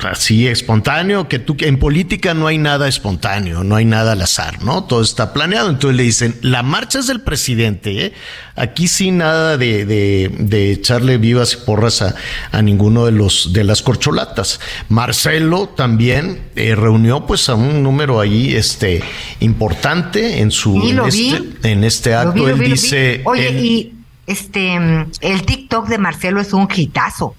[0.10, 4.64] así espontáneo, que tú, en política no hay nada espontáneo, no hay nada al azar,
[4.64, 4.86] ¿no?
[4.86, 5.70] Todo está planeado.
[5.70, 8.14] Entonces le dicen, la marcha es del presidente, ¿eh?
[8.56, 12.16] Aquí sí nada de, de, de echarle vivas y porras a,
[12.52, 14.60] a ninguno de los de las corcholatas.
[14.90, 16.13] Marcelo también
[16.56, 19.02] eh, reunió pues a un número ahí este
[19.40, 22.36] importante en su Sí, en, lo este, en este acto.
[22.44, 22.72] lo él vi, lo vi.
[22.72, 23.94] dice Oye, él- y
[24.28, 24.76] este,
[25.22, 27.36] el TikTok de Marcelo es un hitazo.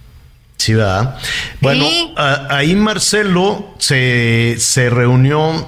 [0.56, 1.18] Sí, ¿verdad?
[1.60, 1.86] Bueno,
[2.48, 5.66] ahí Marcelo se, se reunió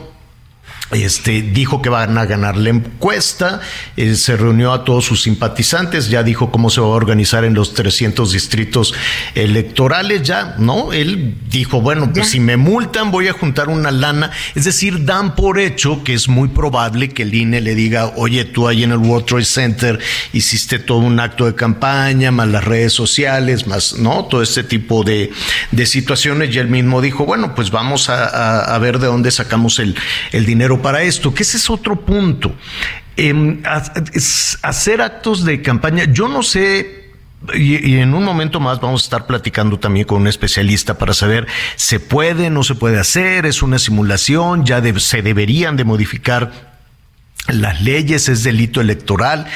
[0.92, 3.60] este, dijo que van a ganar la encuesta,
[3.96, 7.54] eh, se reunió a todos sus simpatizantes, ya dijo cómo se va a organizar en
[7.54, 8.94] los 300 distritos
[9.34, 10.92] electorales, ya, ¿no?
[10.92, 15.34] Él dijo, bueno, pues si me multan voy a juntar una lana, es decir, dan
[15.34, 18.92] por hecho que es muy probable que el INE le diga, oye, tú ahí en
[18.92, 19.98] el World Trade Center
[20.32, 24.26] hiciste todo un acto de campaña, más las redes sociales, más, ¿no?
[24.26, 25.32] Todo este tipo de,
[25.72, 29.80] de situaciones, y él mismo dijo, bueno, pues vamos a, a ver de dónde sacamos
[29.80, 29.96] el,
[30.30, 32.54] el dinero para esto, que ese es otro punto.
[33.16, 33.62] Em,
[34.62, 37.06] hacer actos de campaña, yo no sé
[37.54, 41.46] y, en un momento más vamos a estar platicando también con un especialista para saber
[41.76, 46.76] se puede, no se puede hacer, es una simulación, ya se deberían de modificar
[47.48, 49.46] las leyes, es delito electoral.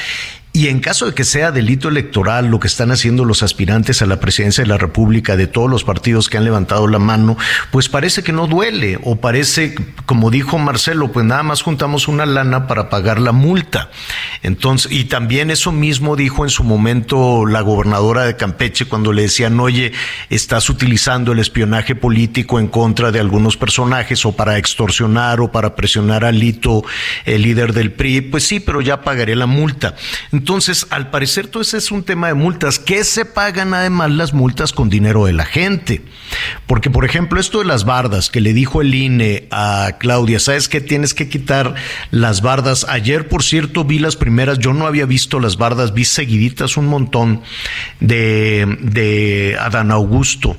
[0.53, 4.05] Y en caso de que sea delito electoral lo que están haciendo los aspirantes a
[4.05, 7.37] la presidencia de la República de todos los partidos que han levantado la mano,
[7.71, 9.75] pues parece que no duele o parece,
[10.05, 13.91] como dijo Marcelo, pues nada más juntamos una lana para pagar la multa.
[14.43, 19.21] Entonces, y también eso mismo dijo en su momento la gobernadora de Campeche cuando le
[19.21, 19.93] decían, oye,
[20.29, 25.75] estás utilizando el espionaje político en contra de algunos personajes o para extorsionar o para
[25.75, 26.83] presionar a Lito,
[27.23, 28.19] el líder del PRI.
[28.19, 29.95] Pues sí, pero ya pagaré la multa.
[30.89, 32.79] Al parecer todo ese es un tema de multas.
[32.79, 36.01] ¿Qué se pagan además las multas con dinero de la gente?
[36.67, 40.67] Porque, por ejemplo, esto de las bardas que le dijo el INE a Claudia, ¿sabes
[40.67, 40.81] qué?
[40.81, 41.75] Tienes que quitar
[42.11, 42.85] las bardas.
[42.89, 46.87] Ayer, por cierto, vi las primeras, yo no había visto las bardas, vi seguiditas un
[46.87, 47.41] montón
[47.99, 50.57] de, de Adán Augusto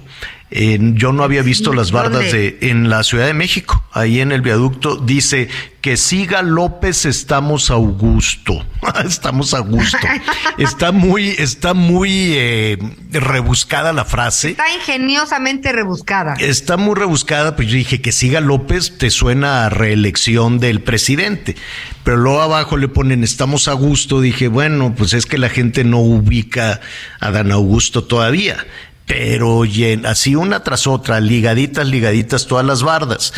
[0.54, 3.82] yo no había visto las bardas de en la Ciudad de México.
[3.92, 5.48] Ahí en el viaducto dice
[5.80, 8.64] que siga López, estamos a gusto.
[9.04, 9.98] estamos a gusto.
[10.58, 12.78] está muy, está muy eh,
[13.10, 14.50] rebuscada la frase.
[14.50, 16.34] Está ingeniosamente rebuscada.
[16.34, 21.56] Está muy rebuscada, pues yo dije que siga López, te suena a reelección del presidente.
[22.04, 24.20] Pero luego abajo le ponen estamos a gusto.
[24.20, 26.80] Dije, bueno, pues es que la gente no ubica
[27.20, 28.66] a Dan Augusto todavía
[29.06, 29.62] pero
[30.06, 33.32] así una tras otra, ligaditas, ligaditas todas las bardas.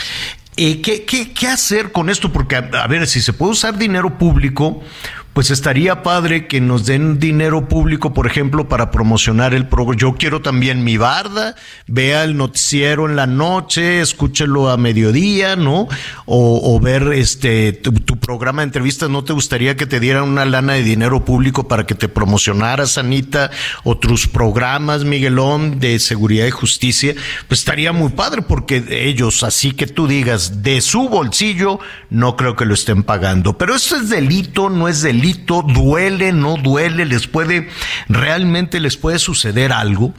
[0.56, 2.32] ¿Y qué, qué, qué hacer con esto?
[2.32, 4.82] Porque, a ver, si se puede usar dinero público,
[5.34, 10.00] pues estaría padre que nos den dinero público, por ejemplo, para promocionar el programa.
[10.00, 11.56] Yo quiero también mi barda,
[11.88, 15.88] vea el noticiero en la noche, escúchelo a mediodía, ¿no?
[16.24, 19.10] O, ver este tu, programa de entrevistas.
[19.10, 22.96] ¿No te gustaría que te dieran una lana de dinero público para que te promocionaras,
[22.96, 23.50] Anita,
[23.82, 27.14] o tus programas, Miguelón, de seguridad y justicia?
[27.48, 32.54] Pues estaría muy padre, porque ellos, así que tú digas, de su bolsillo, no creo
[32.54, 33.58] que lo estén pagando.
[33.58, 37.68] Pero eso es delito, no es delito duele, no duele, les puede,
[38.08, 40.14] realmente les puede suceder algo.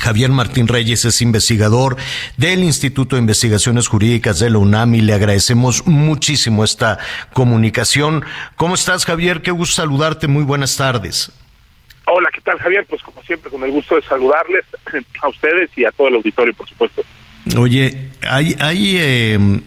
[0.00, 1.96] Javier Martín Reyes es investigador
[2.36, 6.98] del Instituto de Investigaciones Jurídicas de la UNAM y le agradecemos muchísimo esta
[7.32, 8.24] comunicación.
[8.56, 9.42] ¿Cómo estás, Javier?
[9.42, 10.28] Qué gusto saludarte.
[10.28, 11.32] Muy buenas tardes.
[12.06, 12.86] Hola, ¿qué tal, Javier?
[12.88, 14.64] Pues como siempre, con el gusto de saludarles
[15.22, 17.02] a ustedes y a todo el auditorio, por supuesto.
[17.56, 19.60] Oye, hay, hay eh,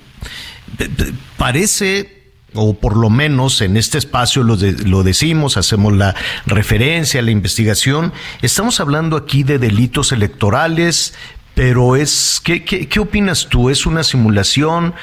[1.37, 2.12] parece
[2.53, 4.55] o por lo menos en este espacio lo,
[4.85, 6.15] lo, decimos, hacemos la
[6.45, 8.13] referencia a la investigación.
[8.41, 11.17] Estamos hablando aquí de delitos electorales,
[11.55, 13.69] pero es, ¿qué, qué, opinas tú?
[13.69, 14.93] ¿Es una simulación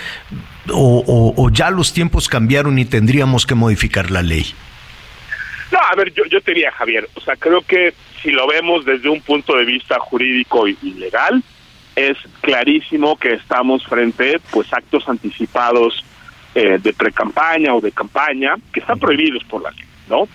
[0.73, 4.47] o, o, ya los tiempos cambiaron y tendríamos que modificar la ley?
[5.71, 8.85] No, a ver, yo, yo te diría, Javier, o sea, creo que si lo vemos
[8.85, 11.43] desde un punto de vista jurídico y legal,
[11.97, 16.05] es clarísimo que estamos frente pues actos anticipados
[16.55, 20.29] eh, de pre-campaña o de campaña que están prohibidos por la ley, ¿no?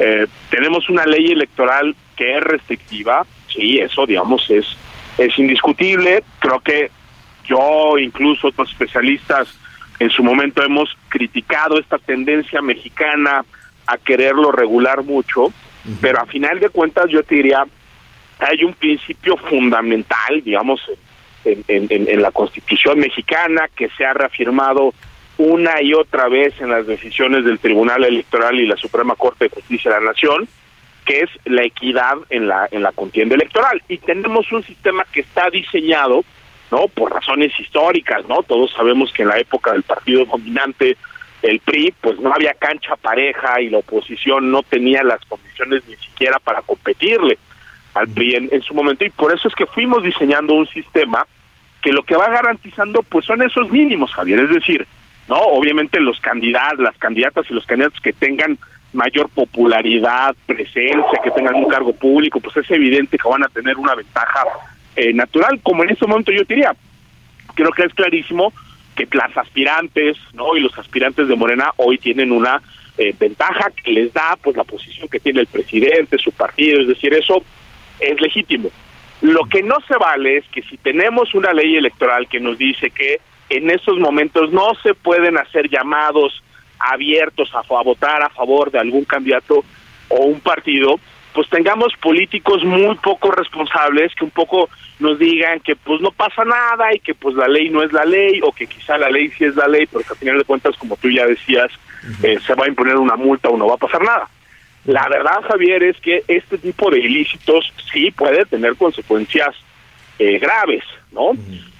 [0.00, 4.66] Eh, tenemos una ley electoral que es restrictiva, sí, eso, digamos, es,
[5.16, 6.24] es indiscutible.
[6.40, 6.90] Creo que
[7.44, 9.56] yo, incluso otros especialistas,
[10.00, 13.44] en su momento hemos criticado esta tendencia mexicana
[13.86, 15.52] a quererlo regular mucho,
[16.00, 17.64] pero a final de cuentas yo te diría,
[18.38, 20.80] hay un principio fundamental, digamos,
[21.44, 24.92] en, en, en la Constitución mexicana que se ha reafirmado
[25.40, 29.54] una y otra vez en las decisiones del Tribunal Electoral y la Suprema Corte de
[29.54, 30.46] Justicia de la Nación,
[31.06, 35.20] que es la equidad en la en la contienda electoral y tenemos un sistema que
[35.20, 36.26] está diseñado,
[36.70, 36.88] ¿no?
[36.88, 38.42] por razones históricas, ¿no?
[38.42, 40.98] Todos sabemos que en la época del partido dominante
[41.40, 45.96] el PRI, pues no había cancha pareja y la oposición no tenía las condiciones ni
[45.96, 47.38] siquiera para competirle
[47.94, 51.26] al PRI en, en su momento y por eso es que fuimos diseñando un sistema
[51.80, 54.86] que lo que va garantizando pues son esos mínimos, Javier, es decir,
[55.30, 55.36] ¿no?
[55.36, 58.58] Obviamente los candidatos, las candidatas y los candidatos que tengan
[58.92, 63.78] mayor popularidad, presencia, que tengan un cargo público, pues es evidente que van a tener
[63.78, 64.44] una ventaja
[64.96, 66.74] eh, natural, como en este momento yo diría.
[67.54, 68.52] Creo que es clarísimo
[68.96, 70.56] que las aspirantes, ¿no?
[70.56, 72.60] Y los aspirantes de Morena hoy tienen una
[72.98, 76.88] eh, ventaja que les da pues la posición que tiene el presidente, su partido, es
[76.88, 77.44] decir, eso
[78.00, 78.68] es legítimo.
[79.20, 82.90] Lo que no se vale es que si tenemos una ley electoral que nos dice
[82.90, 83.20] que
[83.50, 86.42] en esos momentos no se pueden hacer llamados
[86.78, 89.64] abiertos a, a votar a favor de algún candidato
[90.08, 90.98] o un partido,
[91.34, 94.68] pues tengamos políticos muy poco responsables que un poco
[94.98, 98.04] nos digan que pues no pasa nada y que pues la ley no es la
[98.04, 100.44] ley o que quizá la ley sí es la ley, pero que al final de
[100.44, 101.70] cuentas, como tú ya decías,
[102.22, 104.28] eh, se va a imponer una multa o no va a pasar nada.
[104.86, 109.54] La verdad, Javier, es que este tipo de ilícitos sí puede tener consecuencias
[110.18, 111.32] eh, graves, ¿no?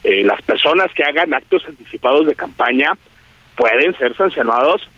[0.05, 2.97] Eh, las personas que hagan actos anticipados de campaña
[3.57, 4.89] pueden ser sancionados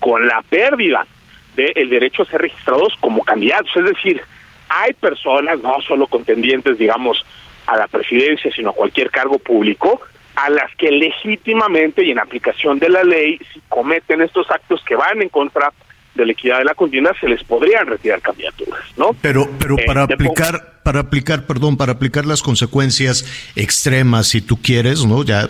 [0.00, 1.06] con la pérdida
[1.54, 3.70] del derecho a ser registrados como candidatos.
[3.76, 4.20] Es decir,
[4.68, 7.24] hay personas, no solo contendientes, digamos,
[7.66, 10.00] a la presidencia, sino a cualquier cargo público,
[10.34, 14.96] a las que legítimamente y en aplicación de la ley, si cometen estos actos que
[14.96, 15.72] van en contra
[16.14, 19.10] de la equidad de la contienda, se les podrían retirar candidaturas, ¿no?
[19.20, 23.24] Pero, pero Eh, para aplicar, para aplicar, perdón, para aplicar las consecuencias
[23.56, 25.24] extremas, si tú quieres, ¿no?
[25.24, 25.48] Ya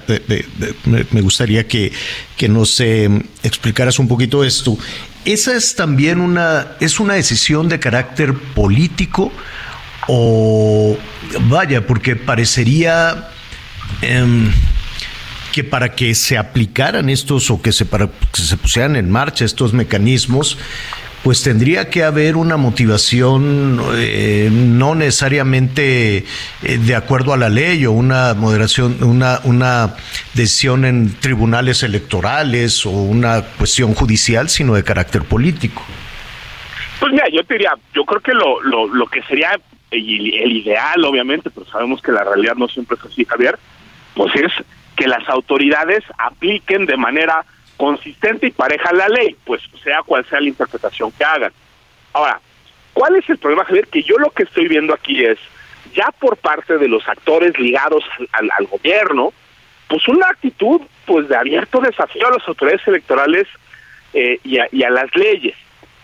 [0.87, 1.93] me- me gustaría que,
[2.37, 3.09] que nos eh,
[3.43, 4.79] explicaras un poquito esto.
[5.25, 9.33] Esa es también una, es una decisión de carácter político
[10.07, 10.97] o
[11.49, 13.29] vaya, porque parecería
[14.03, 14.51] em,
[15.55, 19.45] que para que se aplicaran estos o que se, para que se pusieran en marcha
[19.45, 20.59] estos mecanismos,
[21.23, 26.25] pues tendría que haber una motivación eh, no necesariamente eh,
[26.63, 29.95] de acuerdo a la ley o una moderación, una, una
[30.35, 35.85] decisión en tribunales electorales o una cuestión judicial, sino de carácter político.
[36.99, 39.53] Pues mira, yo te diría, yo creo que lo, lo, lo que sería
[39.93, 43.57] el, el ideal, obviamente, pero sabemos que la realidad no siempre es así, Javier,
[44.17, 44.53] pues es
[44.97, 47.45] que las autoridades apliquen de manera
[47.77, 51.53] consistente y pareja la ley, pues sea cual sea la interpretación que hagan.
[52.13, 52.41] Ahora,
[52.93, 53.89] ¿cuál es el problema, Javier?
[53.89, 55.39] Que yo lo que estoy viendo aquí es,
[55.95, 59.33] ya por parte de los actores ligados al, gobierno,
[59.89, 63.47] pues una actitud pues de abierto desafío a las autoridades electorales
[64.13, 65.57] eh, y, a, y a las leyes.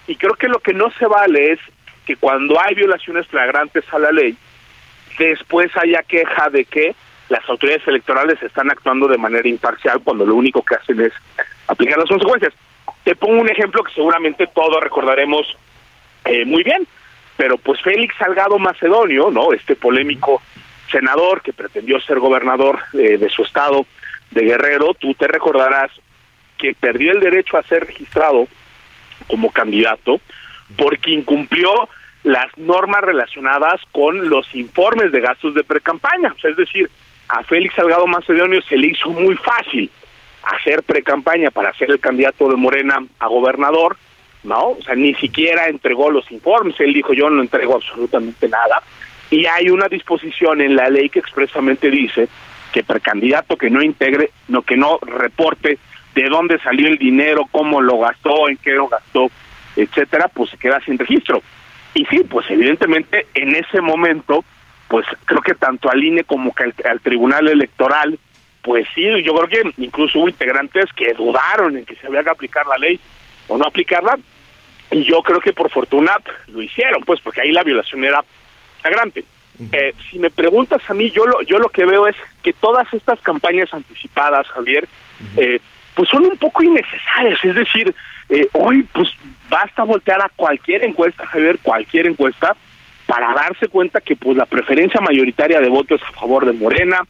[0.06, 1.60] Y creo que lo que no se vale es
[2.04, 4.36] que cuando hay violaciones flagrantes a la ley,
[5.18, 6.94] después haya queja de que
[7.30, 11.12] las autoridades electorales están actuando de manera imparcial cuando lo único que hacen es
[11.68, 12.52] aplicar las consecuencias.
[13.04, 15.46] Te pongo un ejemplo que seguramente todos recordaremos
[16.24, 16.86] eh, muy bien,
[17.36, 19.52] pero pues Félix Salgado Macedonio, ¿no?
[19.52, 20.42] Este polémico
[20.90, 23.86] senador que pretendió ser gobernador eh, de su estado
[24.32, 25.92] de Guerrero, tú te recordarás
[26.58, 28.48] que perdió el derecho a ser registrado
[29.28, 30.20] como candidato
[30.76, 31.88] porque incumplió
[32.22, 36.32] las normas relacionadas con los informes de gastos de precampaña.
[36.32, 36.90] O es decir,
[37.30, 39.90] a Félix Salgado Macedonio se le hizo muy fácil
[40.42, 43.96] hacer precampaña para ser el candidato de Morena a gobernador,
[44.42, 44.70] ¿no?
[44.70, 48.82] O sea, ni siquiera entregó los informes, él dijo yo no entrego absolutamente nada.
[49.30, 52.28] Y hay una disposición en la ley que expresamente dice
[52.72, 55.78] que precandidato que no integre, no que no reporte
[56.14, 59.30] de dónde salió el dinero, cómo lo gastó, en qué lo gastó,
[59.76, 61.42] etcétera, pues se queda sin registro.
[61.94, 64.44] Y sí, pues evidentemente en ese momento,
[64.90, 68.18] pues creo que tanto al INE como que al, al Tribunal Electoral,
[68.60, 72.30] pues sí, yo creo que incluso hubo integrantes que dudaron en que se había que
[72.30, 72.98] aplicar la ley
[73.46, 74.18] o no aplicarla,
[74.90, 76.16] y yo creo que por fortuna
[76.48, 78.24] lo hicieron, pues porque ahí la violación era
[78.80, 79.24] flagrante.
[79.72, 82.92] Eh, si me preguntas a mí, yo lo, yo lo que veo es que todas
[82.92, 84.88] estas campañas anticipadas, Javier,
[85.36, 85.60] eh,
[85.94, 87.38] pues son un poco innecesarias.
[87.44, 87.94] Es decir,
[88.28, 89.08] eh, hoy pues
[89.48, 92.56] basta voltear a cualquier encuesta, Javier, cualquier encuesta,
[93.10, 97.00] para darse cuenta que pues la preferencia mayoritaria de votos es a favor de Morena,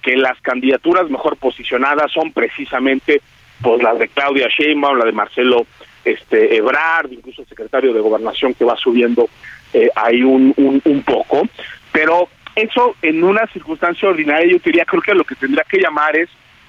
[0.00, 3.20] que las candidaturas mejor posicionadas son precisamente
[3.60, 5.66] pues las de Claudia Sheinbaum, la de Marcelo
[6.04, 9.28] este Ebrard, incluso el secretario de Gobernación que va subiendo
[9.72, 11.42] eh, ahí un, un, un poco,
[11.90, 16.16] pero eso en una circunstancia ordinaria yo diría creo que lo que tendría que llamar
[16.16, 16.28] es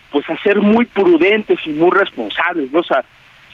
[0.09, 2.79] pues a ser muy prudentes y muy responsables, ¿no?
[2.79, 3.05] O sea,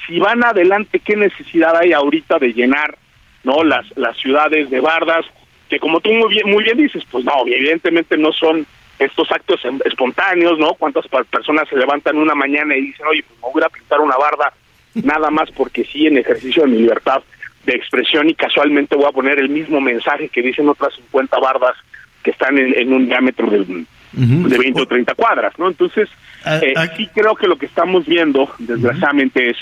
[0.08, 2.98] si van adelante, ¿qué necesidad hay ahorita de llenar,
[3.46, 3.64] ¿no?
[3.64, 5.26] Las, las ciudades de bardas,
[5.70, 8.66] que como tú muy bien, muy bien dices, pues no, evidentemente no son
[9.00, 10.74] estos actos espontáneos, ¿no?
[10.76, 14.18] Cuántas personas se levantan una mañana y dicen, oye, pues me voy a pintar una
[14.18, 14.54] barda
[14.96, 17.22] nada más porque sí, en ejercicio de mi libertad
[17.66, 21.76] de expresión y casualmente voy a poner el mismo mensaje que dicen otras 50 bardas
[22.24, 25.68] que están en, en un diámetro del, de 20 o 30 cuadras, ¿no?
[25.68, 26.10] Entonces,
[26.46, 29.58] Ah, eh, sí creo que lo que estamos viendo, desgraciadamente, es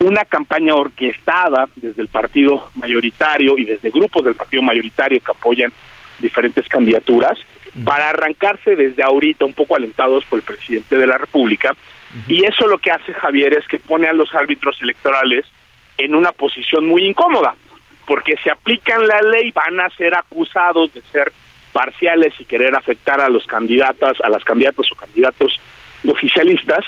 [0.00, 5.72] una campaña orquestada desde el partido mayoritario y desde grupos del partido mayoritario que apoyan
[6.18, 7.38] diferentes candidaturas
[7.84, 11.76] para arrancarse desde ahorita un poco alentados por el presidente de la República.
[12.26, 15.44] Y eso lo que hace Javier es que pone a los árbitros electorales
[15.98, 17.54] en una posición muy incómoda,
[18.06, 21.30] porque si aplican la ley van a ser acusados de ser
[21.72, 25.60] parciales y querer afectar a los candidatos, a las candidatas o candidatos
[26.08, 26.84] oficialistas,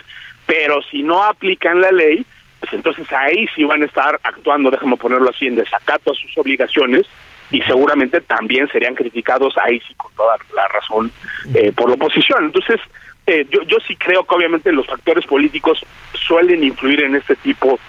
[0.47, 2.25] pero si no aplican la ley,
[2.63, 6.39] pues entonces ahí sí van a estar actuando, déjame ponerlo así, en desacato a sus
[6.39, 7.07] obligaciones
[7.51, 11.11] y seguramente también serían criticados ahí sí con toda la razón
[11.55, 12.45] eh, por la oposición.
[12.45, 12.81] Entonces,
[13.27, 15.85] eh, yo, yo sí creo que obviamente los factores políticos
[16.15, 17.81] suelen influir en este tipo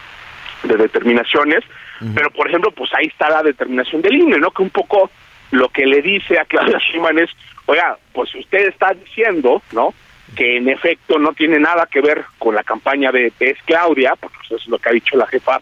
[0.64, 1.64] de determinaciones,
[2.16, 4.50] pero por ejemplo, pues ahí está la determinación del INE, ¿no?
[4.50, 5.12] Que un poco
[5.52, 7.30] lo que le dice a Claudia Sheinbaum es,
[7.68, 9.94] oiga, pues usted está diciendo, ¿no?
[10.36, 14.38] Que en efecto no tiene nada que ver con la campaña de, es Claudia, porque
[14.46, 15.60] eso es lo que ha dicho la jefa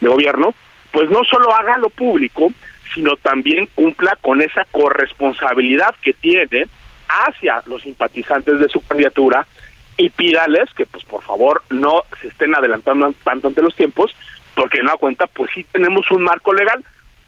[0.00, 0.54] de gobierno,
[0.90, 2.52] pues no solo haga lo público,
[2.94, 6.66] sino también cumpla con esa corresponsabilidad que tiene
[7.08, 9.46] hacia los simpatizantes de su candidatura
[9.96, 14.14] y pídales que pues por favor no se estén adelantando tanto ante los tiempos,
[14.54, 16.84] porque no da cuenta, pues sí tenemos un marco legal,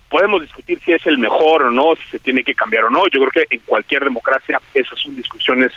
[0.09, 3.07] podemos discutir si es el mejor o no, si se tiene que cambiar o no,
[3.09, 5.73] yo creo que en cualquier democracia esas son discusiones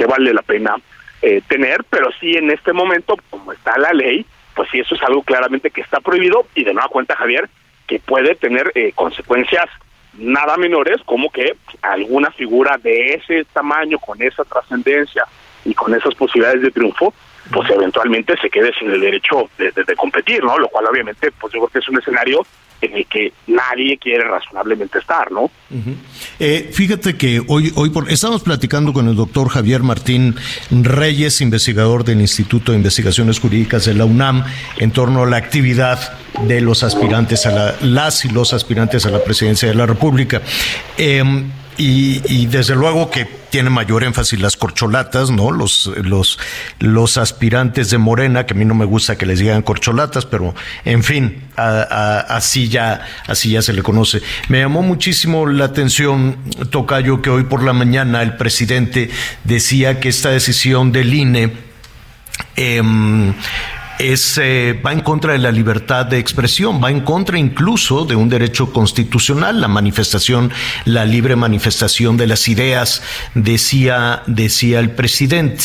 [0.00, 0.76] que vale la pena
[1.20, 4.24] eh, tener, pero sí en este momento, como está la ley,
[4.54, 7.50] pues sí, eso es algo claramente que está prohibido y de nueva cuenta, Javier,
[7.86, 9.66] que puede tener eh, consecuencias
[10.14, 15.24] nada menores, como que alguna figura de ese tamaño, con esa trascendencia
[15.66, 17.12] y con esas posibilidades de triunfo,
[17.52, 20.56] pues eventualmente se quede sin el derecho de, de competir, ¿no?
[20.56, 22.40] Lo cual obviamente, pues yo creo que es un escenario
[22.80, 25.50] en el que nadie quiere razonablemente estar, ¿no?
[26.38, 30.34] eh, fíjate que hoy, hoy por, estamos platicando con el doctor Javier Martín
[30.70, 34.44] Reyes, investigador del Instituto de Investigaciones Jurídicas de la UNAM,
[34.78, 39.10] en torno a la actividad de los aspirantes a la, las y los aspirantes a
[39.10, 40.42] la presidencia de la República.
[40.96, 41.22] Eh,
[41.76, 45.50] y, y, desde luego que tiene mayor énfasis las corcholatas, ¿no?
[45.50, 46.38] Los, los,
[46.78, 50.54] los aspirantes de Morena, que a mí no me gusta que les digan corcholatas, pero
[50.84, 54.20] en fin, así ya, así ya se le conoce.
[54.48, 56.36] Me llamó muchísimo la atención,
[56.70, 59.10] Tocayo, que hoy por la mañana el presidente
[59.44, 61.52] decía que esta decisión del INE
[62.56, 62.82] eh,
[64.00, 68.16] es, eh, va en contra de la libertad de expresión, va en contra incluso de
[68.16, 70.50] un derecho constitucional, la manifestación,
[70.86, 73.02] la libre manifestación de las ideas,
[73.34, 75.64] decía, decía el presidente.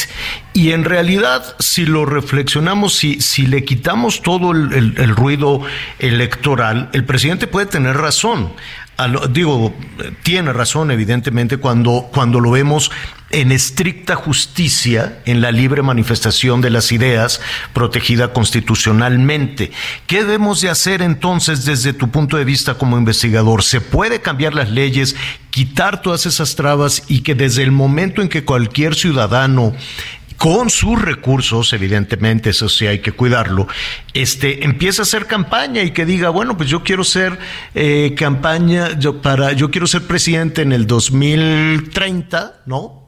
[0.54, 5.62] Y en realidad, si lo reflexionamos, si, si le quitamos todo el, el, el ruido
[6.00, 8.52] electoral, el presidente puede tener razón.
[8.98, 9.74] Lo, digo,
[10.24, 12.92] tiene razón evidentemente cuando, cuando lo vemos
[13.30, 17.42] en estricta justicia en la libre manifestación de las ideas
[17.74, 19.72] protegida constitucionalmente.
[20.08, 23.64] ¿Qué debemos de hacer entonces desde tu punto de vista como investigador?
[23.64, 25.18] ¿Se puede cambiar las leyes,
[25.50, 29.74] quitar todas esas trabas y que desde el momento en que cualquier ciudadano
[30.38, 33.68] con sus recursos, evidentemente, eso sí hay que cuidarlo,
[34.14, 37.38] este, empieza a hacer campaña y que diga, bueno, pues yo quiero ser
[37.74, 43.06] eh, campaña, yo, para, yo quiero ser presidente en el 2030, ¿no?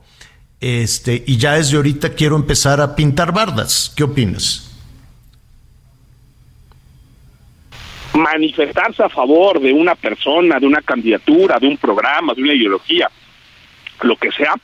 [0.59, 3.93] Este, y ya desde ahorita quiero empezar a pintar bardas.
[3.95, 4.63] ¿Qué opinas?
[8.13, 13.11] Manifestarse a favor de una persona, de una candidatura, de un programa, de una ideología,
[14.01, 14.55] lo que sea,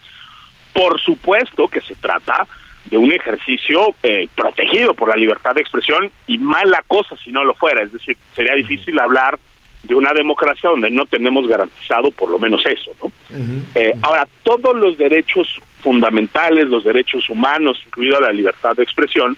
[0.74, 2.48] por supuesto que se trata
[2.86, 7.44] de un ejercicio eh, protegido por la libertad de expresión y mala cosa si no
[7.44, 7.84] lo fuera.
[7.84, 9.40] Es decir, sería difícil hablar
[9.84, 12.92] de una democracia donde no tenemos garantizado por lo menos eso.
[13.02, 13.08] ¿no?
[13.08, 13.64] Uh -huh.
[13.76, 19.38] eh, ahora, todos los derechos fundamentales, los derechos humanos, incluida la libertad de expresión,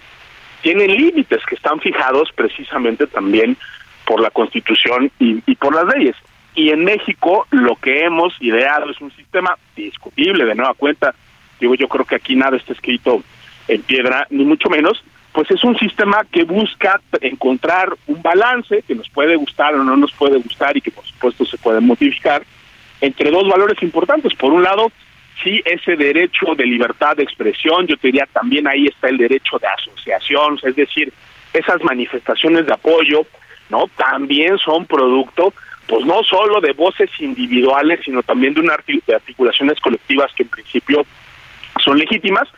[0.62, 3.57] tienen límites que están fijados precisamente también
[4.06, 6.16] por la Constitución y, y por las leyes.
[6.56, 11.14] Y en México lo que hemos ideado es un sistema discutible, de nueva cuenta,
[11.60, 13.23] digo, yo creo que aquí nada está escrito
[13.68, 15.03] en piedra, ni mucho menos,
[15.34, 19.98] pues es un sistema que busca encontrar un balance que nos puede gustar o no
[19.98, 22.44] nos puede gustar y que por supuesto se puede modificar
[23.02, 24.34] entre dos valores importantes.
[24.36, 24.91] Por un lado,
[25.44, 29.60] sí, ese derecho de libertad de expresión, yo te diría también ahí está el derecho
[29.60, 31.11] de asociación, es decir,
[31.52, 33.26] esas manifestaciones de apoyo,
[33.69, 33.90] ¿no?
[33.98, 35.53] También son producto
[35.88, 41.06] pues no solo de voces individuales, sino también de una articulaciones colectivas que en principio
[41.86, 42.49] son legítimas,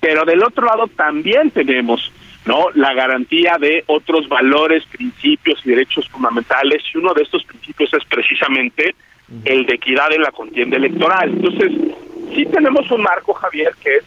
[0.00, 2.12] pero del otro lado también tenemos
[2.44, 7.94] no la garantía de otros valores, principios y derechos fundamentales, y uno de estos principios
[7.94, 8.94] es precisamente
[9.46, 11.30] el de equidad en la contienda electoral.
[11.30, 11.72] Entonces,
[12.34, 14.04] sí tenemos un marco, Javier, que es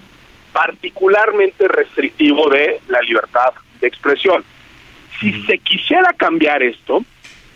[0.54, 4.44] particularmente restrictivo de la libertad de expresión.
[5.20, 7.04] Si se quisiera cambiar esto,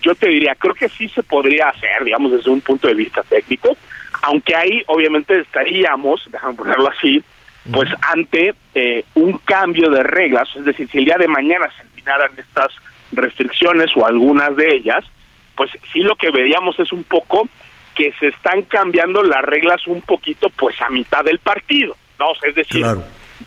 [0.01, 3.21] yo te diría, creo que sí se podría hacer, digamos, desde un punto de vista
[3.21, 3.77] técnico,
[4.21, 7.23] aunque ahí obviamente estaríamos, déjame ponerlo así,
[7.71, 11.83] pues ante eh, un cambio de reglas, es decir, si el día de mañana se
[11.83, 12.71] eliminaran estas
[13.11, 15.05] restricciones o algunas de ellas,
[15.55, 17.47] pues sí lo que veríamos es un poco
[17.95, 22.27] que se están cambiando las reglas un poquito pues a mitad del partido, ¿no?
[22.43, 22.85] Es decir,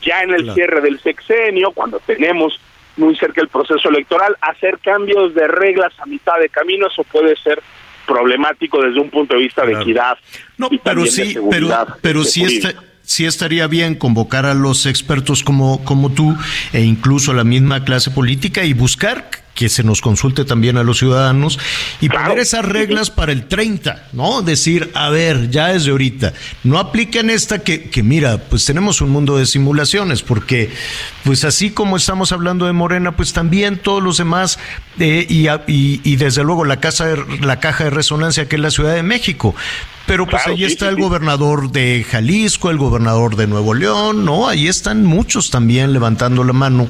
[0.02, 0.54] ya en el claro.
[0.54, 2.60] cierre del sexenio, cuando tenemos
[2.96, 7.34] muy cerca el proceso electoral, hacer cambios de reglas a mitad de camino, eso puede
[7.36, 7.60] ser
[8.06, 10.16] problemático desde un punto de vista de equidad.
[10.58, 11.68] No, y pero sí, pero,
[12.00, 16.36] pero sí, está, sí estaría bien convocar a los expertos como, como tú
[16.72, 20.82] e incluso a la misma clase política y buscar que se nos consulte también a
[20.82, 21.58] los ciudadanos
[22.00, 24.42] y poner esas reglas para el 30, ¿no?
[24.42, 26.32] Decir, a ver, ya desde ahorita,
[26.64, 30.70] no apliquen esta que, que mira, pues tenemos un mundo de simulaciones, porque
[31.22, 34.58] pues así como estamos hablando de Morena, pues también todos los demás,
[34.98, 38.62] eh, y, y, y desde luego la, casa de- la caja de resonancia que es
[38.62, 39.54] la Ciudad de México.
[40.06, 41.02] Pero pues Claro, ahí sí, está sí, el sí.
[41.02, 44.48] gobernador de Jalisco, el gobernador de Nuevo León, ¿no?
[44.48, 46.88] Ahí están muchos también levantando la mano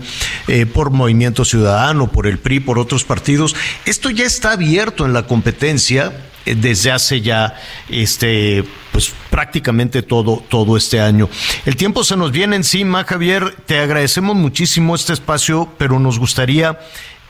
[0.49, 3.55] eh, por Movimiento Ciudadano, por el PRI, por otros partidos.
[3.85, 6.13] Esto ya está abierto en la competencia
[6.45, 7.55] eh, desde hace ya
[7.89, 11.29] este pues prácticamente todo todo este año.
[11.67, 16.81] El tiempo se nos viene encima, Javier, te agradecemos muchísimo este espacio, pero nos gustaría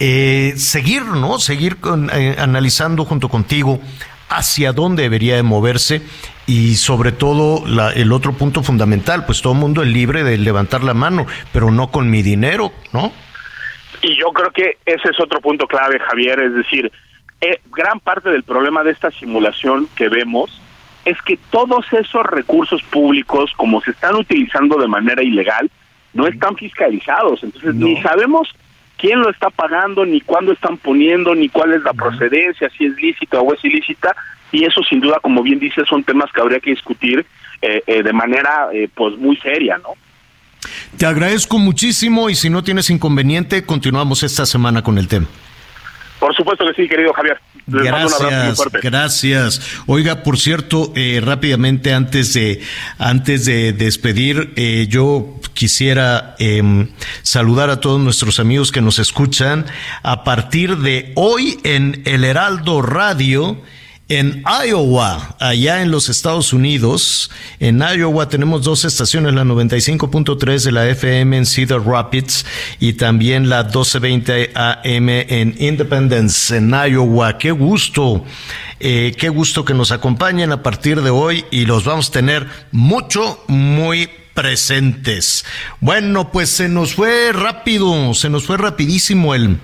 [0.01, 1.39] eh, seguir, ¿no?
[1.39, 3.81] Seguir con, analizando junto contigo
[4.37, 6.03] hacia dónde debería de moverse
[6.47, 10.37] y sobre todo la- el otro punto fundamental, pues todo el mundo es libre de
[10.39, 13.13] levantar la mano, pero no con mi dinero, ¿no?
[14.03, 16.93] Y yo creo que ese es otro punto clave, Javier, es decir,
[17.41, 20.61] eh, gran parte del problema de esta simulación que vemos
[21.05, 25.71] es que todos esos recursos públicos, como se están utilizando de manera ilegal,
[26.13, 27.43] no están fiscalizados.
[27.43, 28.49] Entonces, ni sabemos
[29.05, 32.97] quién lo está pagando, ni cuándo están poniendo, ni cuál es la procedencia, si es
[32.97, 34.17] lícita o es ilícita.
[34.51, 37.27] Y eso, sin duda, como bien dices, son temas que habría que discutir
[37.61, 39.91] eh, eh, de manera eh, pues muy seria, ¿no?
[40.97, 45.27] Te agradezco muchísimo y si no tienes inconveniente, continuamos esta semana con el tema.
[46.25, 47.39] Por supuesto que sí, querido Javier.
[47.67, 48.79] Les mando un abrazo muy Gracias, fuerte.
[48.83, 49.61] gracias.
[49.85, 52.63] Oiga, por cierto, eh, rápidamente antes de
[52.97, 56.89] antes de despedir, eh, yo quisiera em,
[57.21, 59.67] saludar a todos nuestros amigos que nos escuchan
[60.03, 63.59] a partir de hoy en El Heraldo Radio.
[64.11, 70.73] En Iowa, allá en los Estados Unidos, en Iowa tenemos dos estaciones, la 95.3 de
[70.73, 72.45] la FM en Cedar Rapids
[72.81, 77.39] y también la 1220 AM en Independence, en Iowa.
[77.39, 78.23] Qué gusto,
[78.79, 82.47] eh, qué gusto que nos acompañen a partir de hoy y los vamos a tener
[82.73, 85.47] mucho, muy presentes.
[85.81, 89.59] Bueno, pues se nos fue rápido, se nos fue rapidísimo el...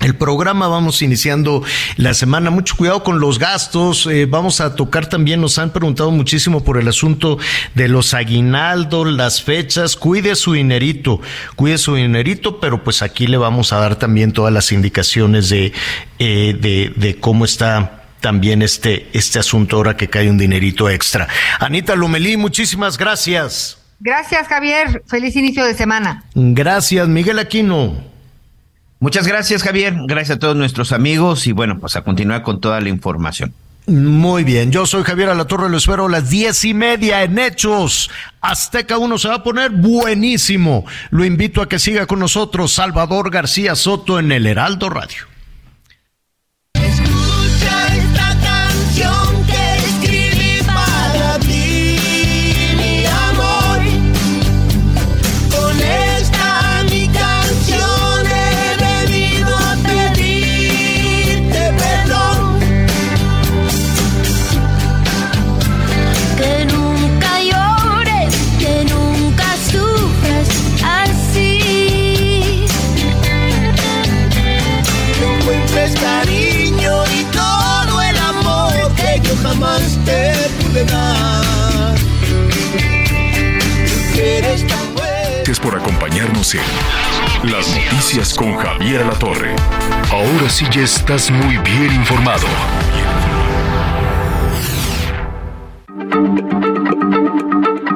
[0.00, 1.62] El programa vamos iniciando
[1.96, 2.50] la semana.
[2.50, 4.06] Mucho cuidado con los gastos.
[4.06, 7.38] Eh, vamos a tocar también, nos han preguntado muchísimo por el asunto
[7.74, 9.96] de los aguinaldos, las fechas.
[9.96, 11.20] Cuide su dinerito,
[11.54, 15.72] cuide su dinerito, pero pues aquí le vamos a dar también todas las indicaciones de,
[16.18, 21.28] eh, de, de cómo está también este, este asunto ahora que cae un dinerito extra.
[21.58, 23.78] Anita Lomelí, muchísimas gracias.
[23.98, 25.02] Gracias, Javier.
[25.06, 26.24] Feliz inicio de semana.
[26.34, 28.09] Gracias, Miguel Aquino.
[29.00, 29.94] Muchas gracias, Javier.
[30.06, 33.54] Gracias a todos nuestros amigos y bueno, pues a continuar con toda la información.
[33.86, 38.10] Muy bien, yo soy Javier Alatorre, lo espero a las diez y media en Hechos.
[38.42, 40.84] Azteca 1 se va a poner buenísimo.
[41.10, 45.29] Lo invito a que siga con nosotros Salvador García Soto en el Heraldo Radio.
[87.44, 89.54] Las noticias con Javier La Torre.
[90.10, 92.46] Ahora sí ya estás muy bien informado.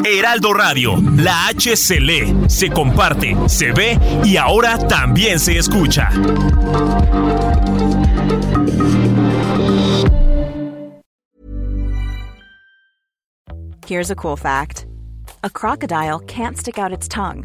[0.04, 6.10] Heraldo Radio, la H se lee, se comparte, se ve y ahora también se escucha.
[13.86, 14.86] Here's a cool fact.
[15.42, 17.44] A crocodile can't stick out its tongue.